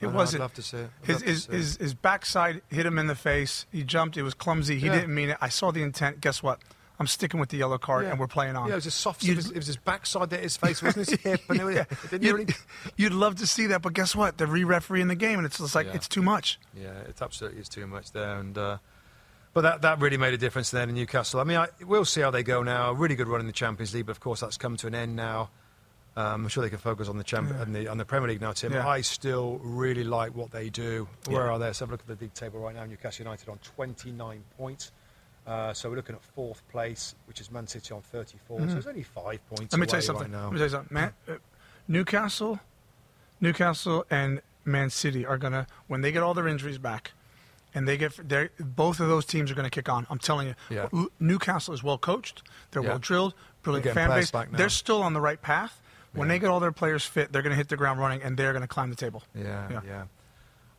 It 0.00 0.04
know, 0.04 0.10
I'd 0.10 0.14
wasn't. 0.14 0.40
love 0.42 0.54
to 0.54 0.62
see 0.62 0.76
it. 0.76 0.90
I'd 1.02 1.06
His 1.08 1.22
his, 1.22 1.46
his 1.46 1.76
his 1.78 1.94
backside 1.94 2.62
hit 2.68 2.86
him 2.86 2.96
in 2.96 3.08
the 3.08 3.16
face. 3.16 3.66
He 3.72 3.82
jumped. 3.82 4.16
It 4.16 4.22
was 4.22 4.34
clumsy. 4.34 4.78
He 4.78 4.86
Yeah. 4.86 4.92
didn't 4.94 5.12
mean 5.14 5.30
it. 5.30 5.38
I 5.40 5.48
saw 5.48 5.72
the 5.72 5.82
intent. 5.82 6.20
Guess 6.20 6.44
what? 6.44 6.60
I'm 6.98 7.06
sticking 7.06 7.38
with 7.40 7.50
the 7.50 7.58
yellow 7.58 7.76
card, 7.78 8.04
Yeah. 8.04 8.10
and 8.12 8.18
we're 8.20 8.26
playing 8.26 8.56
on. 8.56 8.68
Yeah, 8.68 8.72
it 8.72 8.76
was 8.76 8.84
his 8.84 8.94
soft. 8.94 9.22
It 9.24 9.36
was, 9.36 9.50
it 9.50 9.56
was 9.56 9.66
his 9.66 9.76
backside 9.76 10.30
that 10.30 10.40
his 10.40 10.56
face 10.56 10.82
wasn't 10.82 11.08
his 11.08 11.20
hip, 11.20 11.40
and 11.48 11.60
it, 11.60 11.64
was- 11.68 11.76
it 11.76 11.88
didn't 12.10 12.22
You'd, 12.22 12.32
really. 12.34 12.54
you'd 12.96 13.12
love 13.12 13.34
to 13.36 13.46
see 13.46 13.66
that, 13.66 13.82
but 13.82 13.92
guess 13.92 14.14
what? 14.16 14.38
The 14.38 14.46
re-referee 14.46 15.00
in 15.02 15.08
the 15.08 15.14
game, 15.14 15.38
and 15.38 15.44
it's 15.46 15.58
just 15.58 15.74
like 15.74 15.86
Yeah. 15.88 15.94
it's 15.94 16.08
too 16.08 16.22
much. 16.22 16.58
Yeah, 16.74 16.92
it 17.00 17.20
absolutely 17.20 17.60
is 17.60 17.68
too 17.68 17.86
much 17.86 18.12
there, 18.12 18.36
and 18.38 18.56
uh, 18.56 18.78
but 19.52 19.60
that 19.62 19.82
that 19.82 20.00
really 20.00 20.16
made 20.16 20.32
a 20.34 20.38
difference 20.38 20.70
then 20.70 20.88
in 20.88 20.94
Newcastle. 20.94 21.40
I 21.40 21.44
mean, 21.44 21.56
I, 21.58 21.68
we'll 21.84 22.04
see 22.04 22.20
how 22.22 22.30
they 22.30 22.42
go 22.42 22.62
now. 22.62 22.90
A 22.90 22.94
really 22.94 23.14
good 23.14 23.28
run 23.28 23.40
in 23.40 23.46
the 23.46 23.52
Champions 23.52 23.94
League, 23.94 24.06
but 24.06 24.12
of 24.12 24.20
course 24.20 24.40
that's 24.40 24.56
come 24.56 24.76
to 24.78 24.86
an 24.86 24.94
end 24.94 25.16
now. 25.16 25.50
Um, 26.18 26.44
I'm 26.44 26.48
sure 26.48 26.62
they 26.62 26.70
can 26.70 26.78
focus 26.78 27.08
on 27.10 27.18
the 27.18 27.24
champ- 27.24 27.52
on 27.60 27.74
the 27.74 27.88
on 27.88 27.98
the 27.98 28.06
Premier 28.06 28.28
League 28.30 28.40
now, 28.40 28.52
Tim. 28.52 28.72
Yeah. 28.72 28.88
I 28.88 29.02
still 29.02 29.58
really 29.62 30.02
like 30.04 30.34
what 30.34 30.50
they 30.50 30.70
do. 30.70 31.06
Where 31.26 31.44
Yeah. 31.44 31.50
are 31.52 31.58
they? 31.58 31.66
Let's 31.66 31.80
have 31.80 31.90
a 31.90 31.92
look 31.92 32.00
at 32.00 32.06
the 32.06 32.24
league 32.24 32.32
table 32.32 32.58
right 32.58 32.74
now. 32.74 32.86
Newcastle 32.86 33.24
United 33.24 33.50
on 33.50 33.58
29 33.58 34.42
points. 34.56 34.92
Uh, 35.46 35.72
so 35.72 35.88
we're 35.88 35.96
looking 35.96 36.16
at 36.16 36.22
fourth 36.22 36.66
place, 36.68 37.14
which 37.26 37.40
is 37.40 37.50
Man 37.52 37.66
City 37.66 37.94
on 37.94 38.02
34. 38.02 38.68
So 38.68 38.76
it's 38.78 38.86
only 38.86 39.02
five 39.04 39.40
points. 39.48 39.74
Mm-hmm. 39.74 39.76
Let 39.76 39.80
me 39.80 39.86
tell 39.86 39.98
you 39.98 40.02
something. 40.06 40.32
Right 40.32 40.38
now. 40.40 40.44
Let 40.44 40.52
me 40.52 40.58
tell 40.58 40.66
you 40.66 40.70
something. 40.70 40.94
Man, 40.94 41.12
uh, 41.28 41.32
Newcastle, 41.88 42.58
Newcastle, 43.40 44.04
and 44.10 44.40
Man 44.64 44.90
City 44.90 45.24
are 45.24 45.38
gonna 45.38 45.66
when 45.86 46.00
they 46.00 46.10
get 46.12 46.22
all 46.22 46.34
their 46.34 46.48
injuries 46.48 46.78
back, 46.78 47.12
and 47.74 47.86
they 47.86 47.96
get 47.96 48.16
they're- 48.28 48.50
both 48.58 48.98
of 49.00 49.08
those 49.08 49.24
teams 49.24 49.50
are 49.50 49.54
gonna 49.54 49.70
kick 49.70 49.88
on. 49.88 50.06
I'm 50.10 50.18
telling 50.18 50.48
you. 50.48 50.54
Yeah. 50.70 50.88
Newcastle 51.20 51.74
is 51.74 51.82
well 51.82 51.98
coached. 51.98 52.42
They're 52.72 52.82
Yeah. 52.82 52.88
well 52.90 52.98
drilled. 52.98 53.34
Brilliant 53.62 53.94
fan 53.94 54.10
base. 54.10 54.32
They're 54.52 54.68
still 54.68 55.02
on 55.02 55.12
the 55.12 55.20
right 55.20 55.40
path. 55.40 55.80
When 56.12 56.28
Yeah. 56.28 56.34
they 56.34 56.38
get 56.40 56.50
all 56.50 56.60
their 56.60 56.72
players 56.72 57.04
fit, 57.04 57.30
they're 57.32 57.42
gonna 57.42 57.54
hit 57.56 57.68
the 57.68 57.76
ground 57.76 58.00
running, 58.00 58.22
and 58.22 58.36
they're 58.36 58.52
gonna 58.52 58.66
climb 58.66 58.90
the 58.90 58.96
table. 58.96 59.22
Yeah, 59.34 59.80
Yeah. 59.84 60.04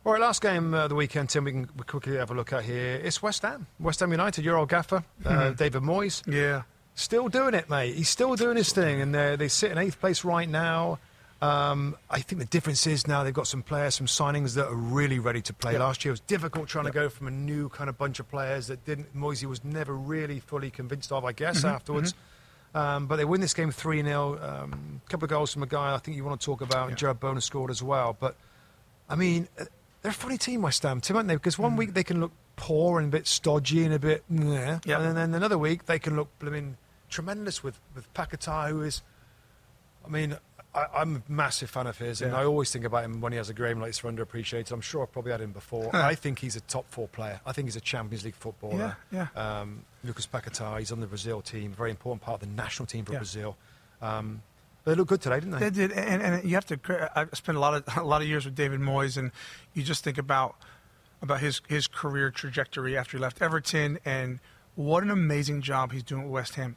All 0.08 0.14
right, 0.14 0.22
last 0.22 0.40
game 0.40 0.72
uh, 0.72 0.84
of 0.84 0.88
the 0.88 0.94
weekend, 0.94 1.28
Tim, 1.28 1.44
we 1.44 1.52
can 1.52 1.66
quickly 1.66 2.16
have 2.16 2.30
a 2.30 2.34
look 2.34 2.54
at 2.54 2.64
here. 2.64 2.98
It's 3.04 3.20
West 3.20 3.42
Ham. 3.42 3.66
West 3.78 4.00
Ham 4.00 4.10
United, 4.10 4.42
your 4.42 4.56
old 4.56 4.70
gaffer, 4.70 5.04
uh, 5.22 5.50
David 5.50 5.82
Moyes. 5.82 6.26
Yeah. 6.26 6.62
Still 6.94 7.28
doing 7.28 7.52
it, 7.52 7.68
mate. 7.68 7.94
He's 7.94 8.08
still 8.08 8.34
doing 8.34 8.56
his 8.56 8.72
thing, 8.72 9.02
and 9.02 9.14
they 9.14 9.36
they 9.36 9.48
sit 9.48 9.70
in 9.70 9.76
eighth 9.76 10.00
place 10.00 10.24
right 10.24 10.48
now. 10.48 10.98
Um, 11.42 11.94
I 12.08 12.20
think 12.20 12.38
the 12.38 12.46
difference 12.46 12.86
is 12.86 13.06
now 13.06 13.22
they've 13.22 13.34
got 13.34 13.48
some 13.48 13.62
players, 13.62 13.96
some 13.96 14.06
signings 14.06 14.54
that 14.54 14.68
are 14.68 14.74
really 14.74 15.18
ready 15.18 15.42
to 15.42 15.52
play. 15.52 15.74
Yeah. 15.74 15.80
Last 15.80 16.02
year 16.06 16.12
it 16.12 16.14
was 16.14 16.20
difficult 16.20 16.68
trying 16.68 16.86
to 16.86 16.90
go 16.90 17.10
from 17.10 17.26
a 17.26 17.30
new 17.30 17.68
kind 17.68 17.90
of 17.90 17.98
bunch 17.98 18.18
of 18.18 18.30
players 18.30 18.68
that 18.68 18.86
didn't. 18.86 19.14
Moisey 19.14 19.44
was 19.44 19.62
never 19.62 19.94
really 19.94 20.40
fully 20.40 20.70
convinced 20.70 21.12
of, 21.12 21.26
I 21.26 21.32
guess, 21.32 21.58
Mm-hmm, 21.58 21.66
afterwards. 21.66 22.14
Um, 22.74 23.08
but 23.08 23.16
they 23.16 23.26
win 23.26 23.42
this 23.42 23.52
game 23.52 23.70
3 23.70 24.02
0. 24.02 24.38
A 24.40 24.62
um, 24.62 25.02
couple 25.10 25.26
of 25.26 25.30
goals 25.30 25.52
from 25.52 25.64
a 25.64 25.66
guy 25.66 25.92
I 25.92 25.98
think 25.98 26.16
you 26.16 26.24
want 26.24 26.40
to 26.40 26.44
talk 26.46 26.62
about, 26.62 26.88
and 26.88 26.96
Jarrod 26.96 27.20
Bowen 27.20 27.38
scored 27.42 27.70
as 27.70 27.82
well. 27.82 28.16
But, 28.18 28.36
I 29.06 29.14
mean, 29.14 29.48
they're 30.08 30.12
a 30.16 30.22
funny 30.22 30.38
team, 30.38 30.62
West 30.62 30.82
Ham, 30.84 31.02
Tim, 31.02 31.16
aren't 31.16 31.28
they? 31.28 31.34
Because 31.34 31.58
one 31.58 31.76
week 31.76 31.92
they 31.92 32.02
can 32.02 32.18
look 32.20 32.32
poor 32.56 32.98
and 32.98 33.08
a 33.08 33.10
bit 33.16 33.26
stodgy 33.26 33.84
and 33.84 33.92
a 33.92 33.98
bit. 33.98 34.24
Yeah. 34.30 34.78
Yeah. 34.86 35.00
And 35.02 35.14
then 35.16 35.34
another 35.34 35.58
week 35.58 35.84
they 35.84 35.98
can 35.98 36.16
look, 36.16 36.28
I 36.40 36.46
mean, 36.46 36.78
tremendous 37.10 37.62
with, 37.62 37.78
with 37.94 38.12
Paquetá, 38.14 38.70
who 38.70 38.82
is. 38.82 39.02
I 40.06 40.08
mean, 40.08 40.36
I, 40.74 40.86
I'm 40.94 41.16
a 41.16 41.30
massive 41.30 41.68
fan 41.68 41.86
of 41.86 41.98
his, 41.98 42.22
and 42.22 42.32
Yeah. 42.32 42.38
I 42.38 42.44
always 42.46 42.70
think 42.72 42.86
about 42.86 43.04
him 43.04 43.20
when 43.20 43.32
he 43.32 43.36
has 43.36 43.50
a 43.50 43.54
game 43.54 43.80
like 43.80 43.90
this 43.90 43.98
for 43.98 44.10
underappreciated. 44.10 44.72
I'm 44.72 44.80
sure 44.80 45.02
I've 45.02 45.12
probably 45.12 45.32
had 45.32 45.42
him 45.42 45.52
before. 45.52 45.94
I 45.94 46.14
think 46.14 46.38
he's 46.38 46.56
a 46.56 46.60
top 46.62 46.86
four 46.90 47.06
player. 47.08 47.40
I 47.44 47.52
think 47.52 47.66
he's 47.66 47.76
a 47.76 47.80
Champions 47.80 48.24
League 48.24 48.34
footballer. 48.36 48.96
Yeah, 49.12 49.26
Um, 49.36 49.84
Lucas 50.04 50.26
Paquetá, 50.26 50.78
he's 50.78 50.90
on 50.90 51.00
the 51.00 51.06
Brazil 51.06 51.42
team, 51.42 51.72
very 51.72 51.90
important 51.90 52.22
part 52.22 52.40
of 52.42 52.48
the 52.48 52.54
national 52.54 52.86
team 52.86 53.04
for 53.04 53.12
Yeah. 53.12 53.18
Brazil. 53.18 53.56
Um, 54.00 54.42
they 54.88 54.94
look 54.94 55.08
good 55.08 55.20
today, 55.20 55.36
didn't 55.40 55.52
they? 55.52 55.58
They 55.58 55.70
did, 55.70 55.92
and, 55.92 56.22
and 56.22 56.44
you 56.44 56.54
have 56.54 56.66
to. 56.66 57.10
I 57.14 57.26
spent 57.34 57.56
a 57.56 57.60
lot 57.60 57.74
of 57.74 57.96
a 57.96 58.02
lot 58.04 58.22
of 58.22 58.28
years 58.28 58.44
with 58.44 58.54
David 58.54 58.80
Moyes, 58.80 59.16
and 59.16 59.30
you 59.74 59.82
just 59.82 60.02
think 60.04 60.18
about 60.18 60.56
about 61.22 61.40
his 61.40 61.60
his 61.68 61.86
career 61.86 62.30
trajectory 62.30 62.96
after 62.96 63.16
he 63.16 63.20
left 63.22 63.40
Everton, 63.42 63.98
and 64.04 64.40
what 64.74 65.02
an 65.02 65.10
amazing 65.10 65.60
job 65.62 65.92
he's 65.92 66.02
doing 66.02 66.24
with 66.24 66.32
West 66.32 66.54
Ham, 66.56 66.76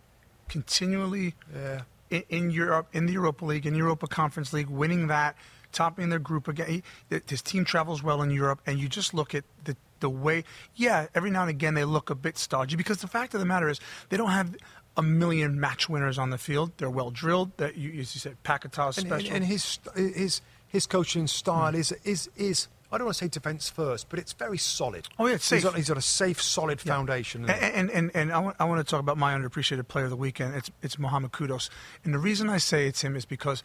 continually 0.49 1.35
Yeah. 1.53 1.81
in, 2.09 2.23
in 2.29 2.49
Europe, 2.51 2.87
in 2.93 3.05
the 3.05 3.13
Europa 3.13 3.45
League, 3.45 3.65
in 3.65 3.75
Europa 3.75 4.07
Conference 4.07 4.51
League, 4.53 4.67
winning 4.69 5.07
that, 5.07 5.35
topping 5.71 6.09
their 6.09 6.19
group 6.19 6.47
again. 6.47 6.81
He, 7.09 7.21
his 7.27 7.41
team 7.41 7.65
travels 7.65 8.03
well 8.03 8.21
in 8.21 8.31
Europe, 8.31 8.59
and 8.65 8.79
you 8.79 8.87
just 8.87 9.13
look 9.13 9.33
at 9.35 9.43
the 9.63 9.75
the 10.01 10.09
way. 10.09 10.43
Yeah, 10.75 11.05
every 11.13 11.29
now 11.29 11.41
and 11.41 11.49
again 11.51 11.75
they 11.75 11.85
look 11.85 12.09
a 12.09 12.15
bit 12.15 12.37
stodgy 12.37 12.75
because 12.75 13.01
the 13.01 13.07
fact 13.07 13.33
of 13.35 13.39
the 13.39 13.45
matter 13.45 13.69
is 13.69 13.79
they 14.09 14.17
don't 14.17 14.31
have 14.31 14.55
a 14.97 15.01
million 15.01 15.59
match 15.59 15.87
winners 15.89 16.17
on 16.17 16.29
the 16.29 16.37
field. 16.37 16.71
They're 16.77 16.89
well 16.89 17.11
drilled. 17.11 17.55
That 17.57 17.77
you, 17.77 17.91
as 18.01 18.13
you 18.15 18.19
said, 18.19 18.37
And, 18.45 18.73
special. 18.73 19.15
and, 19.15 19.27
and 19.27 19.45
his 19.45 19.79
his 19.95 20.41
his 20.67 20.85
coaching 20.87 21.27
style 21.27 21.75
is 21.75 21.91
is 22.03 22.29
is 22.35 22.67
I 22.93 22.97
don't 22.97 23.05
want 23.05 23.17
to 23.19 23.23
say 23.23 23.29
defence 23.29 23.69
first, 23.69 24.09
but 24.09 24.19
it's 24.19 24.33
very 24.33 24.57
solid. 24.57 25.07
Oh, 25.17 25.25
yeah, 25.27 25.35
it's 25.35 25.49
He's 25.49 25.61
safe. 25.61 25.63
got, 25.63 25.77
he's 25.77 25.87
got 25.87 25.97
a 25.97 26.01
safe, 26.01 26.41
solid 26.41 26.81
foundation. 26.81 27.49
And 27.49 27.89
and, 27.89 27.89
and, 27.91 28.11
and 28.13 28.31
I, 28.33 28.39
want, 28.39 28.57
I 28.59 28.65
want 28.65 28.85
to 28.85 28.89
talk 28.89 28.99
about 28.99 29.17
my 29.17 29.33
underappreciated 29.33 29.87
player 29.87 30.03
of 30.05 30.09
the 30.11 30.17
weekend. 30.17 30.55
It's 30.55 30.69
it's 30.81 30.99
Mohamed 30.99 31.31
Kudus, 31.31 31.69
and 32.03 32.13
the 32.13 32.19
reason 32.19 32.49
I 32.49 32.57
say 32.57 32.87
it's 32.87 33.01
him 33.01 33.15
is 33.15 33.23
because 33.25 33.63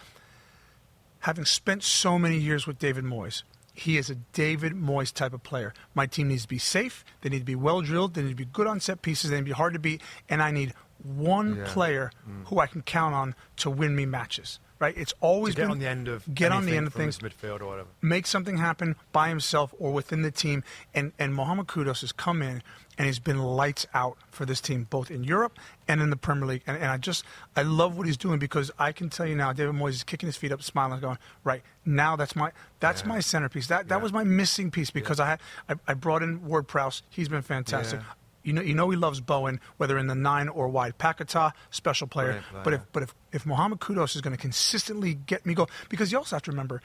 having 1.20 1.44
spent 1.44 1.82
so 1.82 2.18
many 2.18 2.36
years 2.38 2.66
with 2.68 2.78
David 2.78 3.04
Moyes, 3.04 3.42
he 3.74 3.98
is 3.98 4.08
a 4.10 4.14
David 4.14 4.74
Moyes 4.74 5.12
type 5.12 5.32
of 5.32 5.42
player. 5.42 5.74
My 5.94 6.06
team 6.06 6.28
needs 6.28 6.42
to 6.42 6.48
be 6.48 6.58
safe. 6.58 7.04
They 7.22 7.28
need 7.28 7.40
to 7.40 7.44
be 7.44 7.56
well 7.56 7.80
drilled. 7.82 8.14
They 8.14 8.22
need 8.22 8.30
to 8.30 8.34
be 8.36 8.44
good 8.44 8.66
on 8.66 8.80
set 8.80 9.02
pieces. 9.02 9.30
They 9.30 9.36
need 9.36 9.42
to 9.42 9.46
be 9.46 9.52
hard 9.52 9.72
to 9.72 9.78
beat. 9.80 10.02
And 10.28 10.40
I 10.42 10.50
need 10.50 10.72
one 11.02 11.56
Yeah. 11.56 11.64
player 11.66 12.12
mm. 12.28 12.46
who 12.46 12.58
I 12.58 12.66
can 12.66 12.82
count 12.82 13.14
on 13.14 13.34
to 13.58 13.70
win 13.70 13.94
me 13.96 14.06
matches. 14.06 14.58
Right? 14.78 14.94
It's 14.94 15.14
always 15.20 15.54
to 15.54 15.62
get 15.62 15.64
been 15.64 15.70
on 15.70 15.78
the 15.78 15.86
end 15.86 16.06
of 16.06 16.34
get 16.34 16.52
on 16.52 16.66
the 16.66 16.76
end 16.76 16.86
of 16.86 16.92
things 16.92 17.18
midfield 17.20 17.62
or 17.62 17.66
whatever. 17.66 17.88
make 18.02 18.26
something 18.26 18.58
happen 18.58 18.94
by 19.10 19.30
himself 19.30 19.74
or 19.78 19.90
within 19.90 20.20
the 20.20 20.30
team. 20.30 20.62
And 20.92 21.12
and 21.18 21.34
Mohamed 21.34 21.66
Kudus 21.66 22.02
has 22.02 22.12
come 22.12 22.42
in 22.42 22.62
and 22.98 23.06
he's 23.06 23.18
been 23.18 23.38
lights 23.38 23.86
out 23.94 24.18
for 24.30 24.44
this 24.44 24.60
team, 24.60 24.86
both 24.90 25.10
in 25.10 25.24
Europe 25.24 25.58
and 25.88 26.02
in 26.02 26.10
the 26.10 26.16
Premier 26.16 26.46
League. 26.46 26.62
And, 26.66 26.76
and 26.76 26.86
I 26.86 26.98
just 26.98 27.24
I 27.56 27.62
love 27.62 27.96
what 27.96 28.06
he's 28.06 28.18
doing 28.18 28.38
because 28.38 28.70
I 28.78 28.92
can 28.92 29.08
tell 29.08 29.26
you 29.26 29.34
now, 29.34 29.54
David 29.54 29.74
Moyes 29.74 29.94
is 29.94 30.04
kicking 30.04 30.26
his 30.26 30.36
feet 30.36 30.52
up, 30.52 30.62
smiling, 30.62 31.00
going, 31.00 31.16
right 31.42 31.62
now 31.86 32.14
that's 32.14 32.36
my 32.36 32.52
that's 32.78 33.06
my 33.06 33.20
centerpiece. 33.20 33.68
That 33.68 33.88
that 33.88 34.02
was 34.02 34.12
my 34.12 34.24
missing 34.24 34.70
piece 34.70 34.90
because 34.90 35.18
I 35.18 35.26
had 35.26 35.40
I, 35.70 35.76
I 35.88 35.94
brought 35.94 36.22
in 36.22 36.46
Ward 36.46 36.68
Prowse. 36.68 37.02
He's 37.08 37.30
been 37.30 37.40
fantastic. 37.40 38.00
Yeah. 38.46 38.48
You 38.48 38.52
know, 38.54 38.62
you 38.62 38.74
know 38.74 38.90
he 38.90 38.96
loves 38.96 39.20
Bowen, 39.20 39.60
whether 39.76 39.98
in 39.98 40.06
the 40.06 40.14
nine 40.14 40.48
or 40.48 40.68
wide. 40.68 40.98
Paquetá, 40.98 41.52
special 41.70 42.06
player. 42.06 42.42
Player. 42.50 42.62
But 42.64 42.72
if 42.74 42.80
but 42.92 43.02
if 43.02 43.14
if 43.32 43.46
Mohamed 43.46 43.80
Kudus 43.80 44.14
is 44.14 44.22
going 44.22 44.36
to 44.36 44.40
consistently 44.40 45.14
get 45.14 45.44
me 45.44 45.54
go, 45.54 45.66
because 45.88 46.12
you 46.12 46.18
also 46.18 46.36
have 46.36 46.42
to 46.42 46.50
remember, 46.50 46.80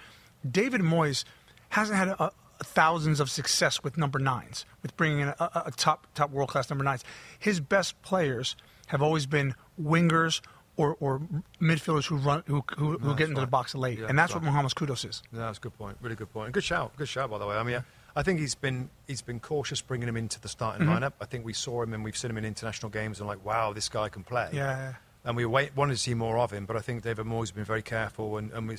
David 0.49 0.82
Moyes 0.82 1.24
hasn't 1.70 1.97
had 1.97 2.09
a, 2.09 2.24
a 2.24 2.32
thousands 2.64 3.20
of 3.20 3.30
success 3.30 3.84
with 3.84 3.97
number 3.97 4.20
nines, 4.20 4.66
with 4.82 4.95
bringing 4.97 5.20
in 5.20 5.28
a, 5.30 5.36
a, 5.39 5.64
a 5.68 5.72
top 5.72 6.07
top 6.16 6.32
world 6.32 6.49
class 6.49 6.70
number 6.70 6.84
nines. 6.84 7.03
His 7.39 7.59
best 7.59 8.01
players 8.01 8.55
have 8.88 9.01
always 9.01 9.26
been 9.26 9.55
wingers 9.82 10.41
or, 10.78 10.95
or 10.99 11.22
midfielders 11.62 12.05
who 12.05 12.18
run 12.18 12.43
who 12.47 12.64
who, 12.78 12.97
who 12.97 13.16
get 13.16 13.30
into 13.30 13.41
the 13.41 13.47
box 13.47 13.76
late, 13.76 13.99
Yeah, 13.99 14.07
and 14.09 14.18
that's 14.18 14.34
what 14.34 14.43
right. 14.43 14.51
Mohamed 14.51 14.72
Kudus 14.76 15.07
is. 15.07 15.22
No, 15.32 15.39
that's 15.39 15.57
a 15.57 15.62
good 15.62 15.78
point. 15.78 15.97
Really 16.01 16.16
good 16.16 16.32
point. 16.34 16.51
Good 16.53 16.64
shout. 16.64 16.95
Good 16.97 17.07
shout, 17.09 17.30
by 17.30 17.38
the 17.38 17.45
way. 17.45 17.55
I 17.55 17.64
mean, 17.64 17.84
I 18.16 18.24
think 18.24 18.39
he's 18.39 18.55
been 18.55 18.89
he's 19.07 19.22
been 19.22 19.39
cautious 19.39 19.82
bringing 19.82 20.07
him 20.07 20.18
into 20.18 20.39
the 20.41 20.49
starting 20.49 20.88
Mm-hmm. 20.88 21.03
lineup. 21.03 21.14
I 21.22 21.26
think 21.26 21.45
we 21.45 21.53
saw 21.53 21.82
him 21.84 21.93
and 21.93 22.03
we've 22.03 22.18
seen 22.18 22.32
him 22.32 22.38
in 22.38 22.45
international 22.45 22.89
games 22.89 23.20
and 23.20 23.28
like, 23.28 23.43
wow, 23.45 23.74
this 23.74 23.89
guy 23.89 24.09
can 24.09 24.24
play. 24.24 24.49
Yeah. 24.53 24.93
And 25.24 25.38
we 25.38 25.45
wait, 25.45 25.76
wanted 25.76 25.93
to 25.93 25.99
see 25.99 26.16
more 26.16 26.39
of 26.39 26.51
him, 26.51 26.66
but 26.66 26.76
I 26.76 26.80
think 26.80 27.03
David 27.03 27.28
Moyes 27.28 27.53
been 27.53 27.64
very 27.64 27.84
careful, 27.84 28.38
and, 28.38 28.51
and 28.53 28.68
we're, 28.68 28.78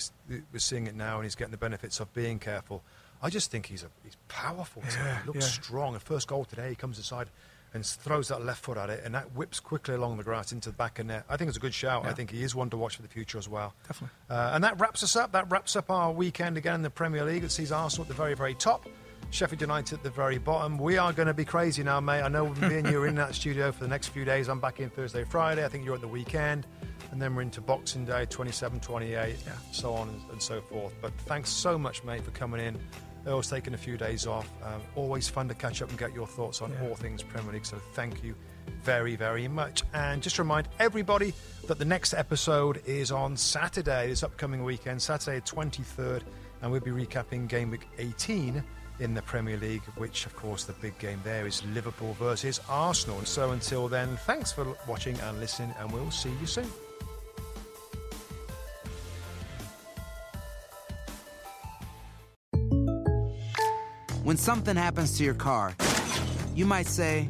we're 0.52 0.58
seeing 0.58 0.88
it 0.88 0.96
now, 0.96 1.14
and 1.14 1.24
he's 1.24 1.36
getting 1.36 1.52
the 1.52 1.56
benefits 1.56 2.00
of 2.00 2.12
being 2.14 2.40
careful. 2.40 2.82
I 3.22 3.30
just 3.30 3.52
think 3.52 3.66
he's 3.66 3.84
a, 3.84 3.86
he's 4.02 4.16
powerful. 4.26 4.82
Yeah, 4.90 5.20
he 5.20 5.26
looks 5.28 5.38
yeah. 5.56 5.62
strong. 5.62 5.92
The 5.92 6.00
first 6.00 6.26
goal 6.26 6.44
today, 6.44 6.70
he 6.70 6.74
comes 6.74 6.98
inside 6.98 7.28
and 7.74 7.86
throws 7.86 8.26
that 8.26 8.44
left 8.44 8.64
foot 8.64 8.76
at 8.76 8.90
it, 8.90 9.02
and 9.04 9.14
that 9.14 9.36
whips 9.36 9.60
quickly 9.60 9.94
along 9.94 10.16
the 10.16 10.24
grass 10.24 10.50
into 10.50 10.70
the 10.70 10.74
back 10.74 10.98
of 10.98 11.06
net. 11.06 11.24
I 11.28 11.36
think 11.36 11.46
it's 11.46 11.56
a 11.58 11.60
good 11.60 11.74
shout. 11.74 12.04
I 12.06 12.12
think 12.12 12.32
he 12.32 12.42
is 12.42 12.56
one 12.56 12.70
to 12.70 12.76
watch 12.76 12.96
for 12.96 13.02
the 13.02 13.08
future 13.08 13.38
as 13.38 13.48
well. 13.48 13.72
Definitely. 13.86 14.16
Uh, 14.28 14.50
and 14.54 14.64
that 14.64 14.80
wraps 14.80 15.04
us 15.04 15.14
up. 15.14 15.30
That 15.30 15.48
wraps 15.48 15.76
up 15.76 15.90
our 15.92 16.10
weekend 16.10 16.56
again 16.56 16.74
in 16.74 16.82
the 16.82 16.90
Premier 16.90 17.24
League. 17.24 17.44
It 17.44 17.52
sees 17.52 17.70
Arsenal 17.70 18.02
at 18.02 18.08
the 18.08 18.14
very, 18.14 18.34
very 18.34 18.54
top. 18.54 18.84
Sheffield 19.32 19.62
United 19.62 19.94
at 19.98 20.02
the 20.02 20.10
very 20.10 20.36
bottom. 20.36 20.76
We 20.76 20.98
are 20.98 21.10
going 21.12 21.26
to 21.26 21.32
be 21.34 21.44
crazy 21.46 21.82
now, 21.82 22.00
mate. 22.00 22.20
I 22.20 22.28
know 22.28 22.48
me 22.60 22.78
and 22.78 22.88
you 22.90 23.00
are 23.02 23.06
in 23.06 23.14
that 23.14 23.34
studio 23.34 23.72
for 23.72 23.80
the 23.82 23.88
next 23.88 24.08
few 24.08 24.26
days. 24.26 24.48
I'm 24.48 24.60
back 24.60 24.78
in 24.78 24.90
Thursday, 24.90 25.24
Friday. 25.24 25.64
I 25.64 25.68
think 25.68 25.86
you're 25.86 25.94
at 25.94 26.02
the 26.02 26.08
weekend. 26.08 26.66
And 27.10 27.20
then 27.20 27.34
we're 27.34 27.42
into 27.42 27.60
Boxing 27.62 28.04
Day, 28.04 28.26
27, 28.26 28.80
28, 28.80 29.36
so 29.70 29.94
on 29.94 30.08
and, 30.10 30.20
and 30.32 30.42
so 30.42 30.60
forth. 30.60 30.94
But 31.00 31.12
thanks 31.20 31.48
so 31.50 31.78
much, 31.78 32.04
mate, 32.04 32.22
for 32.22 32.30
coming 32.32 32.60
in. 32.60 32.78
Earle's 33.26 33.48
taking 33.48 33.72
a 33.74 33.78
few 33.78 33.96
days 33.96 34.26
off. 34.26 34.48
Um, 34.62 34.80
always 34.96 35.28
fun 35.28 35.48
to 35.48 35.54
catch 35.54 35.80
up 35.80 35.88
and 35.88 35.98
get 35.98 36.12
your 36.14 36.26
thoughts 36.26 36.60
on 36.60 36.70
Yeah. 36.72 36.88
all 36.88 36.94
things 36.94 37.22
Premier 37.22 37.52
League. 37.54 37.64
So 37.66 37.78
thank 37.94 38.22
you 38.22 38.34
very, 38.82 39.16
very 39.16 39.48
much. 39.48 39.82
And 39.94 40.22
just 40.22 40.38
remind 40.38 40.68
everybody 40.78 41.32
that 41.68 41.78
the 41.78 41.84
next 41.86 42.12
episode 42.14 42.82
is 42.86 43.10
on 43.10 43.36
Saturday, 43.36 44.08
this 44.08 44.22
upcoming 44.22 44.62
weekend, 44.64 45.00
Saturday 45.00 45.40
23rd, 45.40 46.22
and 46.60 46.70
we'll 46.70 46.80
be 46.80 46.90
recapping 46.90 47.48
game 47.48 47.70
week 47.70 47.88
18 47.98 48.62
in 49.02 49.14
the 49.14 49.22
Premier 49.22 49.56
League, 49.56 49.82
which, 49.96 50.26
of 50.26 50.36
course, 50.36 50.64
the 50.64 50.72
big 50.74 50.96
game 50.98 51.20
there 51.24 51.44
is 51.44 51.64
Liverpool 51.74 52.14
versus 52.20 52.60
Arsenal. 52.68 53.18
And 53.18 53.26
so 53.26 53.50
until 53.50 53.88
then, 53.88 54.16
thanks 54.18 54.52
for 54.52 54.76
watching 54.86 55.18
and 55.20 55.40
listening, 55.40 55.74
and 55.80 55.90
we'll 55.90 56.12
see 56.12 56.30
you 56.40 56.46
soon. 56.46 56.68
When 64.22 64.36
something 64.36 64.76
happens 64.76 65.18
to 65.18 65.24
your 65.24 65.34
car, 65.34 65.74
you 66.54 66.64
might 66.64 66.86
say, 66.86 67.28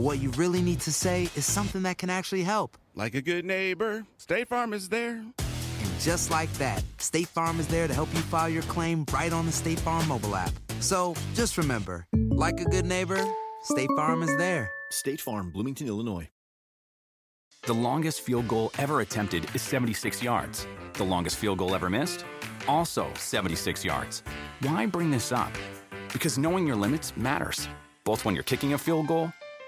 but 0.00 0.06
what 0.06 0.22
you 0.22 0.30
really 0.30 0.62
need 0.62 0.80
to 0.80 0.90
say 0.90 1.24
is 1.36 1.44
something 1.44 1.82
that 1.82 1.98
can 1.98 2.08
actually 2.08 2.42
help. 2.42 2.78
Like 2.94 3.14
a 3.14 3.20
good 3.20 3.44
neighbor, 3.44 4.06
State 4.16 4.48
Farm 4.48 4.72
is 4.72 4.88
there. 4.88 5.16
And 5.16 6.00
just 6.00 6.30
like 6.30 6.50
that, 6.54 6.82
State 6.96 7.28
Farm 7.28 7.60
is 7.60 7.66
there 7.66 7.86
to 7.86 7.92
help 7.92 8.08
you 8.14 8.20
file 8.20 8.48
your 8.48 8.62
claim 8.62 9.04
right 9.12 9.30
on 9.30 9.44
the 9.44 9.52
State 9.52 9.78
Farm 9.78 10.08
mobile 10.08 10.34
app. 10.34 10.52
So 10.80 11.14
just 11.34 11.58
remember, 11.58 12.06
like 12.30 12.60
a 12.60 12.64
good 12.64 12.86
neighbor, 12.86 13.22
State 13.64 13.90
Farm 13.94 14.22
is 14.22 14.34
there. 14.38 14.70
State 14.90 15.20
Farm, 15.20 15.50
Bloomington, 15.50 15.86
Illinois. 15.86 16.30
The 17.64 17.74
longest 17.74 18.22
field 18.22 18.48
goal 18.48 18.72
ever 18.78 19.02
attempted 19.02 19.54
is 19.54 19.60
76 19.60 20.22
yards. 20.22 20.66
The 20.94 21.04
longest 21.04 21.36
field 21.36 21.58
goal 21.58 21.74
ever 21.74 21.90
missed? 21.90 22.24
Also 22.66 23.06
76 23.16 23.84
yards. 23.84 24.22
Why 24.62 24.86
bring 24.86 25.10
this 25.10 25.30
up? 25.30 25.52
Because 26.10 26.38
knowing 26.38 26.66
your 26.66 26.76
limits 26.76 27.14
matters, 27.18 27.68
both 28.04 28.24
when 28.24 28.34
you're 28.34 28.44
kicking 28.44 28.72
a 28.72 28.78
field 28.78 29.06
goal 29.06 29.30